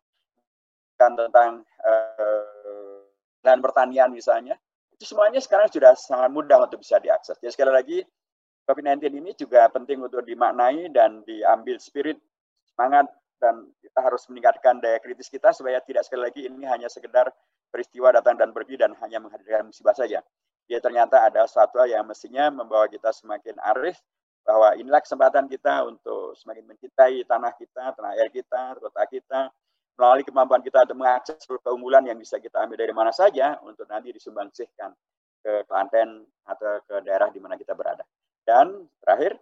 tentang 0.97 1.61
uh, 1.85 2.76
lahan 3.47 3.63
pertanian 3.63 4.11
misalnya, 4.11 4.59
itu 4.91 5.07
semuanya 5.07 5.39
sekarang 5.39 5.71
sudah 5.71 5.95
sangat 5.95 6.31
mudah 6.35 6.67
untuk 6.67 6.83
bisa 6.83 6.99
diakses. 6.99 7.39
Jadi 7.39 7.53
sekali 7.55 7.71
lagi, 7.71 7.99
COVID-19 8.67 9.23
ini 9.23 9.31
juga 9.39 9.71
penting 9.71 10.03
untuk 10.03 10.27
dimaknai 10.27 10.91
dan 10.91 11.23
diambil 11.23 11.79
spirit, 11.79 12.19
semangat, 12.67 13.07
dan 13.39 13.71
kita 13.79 14.01
harus 14.03 14.27
meningkatkan 14.27 14.83
daya 14.83 14.99
kritis 14.99 15.31
kita 15.31 15.55
supaya 15.55 15.79
tidak 15.85 16.03
sekali 16.03 16.27
lagi 16.27 16.41
ini 16.51 16.67
hanya 16.67 16.91
sekedar 16.91 17.31
peristiwa 17.71 18.11
datang 18.11 18.35
dan 18.41 18.51
pergi 18.51 18.81
dan 18.81 18.97
hanya 18.99 19.23
menghadirkan 19.23 19.71
musibah 19.71 19.95
saja. 19.95 20.25
Dia 20.67 20.83
ternyata 20.83 21.23
ada 21.23 21.47
sesuatu 21.47 21.79
yang 21.87 22.03
mestinya 22.09 22.51
membawa 22.51 22.91
kita 22.91 23.15
semakin 23.15 23.55
arif, 23.63 24.03
bahwa 24.47 24.79
inilah 24.79 25.03
kesempatan 25.03 25.51
kita 25.51 25.83
untuk 25.91 26.39
semakin 26.39 26.71
mencintai 26.71 27.27
tanah 27.27 27.53
kita, 27.59 27.85
tanah 27.99 28.15
air 28.15 28.31
kita, 28.31 28.79
kota 28.79 29.03
kita, 29.11 29.41
melalui 29.97 30.25
kemampuan 30.25 30.61
kita 30.61 30.85
untuk 30.85 30.99
mengakses 31.01 31.41
keunggulan 31.49 32.05
yang 32.05 32.21
bisa 32.21 32.37
kita 32.37 32.61
ambil 32.63 32.77
dari 32.77 32.93
mana 32.93 33.11
saja 33.11 33.57
untuk 33.65 33.89
nanti 33.89 34.13
disumbangsihkan 34.13 34.93
ke 35.41 35.65
Klaten 35.65 36.25
atau 36.45 36.81
ke 36.85 36.95
daerah 37.03 37.33
di 37.33 37.41
mana 37.41 37.57
kita 37.57 37.73
berada. 37.73 38.05
Dan 38.45 38.87
terakhir, 39.01 39.41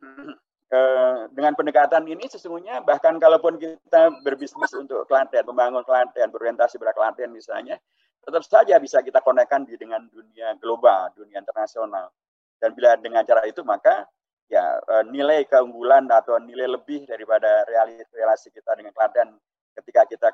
dengan 1.36 1.52
pendekatan 1.58 2.06
ini 2.06 2.30
sesungguhnya 2.30 2.86
bahkan 2.86 3.18
kalaupun 3.18 3.58
kita 3.58 4.14
berbisnis 4.22 4.70
untuk 4.78 5.10
Klaten, 5.10 5.42
membangun 5.42 5.82
Klaten, 5.82 6.30
berorientasi 6.30 6.78
pada 6.78 6.94
Klaten 6.94 7.34
misalnya, 7.34 7.74
tetap 8.22 8.46
saja 8.46 8.78
bisa 8.78 9.02
kita 9.02 9.18
konekkan 9.24 9.66
di 9.66 9.74
dengan 9.74 10.06
dunia 10.06 10.54
global, 10.62 11.10
dunia 11.18 11.42
internasional. 11.42 12.14
Dan 12.60 12.76
bila 12.76 12.94
dengan 13.00 13.24
cara 13.24 13.42
itu 13.48 13.64
maka 13.64 14.04
ya 14.52 14.76
e, 14.76 14.94
nilai 15.08 15.48
keunggulan 15.48 16.04
atau 16.12 16.36
nilai 16.36 16.68
lebih 16.68 17.08
daripada 17.08 17.64
relasi 18.12 18.52
kita 18.52 18.76
dengan 18.76 18.92
Klaten 18.92 19.32
ketika 19.76 20.06
kita 20.08 20.28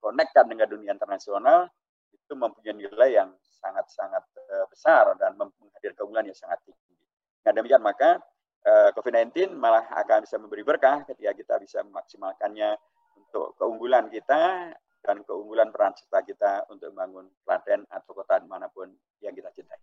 konekkan 0.00 0.44
e, 0.46 0.50
dengan 0.52 0.68
dunia 0.68 0.90
internasional 0.92 1.70
itu 2.12 2.32
mempunyai 2.34 2.74
nilai 2.74 3.10
yang 3.22 3.30
sangat-sangat 3.40 4.22
e, 4.36 4.54
besar 4.68 5.16
dan 5.16 5.34
menghadirkan 5.38 5.96
keunggulan 5.96 6.26
yang 6.28 6.38
sangat 6.38 6.60
tinggi. 6.66 6.94
Dengan 7.42 7.62
demikian 7.62 7.84
maka 7.84 8.10
COVID-19 8.66 9.54
malah 9.54 9.86
akan 9.94 10.26
bisa 10.26 10.42
memberi 10.42 10.66
berkah 10.66 11.06
ketika 11.06 11.30
kita 11.38 11.54
bisa 11.62 11.86
memaksimalkannya 11.86 12.74
untuk 13.14 13.54
keunggulan 13.62 14.10
kita 14.10 14.74
dan 15.06 15.22
keunggulan 15.22 15.70
peran 15.70 15.94
serta 15.94 16.26
kita 16.26 16.52
untuk 16.66 16.90
membangun 16.90 17.30
Klaten 17.46 17.86
atau 17.86 18.10
kota 18.10 18.42
di 18.42 18.50
mana 18.50 18.66
pun 18.66 18.90
yang 19.22 19.30
kita 19.30 19.54
cintai. 19.54 19.78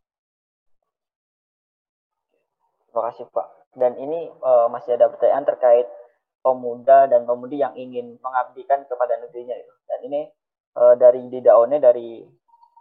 Terima 2.92 3.10
kasih 3.10 3.26
Pak. 3.32 3.48
Dan 3.74 3.98
ini 3.98 4.30
uh, 4.30 4.68
masih 4.70 5.00
ada 5.00 5.10
pertanyaan 5.10 5.48
terkait 5.48 5.88
pemuda 6.44 7.08
dan 7.08 7.24
pemudi 7.24 7.64
yang 7.64 7.74
ingin 7.74 8.20
mengabdikan 8.20 8.84
kepada 8.86 9.16
negerinya. 9.24 9.56
Gitu. 9.56 9.74
Dan 9.88 10.00
ini 10.12 10.22
uh, 10.76 10.94
dari 11.00 11.32
Didaone 11.32 11.80
dari 11.80 12.22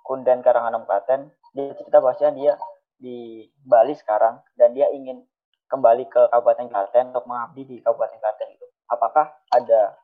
Kunden 0.02 0.42
Karanganom 0.42 0.82
Klaten, 0.84 1.30
dia 1.54 1.70
cerita 1.78 2.02
bahwasanya 2.02 2.34
dia 2.34 2.52
di 2.98 3.46
Bali 3.62 3.94
sekarang 3.94 4.42
dan 4.58 4.74
dia 4.74 4.90
ingin 4.90 5.22
kembali 5.70 6.10
ke 6.10 6.28
Kabupaten 6.28 6.68
Klaten 6.68 7.14
untuk 7.14 7.24
mengabdi 7.24 7.62
di 7.64 7.76
Kabupaten 7.80 8.18
Klaten 8.18 8.50
itu. 8.52 8.66
Apakah 8.90 9.32
ada 9.48 9.96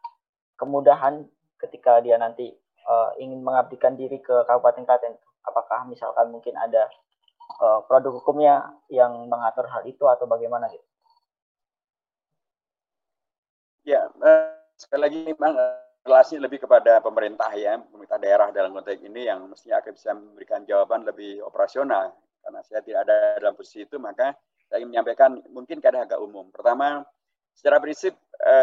kemudahan 0.57 1.29
ketika 1.61 2.01
dia 2.01 2.17
nanti 2.17 2.55
uh, 2.89 3.13
ingin 3.21 3.45
mengabdikan 3.45 3.99
diri 3.99 4.23
ke 4.23 4.33
Kabupaten 4.49 4.87
Klaten? 4.89 5.15
Apakah 5.45 5.85
misalkan 5.85 6.33
mungkin 6.33 6.57
ada 6.57 6.89
uh, 7.61 7.85
produk 7.85 8.17
hukumnya 8.17 8.73
yang 8.89 9.29
mengatur 9.29 9.69
hal 9.69 9.85
itu 9.85 10.09
atau 10.09 10.25
bagaimana 10.25 10.73
gitu? 10.73 10.88
Ya, 13.89 14.05
uh, 14.05 14.53
sekali 14.77 15.01
lagi 15.01 15.21
memang 15.33 15.57
uh, 15.57 15.81
relasi 16.05 16.37
lebih 16.37 16.61
kepada 16.61 17.01
pemerintah 17.01 17.49
ya, 17.57 17.81
pemerintah 17.81 18.21
daerah 18.21 18.53
dalam 18.53 18.77
konteks 18.77 19.01
ini 19.01 19.25
yang 19.25 19.49
mestinya 19.49 19.81
akan 19.81 19.93
bisa 19.97 20.13
memberikan 20.13 20.61
jawaban 20.69 21.09
lebih 21.09 21.41
operasional. 21.41 22.13
Karena 22.45 22.61
saya 22.69 22.85
tidak 22.85 23.09
ada 23.09 23.41
dalam 23.41 23.57
posisi 23.57 23.89
itu, 23.89 23.97
maka 23.97 24.37
saya 24.69 24.85
ingin 24.85 24.93
menyampaikan 24.93 25.41
mungkin 25.49 25.81
kadang 25.81 26.05
agak 26.05 26.21
umum. 26.21 26.53
Pertama, 26.53 27.01
secara 27.57 27.81
prinsip 27.81 28.13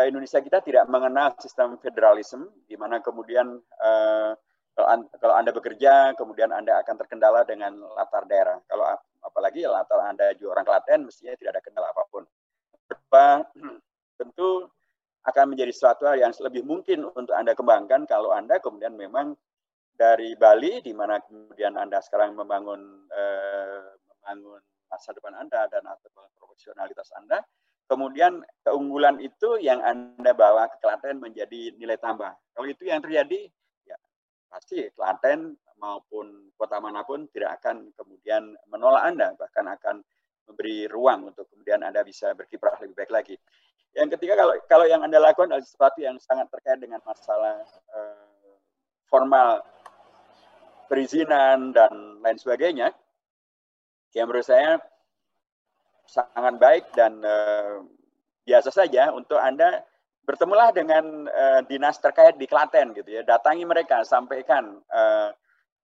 Indonesia 0.05 0.37
kita 0.45 0.61
tidak 0.61 0.85
mengenal 0.93 1.33
sistem 1.41 1.81
federalisme, 1.81 2.45
di 2.69 2.77
mana 2.77 3.01
kemudian 3.01 3.61
kalau 4.77 5.35
anda 5.37 5.51
bekerja, 5.53 6.13
kemudian 6.17 6.53
Anda 6.53 6.81
akan 6.81 6.95
terkendala 7.01 7.45
dengan 7.45 7.77
latar 7.93 8.25
daerah. 8.29 8.57
Kalau 8.65 8.85
apalagi 9.25 9.65
latar 9.65 10.01
Anda 10.05 10.33
juga 10.37 10.57
orang 10.57 10.65
Klaten, 10.65 10.99
mestinya 11.09 11.33
tidak 11.37 11.57
ada 11.57 11.61
kendala 11.61 11.87
apa 11.93 12.03
pun. 12.09 12.23
Tentu 14.19 14.49
akan 15.25 15.53
menjadi 15.53 15.71
sesuatu 15.73 16.05
yang 16.13 16.31
lebih 16.37 16.61
mungkin 16.65 17.09
untuk 17.09 17.33
Anda 17.33 17.57
kembangkan 17.57 18.05
kalau 18.05 18.33
Anda 18.33 18.61
kemudian 18.61 18.93
memang 18.93 19.33
dari 19.95 20.35
Bali, 20.35 20.83
di 20.83 20.91
mana 20.91 21.17
kemudian 21.23 21.79
Anda 21.79 22.03
sekarang 22.03 22.35
membangun 22.35 23.09
eh, 23.09 23.95
membangun 24.11 24.61
masa 24.91 25.15
depan 25.15 25.33
Anda 25.33 25.65
dan 25.71 25.87
atau 25.87 26.29
profesionalitas 26.37 27.09
Anda, 27.17 27.41
kemudian 27.89 28.45
keunggulan 28.61 29.17
itu 29.17 29.57
yang 29.57 29.81
Anda 29.81 30.35
bawa 30.35 30.69
ke 30.69 30.77
Klaten 30.83 31.23
menjadi 31.23 31.73
nilai 31.79 31.97
tambah. 31.97 32.31
Kalau 32.53 32.67
itu 32.69 32.85
yang 32.85 33.01
terjadi, 33.01 33.49
pasti 34.55 34.87
Klaten 34.95 35.51
maupun 35.75 36.47
kota 36.55 36.79
mana 36.79 37.03
pun 37.03 37.27
tidak 37.27 37.59
akan 37.59 37.91
kemudian 37.91 38.55
menolak 38.71 39.03
Anda, 39.03 39.35
bahkan 39.35 39.67
akan 39.67 39.99
memberi 40.47 40.87
ruang 40.87 41.33
untuk 41.33 41.51
kemudian 41.51 41.83
Anda 41.83 42.07
bisa 42.07 42.31
berkiprah 42.31 42.79
lebih 42.79 42.95
baik 42.95 43.11
lagi. 43.11 43.35
Yang 43.95 44.19
ketiga, 44.19 44.35
kalau 44.35 44.53
kalau 44.67 44.85
yang 44.85 45.01
Anda 45.01 45.23
lakukan 45.23 45.55
adalah 45.55 45.63
sesuatu 45.63 46.03
yang 46.03 46.19
sangat 46.19 46.51
terkait 46.51 46.83
dengan 46.83 46.99
masalah 47.07 47.63
eh, 47.95 48.55
formal 49.07 49.63
perizinan 50.91 51.71
dan 51.71 52.19
lain 52.19 52.37
sebagainya, 52.37 52.91
yang 54.11 54.27
menurut 54.27 54.45
saya 54.45 54.77
sangat 56.05 56.59
baik 56.59 56.85
dan 56.91 57.23
eh, 57.23 57.81
biasa 58.45 58.69
saja 58.69 59.15
untuk 59.15 59.39
Anda 59.39 59.81
bertemulah 60.25 60.73
dengan 60.73 61.29
uh, 61.29 61.61
dinas 61.69 62.01
terkait 62.01 62.35
di 62.35 62.49
Klaten 62.49 62.97
gitu 62.97 63.09
ya. 63.13 63.21
Datangi 63.21 63.61
mereka 63.63 64.01
sampaikan 64.01 64.81
uh, 64.89 65.29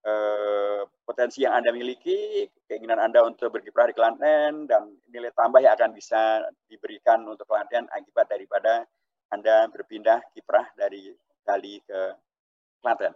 uh, 0.05 0.81
potensi 1.05 1.43
yang 1.43 1.59
anda 1.61 1.73
miliki 1.73 2.45
keinginan 2.69 3.01
anda 3.01 3.25
untuk 3.25 3.53
berkiprah 3.53 3.89
di 3.89 3.95
Klaten 3.97 4.65
dan 4.69 4.95
nilai 5.09 5.33
tambah 5.33 5.59
yang 5.61 5.73
akan 5.75 5.91
bisa 5.93 6.45
diberikan 6.69 7.25
untuk 7.27 7.45
Klaten 7.49 7.89
akibat 7.91 8.29
daripada 8.29 8.85
anda 9.31 9.67
berpindah 9.71 10.21
kiprah 10.33 10.67
dari 10.77 11.11
Bali 11.41 11.81
ke 11.81 12.01
Klaten 12.81 13.13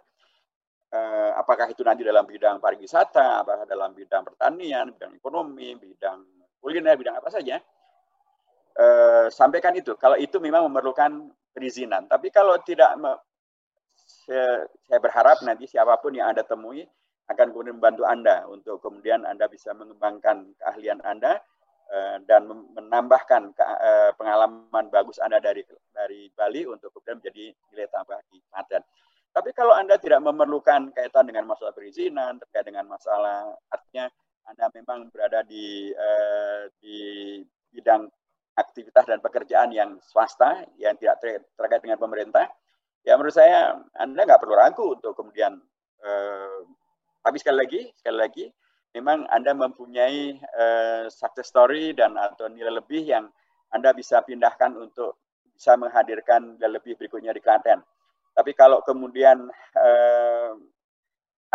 uh, 0.93 1.31
apakah 1.37 1.69
itu 1.71 1.81
nanti 1.85 2.01
dalam 2.01 2.25
bidang 2.25 2.57
pariwisata 2.57 3.45
apakah 3.45 3.65
dalam 3.69 3.93
bidang 3.93 4.23
pertanian 4.23 4.93
bidang 4.93 5.13
ekonomi 5.17 5.77
bidang 5.77 6.21
kuliner 6.61 6.97
bidang 6.97 7.21
apa 7.21 7.29
saja 7.29 7.61
eh, 8.75 9.27
sampaikan 9.31 9.73
itu. 9.75 9.95
Kalau 9.95 10.19
itu 10.19 10.37
memang 10.43 10.67
memerlukan 10.67 11.31
perizinan. 11.55 12.05
Tapi 12.11 12.29
kalau 12.29 12.59
tidak, 12.61 12.99
saya, 14.25 14.99
berharap 14.99 15.45
nanti 15.45 15.69
siapa 15.69 15.95
pun 16.01 16.17
yang 16.17 16.33
Anda 16.33 16.41
temui 16.41 16.83
akan 17.29 17.53
kemudian 17.53 17.77
membantu 17.77 18.03
Anda 18.05 18.45
untuk 18.49 18.81
kemudian 18.81 19.25
Anda 19.25 19.49
bisa 19.49 19.73
mengembangkan 19.73 20.53
keahlian 20.61 21.01
Anda 21.05 21.41
eh, 21.89 22.17
dan 22.25 22.49
menambahkan 22.49 23.53
eh, 23.57 24.11
pengalaman 24.17 24.89
bagus 24.89 25.17
Anda 25.21 25.41
dari 25.41 25.65
dari 25.93 26.29
Bali 26.33 26.65
untuk 26.65 26.93
kemudian 26.93 27.21
menjadi 27.21 27.45
nilai 27.73 27.87
tambah 27.89 28.19
di 28.29 28.37
Klaten. 28.49 28.81
Tapi 29.35 29.51
kalau 29.51 29.75
Anda 29.75 29.99
tidak 29.99 30.23
memerlukan 30.23 30.95
kaitan 30.95 31.27
dengan 31.27 31.43
masalah 31.43 31.75
perizinan, 31.75 32.39
terkait 32.39 32.71
dengan 32.71 32.87
masalah 32.87 33.51
artinya 33.67 34.07
Anda 34.47 34.71
memang 34.71 35.11
berada 35.11 35.43
di 35.43 35.91
uh, 35.91 36.71
di 36.79 36.97
bidang 37.73 38.07
aktivitas 38.55 39.03
dan 39.03 39.19
pekerjaan 39.19 39.75
yang 39.75 39.99
swasta 39.99 40.63
yang 40.79 40.95
tidak 40.95 41.19
ter 41.19 41.43
terkait 41.59 41.83
dengan 41.83 41.99
pemerintah, 41.99 42.47
ya 43.05 43.13
menurut 43.15 43.35
saya 43.37 43.79
Anda 43.95 44.25
nggak 44.25 44.41
perlu 44.41 44.55
ragu 44.57 44.85
untuk 44.97 45.13
kemudian. 45.15 45.61
Eh, 46.05 46.59
tapi 47.25 47.37
sekali 47.41 47.57
lagi, 47.57 47.81
sekali 47.97 48.17
lagi, 48.17 48.45
memang 48.97 49.25
Anda 49.29 49.53
mempunyai 49.53 50.37
eh, 50.41 51.03
success 51.07 51.49
story 51.49 51.93
dan 51.93 52.17
atau 52.17 52.49
nilai 52.49 52.81
lebih 52.81 53.05
yang 53.05 53.29
Anda 53.71 53.93
bisa 53.93 54.25
pindahkan 54.25 54.75
untuk 54.75 55.21
bisa 55.55 55.77
menghadirkan 55.79 56.59
nilai 56.59 56.81
lebih 56.81 56.99
berikutnya 56.99 57.31
di 57.31 57.39
Klaten. 57.39 57.79
Tapi 58.35 58.51
kalau 58.51 58.83
kemudian 58.83 59.47
eh, 59.79 60.51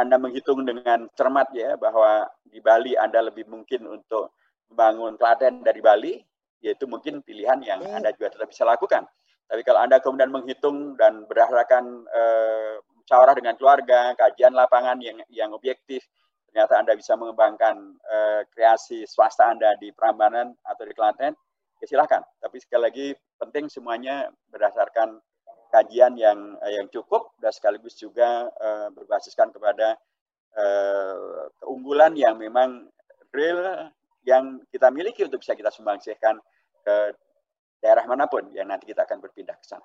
anda 0.01 0.17
menghitung 0.17 0.65
dengan 0.65 1.13
cermat 1.13 1.53
ya 1.53 1.77
bahwa 1.77 2.25
di 2.49 2.57
Bali 2.65 2.97
Anda 2.97 3.21
lebih 3.29 3.45
mungkin 3.53 3.85
untuk 3.85 4.33
membangun 4.73 5.21
Klaten 5.21 5.61
dari 5.61 5.85
Bali, 5.85 6.17
yaitu 6.65 6.89
mungkin 6.89 7.21
pilihan 7.21 7.61
yang 7.61 7.85
hmm. 7.85 8.01
Anda 8.01 8.17
juga 8.17 8.33
tetap 8.33 8.49
bisa 8.49 8.65
lakukan. 8.65 9.05
Tapi 9.51 9.67
kalau 9.67 9.83
Anda 9.83 9.99
kemudian 9.99 10.31
menghitung 10.31 10.95
dan 10.95 11.27
berdasarkan 11.27 12.07
musyawarah 13.11 13.35
dengan 13.35 13.59
keluarga, 13.59 14.15
kajian 14.15 14.55
lapangan 14.55 15.03
yang 15.03 15.19
yang 15.35 15.51
objektif, 15.51 16.07
ternyata 16.47 16.79
Anda 16.79 16.95
bisa 16.95 17.19
mengembangkan 17.19 17.99
uh, 18.07 18.47
kreasi 18.55 19.03
swasta 19.03 19.51
Anda 19.51 19.75
di 19.83 19.91
Prambanan 19.91 20.55
atau 20.63 20.87
di 20.87 20.95
Klaten, 20.95 21.35
ya 21.83 21.87
silahkan. 21.91 22.23
Tapi 22.39 22.63
sekali 22.63 22.83
lagi 22.87 23.07
penting 23.43 23.67
semuanya 23.67 24.31
berdasarkan 24.55 25.19
kajian 25.75 26.15
yang 26.15 26.55
uh, 26.63 26.71
yang 26.71 26.87
cukup 26.87 27.35
dan 27.43 27.51
sekaligus 27.51 27.99
juga 27.99 28.47
uh, 28.47 28.95
berbasiskan 28.95 29.51
kepada 29.51 29.99
uh, 30.55 31.51
keunggulan 31.59 32.15
yang 32.15 32.39
memang 32.39 32.87
real 33.35 33.91
yang 34.23 34.63
kita 34.71 34.87
miliki 34.95 35.27
untuk 35.27 35.43
bisa 35.43 35.59
kita 35.59 35.75
sumbangsihkan 35.75 36.39
ke 36.83 36.95
daerah 37.81 38.05
mana 38.05 38.29
pun 38.29 38.49
yang 38.53 38.69
nanti 38.69 38.89
kita 38.89 39.09
akan 39.09 39.19
berpindah 39.25 39.57
ke 39.57 39.67
sana. 39.67 39.85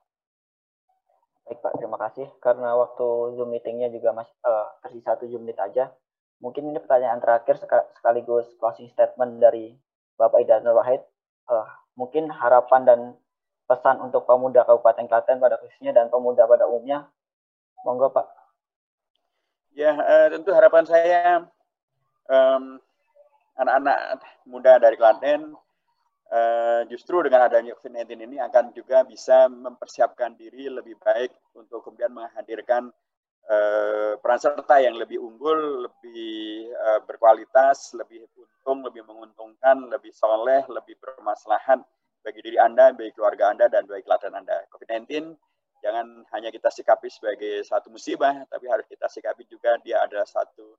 Baik 1.46 1.62
Pak, 1.62 1.74
terima 1.78 1.98
kasih. 2.02 2.28
Karena 2.41 2.74
waktu 2.74 3.38
Zoom 3.38 3.54
meetingnya 3.54 3.93
juga 3.93 4.12
masih 4.12 4.34
uh, 4.43 4.68
tersisa 4.82 5.14
7 5.16 5.30
menit 5.38 5.56
aja. 5.62 5.93
Mungkin 6.41 6.68
ini 6.68 6.82
pertanyaan 6.82 7.22
terakhir 7.22 7.62
sekaligus 7.96 8.50
closing 8.60 8.89
statement 8.91 9.39
dari 9.39 9.78
Bapak 10.20 10.41
Idan 10.41 10.68
Wahid. 10.68 11.02
uh, 11.46 11.70
mungkin 11.93 12.34
harapan 12.34 12.82
dan 12.84 13.00
pesan 13.70 14.02
untuk 14.02 14.26
pemuda 14.26 14.66
Kabupaten 14.66 15.06
Klaten 15.06 15.38
pada 15.38 15.62
khususnya 15.62 15.93
dan 15.93 16.10
pemuda 16.10 16.50
pada 16.50 16.66
umumnya. 16.66 17.06
Monggo 17.86 18.10
Pak. 18.10 18.26
Ya, 19.78 19.93
uh, 19.93 20.28
tentu 20.34 20.50
harapan 20.50 20.84
saya 20.89 21.46
um, 22.26 22.82
anak-anak 23.56 24.24
muda 24.50 24.82
dari 24.82 24.98
Klaten 24.98 25.54
uh, 26.32 26.82
justru 26.89 27.21
dengan 27.26 27.45
adanya 27.45 27.76
COVID-19 27.78 28.26
ini 28.26 28.38
akan 28.41 28.73
juga 28.73 29.05
bisa 29.05 29.49
mempersiapkan 29.51 30.34
diri 30.34 30.71
lebih 30.71 30.97
baik 30.97 31.34
untuk 31.53 31.86
kemudian 31.86 32.13
menghadirkan 32.13 32.89
uh, 33.49 34.13
peran 34.17 34.39
serta 34.41 34.82
yang 34.82 34.97
lebih 34.97 35.21
unggul, 35.21 35.86
lebih 35.89 36.69
uh, 36.73 36.99
berkualitas, 37.05 37.93
lebih 37.93 38.26
untung, 38.38 38.82
lebih 38.86 39.05
menguntungkan, 39.05 39.86
lebih 39.89 40.13
soleh, 40.15 40.65
lebih 40.69 40.97
bermaslahat 40.97 41.82
bagi 42.26 42.41
diri 42.41 42.57
Anda, 42.57 42.89
bagi 42.97 43.13
keluarga 43.13 43.53
Anda, 43.53 43.69
dan 43.69 43.86
bagi 43.86 44.01
Klaten 44.01 44.34
Anda. 44.34 44.65
COVID-19 44.73 45.38
jangan 45.86 46.26
hanya 46.34 46.49
kita 46.49 46.73
sikapi 46.73 47.05
sebagai 47.13 47.61
satu 47.61 47.93
musibah, 47.93 48.41
tapi 48.49 48.65
harus 48.65 48.89
kita 48.89 49.05
sikapi 49.05 49.45
juga 49.45 49.78
dia 49.86 50.01
adalah 50.01 50.26
satu 50.26 50.73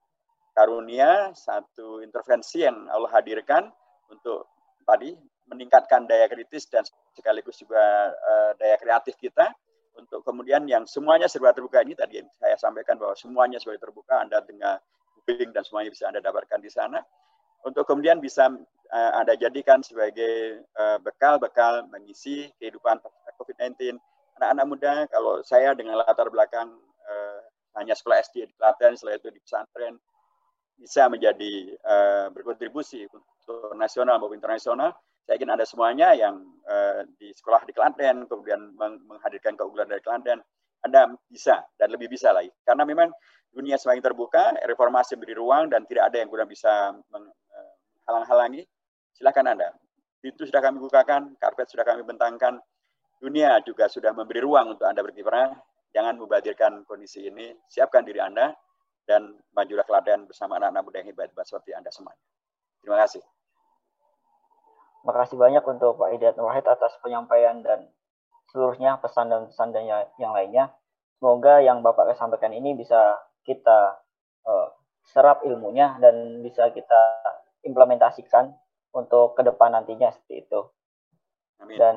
karunia, 0.50 1.30
satu 1.36 2.02
intervensi 2.02 2.66
yang 2.66 2.90
Allah 2.90 3.12
hadirkan 3.14 3.70
untuk 4.10 4.50
tadi 4.82 5.14
meningkatkan 5.46 6.06
daya 6.06 6.26
kritis 6.26 6.66
dan 6.70 6.82
sekaligus 7.14 7.58
juga 7.58 8.12
uh, 8.12 8.52
daya 8.58 8.76
kreatif 8.78 9.16
kita. 9.18 9.50
Untuk 9.96 10.20
kemudian 10.28 10.68
yang 10.68 10.84
semuanya 10.84 11.24
serba 11.24 11.56
terbuka 11.56 11.80
ini 11.80 11.96
tadi 11.96 12.20
yang 12.20 12.28
saya 12.36 12.60
sampaikan 12.60 13.00
bahwa 13.00 13.16
semuanya 13.16 13.56
serba 13.56 13.80
terbuka 13.80 14.20
Anda 14.20 14.44
dengan 14.44 14.76
booking 15.16 15.56
dan 15.56 15.64
semuanya 15.64 15.88
bisa 15.88 16.04
Anda 16.12 16.20
dapatkan 16.20 16.60
di 16.60 16.68
sana. 16.68 17.00
Untuk 17.64 17.88
kemudian 17.88 18.20
bisa 18.20 18.52
uh, 18.92 19.12
Anda 19.16 19.34
jadikan 19.40 19.80
sebagai 19.80 20.62
uh, 20.76 21.00
bekal-bekal 21.00 21.88
mengisi 21.88 22.52
kehidupan 22.60 23.00
COVID-19 23.40 23.96
anak-anak 24.36 24.66
muda 24.68 24.92
kalau 25.08 25.40
saya 25.40 25.72
dengan 25.72 25.96
latar 25.96 26.28
belakang 26.28 26.68
uh, 27.08 27.40
hanya 27.80 27.96
sekolah 27.96 28.20
SD 28.20 28.52
di 28.52 28.54
Klaten 28.56 28.96
setelah 28.96 29.16
itu 29.16 29.28
di 29.32 29.40
pesantren 29.40 29.96
bisa 30.76 31.08
menjadi 31.08 31.72
uh, 31.88 32.26
berkontribusi 32.36 33.08
untuk 33.08 33.72
nasional 33.80 34.20
maupun 34.20 34.36
internasional. 34.36 34.92
Saya 35.26 35.42
ingin 35.42 35.50
ada 35.50 35.66
semuanya 35.66 36.14
yang 36.14 36.38
uh, 36.70 37.02
di 37.18 37.34
sekolah 37.34 37.66
di 37.66 37.74
Kelantan, 37.74 38.30
kemudian 38.30 38.78
meng 38.78 39.02
menghadirkan 39.10 39.58
keunggulan 39.58 39.90
dari 39.90 39.98
Kelantan, 39.98 40.38
Anda 40.86 41.10
bisa 41.26 41.66
dan 41.74 41.90
lebih 41.90 42.06
bisa 42.06 42.30
lagi. 42.30 42.46
Karena 42.62 42.86
memang 42.86 43.10
dunia 43.50 43.74
semakin 43.74 44.06
terbuka, 44.06 44.54
reformasi 44.70 45.18
beri 45.18 45.34
ruang 45.34 45.66
dan 45.66 45.82
tidak 45.90 46.14
ada 46.14 46.22
yang 46.22 46.30
kurang 46.30 46.46
bisa 46.46 46.94
menghalang-halangi. 47.10 48.62
Silakan 49.18 49.56
Anda. 49.58 49.74
Itu 50.22 50.46
sudah 50.46 50.62
kami 50.62 50.78
bukakan, 50.78 51.34
karpet 51.42 51.74
sudah 51.74 51.82
kami 51.82 52.06
bentangkan, 52.06 52.62
dunia 53.18 53.58
juga 53.66 53.90
sudah 53.90 54.14
memberi 54.14 54.44
ruang 54.46 54.78
untuk 54.78 54.86
Anda 54.86 55.02
berkiprah. 55.02 55.58
Jangan 55.90 56.20
mubadirkan 56.20 56.84
kondisi 56.84 57.26
ini, 57.26 57.50
siapkan 57.66 58.04
diri 58.04 58.20
Anda, 58.20 58.52
dan 59.08 59.32
majulah 59.56 59.82
Klaten 59.82 60.28
bersama 60.28 60.60
anak-anak 60.60 60.82
muda 60.84 60.96
yang 61.00 61.08
hebat-hebat 61.10 61.46
seperti 61.48 61.72
Anda 61.72 61.88
semuanya. 61.88 62.20
Terima 62.84 63.00
kasih. 63.00 63.24
Terima 65.06 65.22
kasih 65.22 65.38
banyak 65.38 65.62
untuk 65.62 66.02
Pak 66.02 66.18
Hidayat 66.18 66.34
Wahid 66.34 66.66
atas 66.66 66.98
penyampaian 66.98 67.62
dan 67.62 67.86
seluruhnya 68.50 68.98
pesan 68.98 69.30
dan 69.30 69.46
pesan 69.46 69.70
dan 69.70 69.86
yang 70.18 70.34
lainnya. 70.34 70.74
Semoga 71.22 71.62
yang 71.62 71.78
Bapak 71.78 72.10
sampaikan 72.18 72.50
ini 72.50 72.74
bisa 72.74 73.14
kita 73.46 74.02
uh, 74.42 74.66
serap 75.06 75.46
ilmunya 75.46 75.94
dan 76.02 76.42
bisa 76.42 76.74
kita 76.74 77.22
implementasikan 77.62 78.50
untuk 78.98 79.38
ke 79.38 79.46
depan 79.46 79.78
nantinya 79.78 80.10
seperti 80.10 80.42
itu. 80.42 80.60
Amin. 81.62 81.78
Dan 81.78 81.94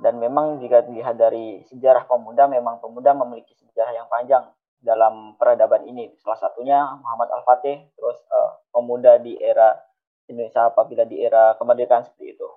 dan 0.00 0.14
memang 0.24 0.56
jika 0.56 0.88
dilihat 0.88 1.20
dari 1.20 1.68
sejarah 1.68 2.08
pemuda, 2.08 2.48
memang 2.48 2.80
pemuda 2.80 3.12
memiliki 3.12 3.52
sejarah 3.60 3.92
yang 3.92 4.08
panjang 4.08 4.48
dalam 4.80 5.36
peradaban 5.36 5.84
ini. 5.84 6.16
Salah 6.16 6.40
satunya 6.40 6.80
Muhammad 6.96 7.28
Al-Fatih, 7.28 7.92
terus 7.92 8.24
uh, 8.32 8.56
pemuda 8.72 9.20
di 9.20 9.36
era 9.36 9.91
Indonesia 10.32 10.72
apabila 10.72 11.04
di 11.04 11.20
era 11.20 11.52
kemerdekaan 11.60 12.08
seperti 12.08 12.34
itu. 12.34 12.48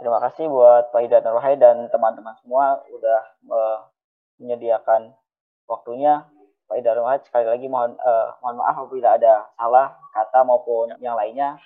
Terima 0.00 0.20
kasih 0.20 0.52
buat 0.52 0.92
Pak 0.92 1.00
Hidayat 1.00 1.24
Nurhai 1.24 1.56
dan 1.56 1.88
teman-teman 1.88 2.36
semua 2.44 2.76
udah 2.92 3.20
uh, 3.48 3.78
menyediakan 4.36 5.16
waktunya. 5.64 6.28
Pak 6.68 6.76
Hidayat 6.76 6.96
Nurhai 7.00 7.20
sekali 7.24 7.46
lagi 7.48 7.66
mohon 7.72 7.96
uh, 7.96 8.36
mohon 8.44 8.60
maaf 8.60 8.84
apabila 8.84 9.16
ada 9.16 9.48
salah 9.56 9.96
kata 10.12 10.44
maupun 10.44 10.92
yang 11.00 11.16
lainnya 11.16 11.56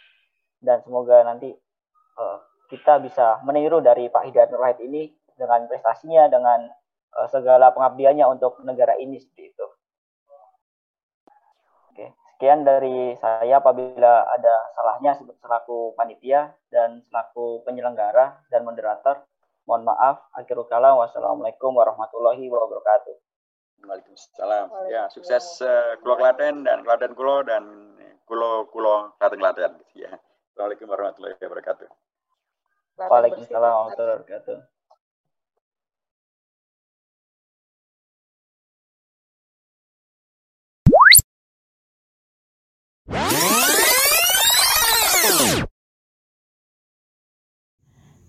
dan 0.62 0.78
semoga 0.86 1.26
nanti 1.26 1.50
uh, 2.14 2.38
kita 2.70 3.00
bisa 3.02 3.40
meniru 3.42 3.80
dari 3.80 4.06
Pak 4.06 4.28
Hidayat 4.28 4.52
Nur 4.52 4.62
Wahid 4.62 4.86
ini 4.86 5.08
dengan 5.38 5.64
prestasinya, 5.66 6.28
dengan 6.28 6.68
uh, 7.16 7.28
segala 7.30 7.72
pengabdiannya 7.72 8.26
untuk 8.28 8.60
negara 8.64 8.98
ini 9.00 9.20
seperti 9.20 9.54
itu. 9.54 9.66
Oke, 11.92 12.06
sekian 12.34 12.66
dari 12.66 13.16
saya 13.16 13.62
apabila 13.62 14.28
ada 14.28 14.54
salahnya 14.76 15.16
selaku 15.16 15.94
panitia 15.96 16.52
dan 16.68 17.04
selaku 17.08 17.62
penyelenggara 17.64 18.44
dan 18.52 18.66
moderator. 18.66 19.24
Mohon 19.68 19.92
maaf. 19.92 20.16
Akhirul 20.32 20.64
kalam. 20.64 20.96
Wassalamualaikum 20.96 21.76
warahmatullahi 21.76 22.40
wabarakatuh. 22.48 23.16
Waalaikumsalam. 23.84 24.66
Ya, 24.88 25.12
sukses 25.12 25.60
uh, 25.60 25.94
Kulo 26.00 26.16
Klaten 26.16 26.64
dan 26.64 26.82
Klaten 26.82 27.12
Kulo 27.12 27.44
dan 27.44 27.64
Kulo 28.24 28.64
Kulo 28.72 29.12
Klaten 29.20 29.38
Klaten. 29.38 29.72
Ya. 29.92 30.16
Assalamualaikum 30.56 30.88
warahmatullahi 30.88 31.36
wabarakatuh. 31.36 31.86
Waalaikumsalam 32.98 33.70
warahmatullahi 33.70 34.24
wabarakatuh. 34.24 34.77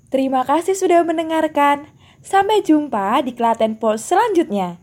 Terima 0.09 0.41
kasih 0.41 0.73
sudah 0.73 1.05
mendengarkan. 1.05 1.85
Sampai 2.19 2.59
jumpa 2.59 3.23
di 3.23 3.31
Klaten 3.31 3.79
Post 3.79 4.11
selanjutnya. 4.11 4.81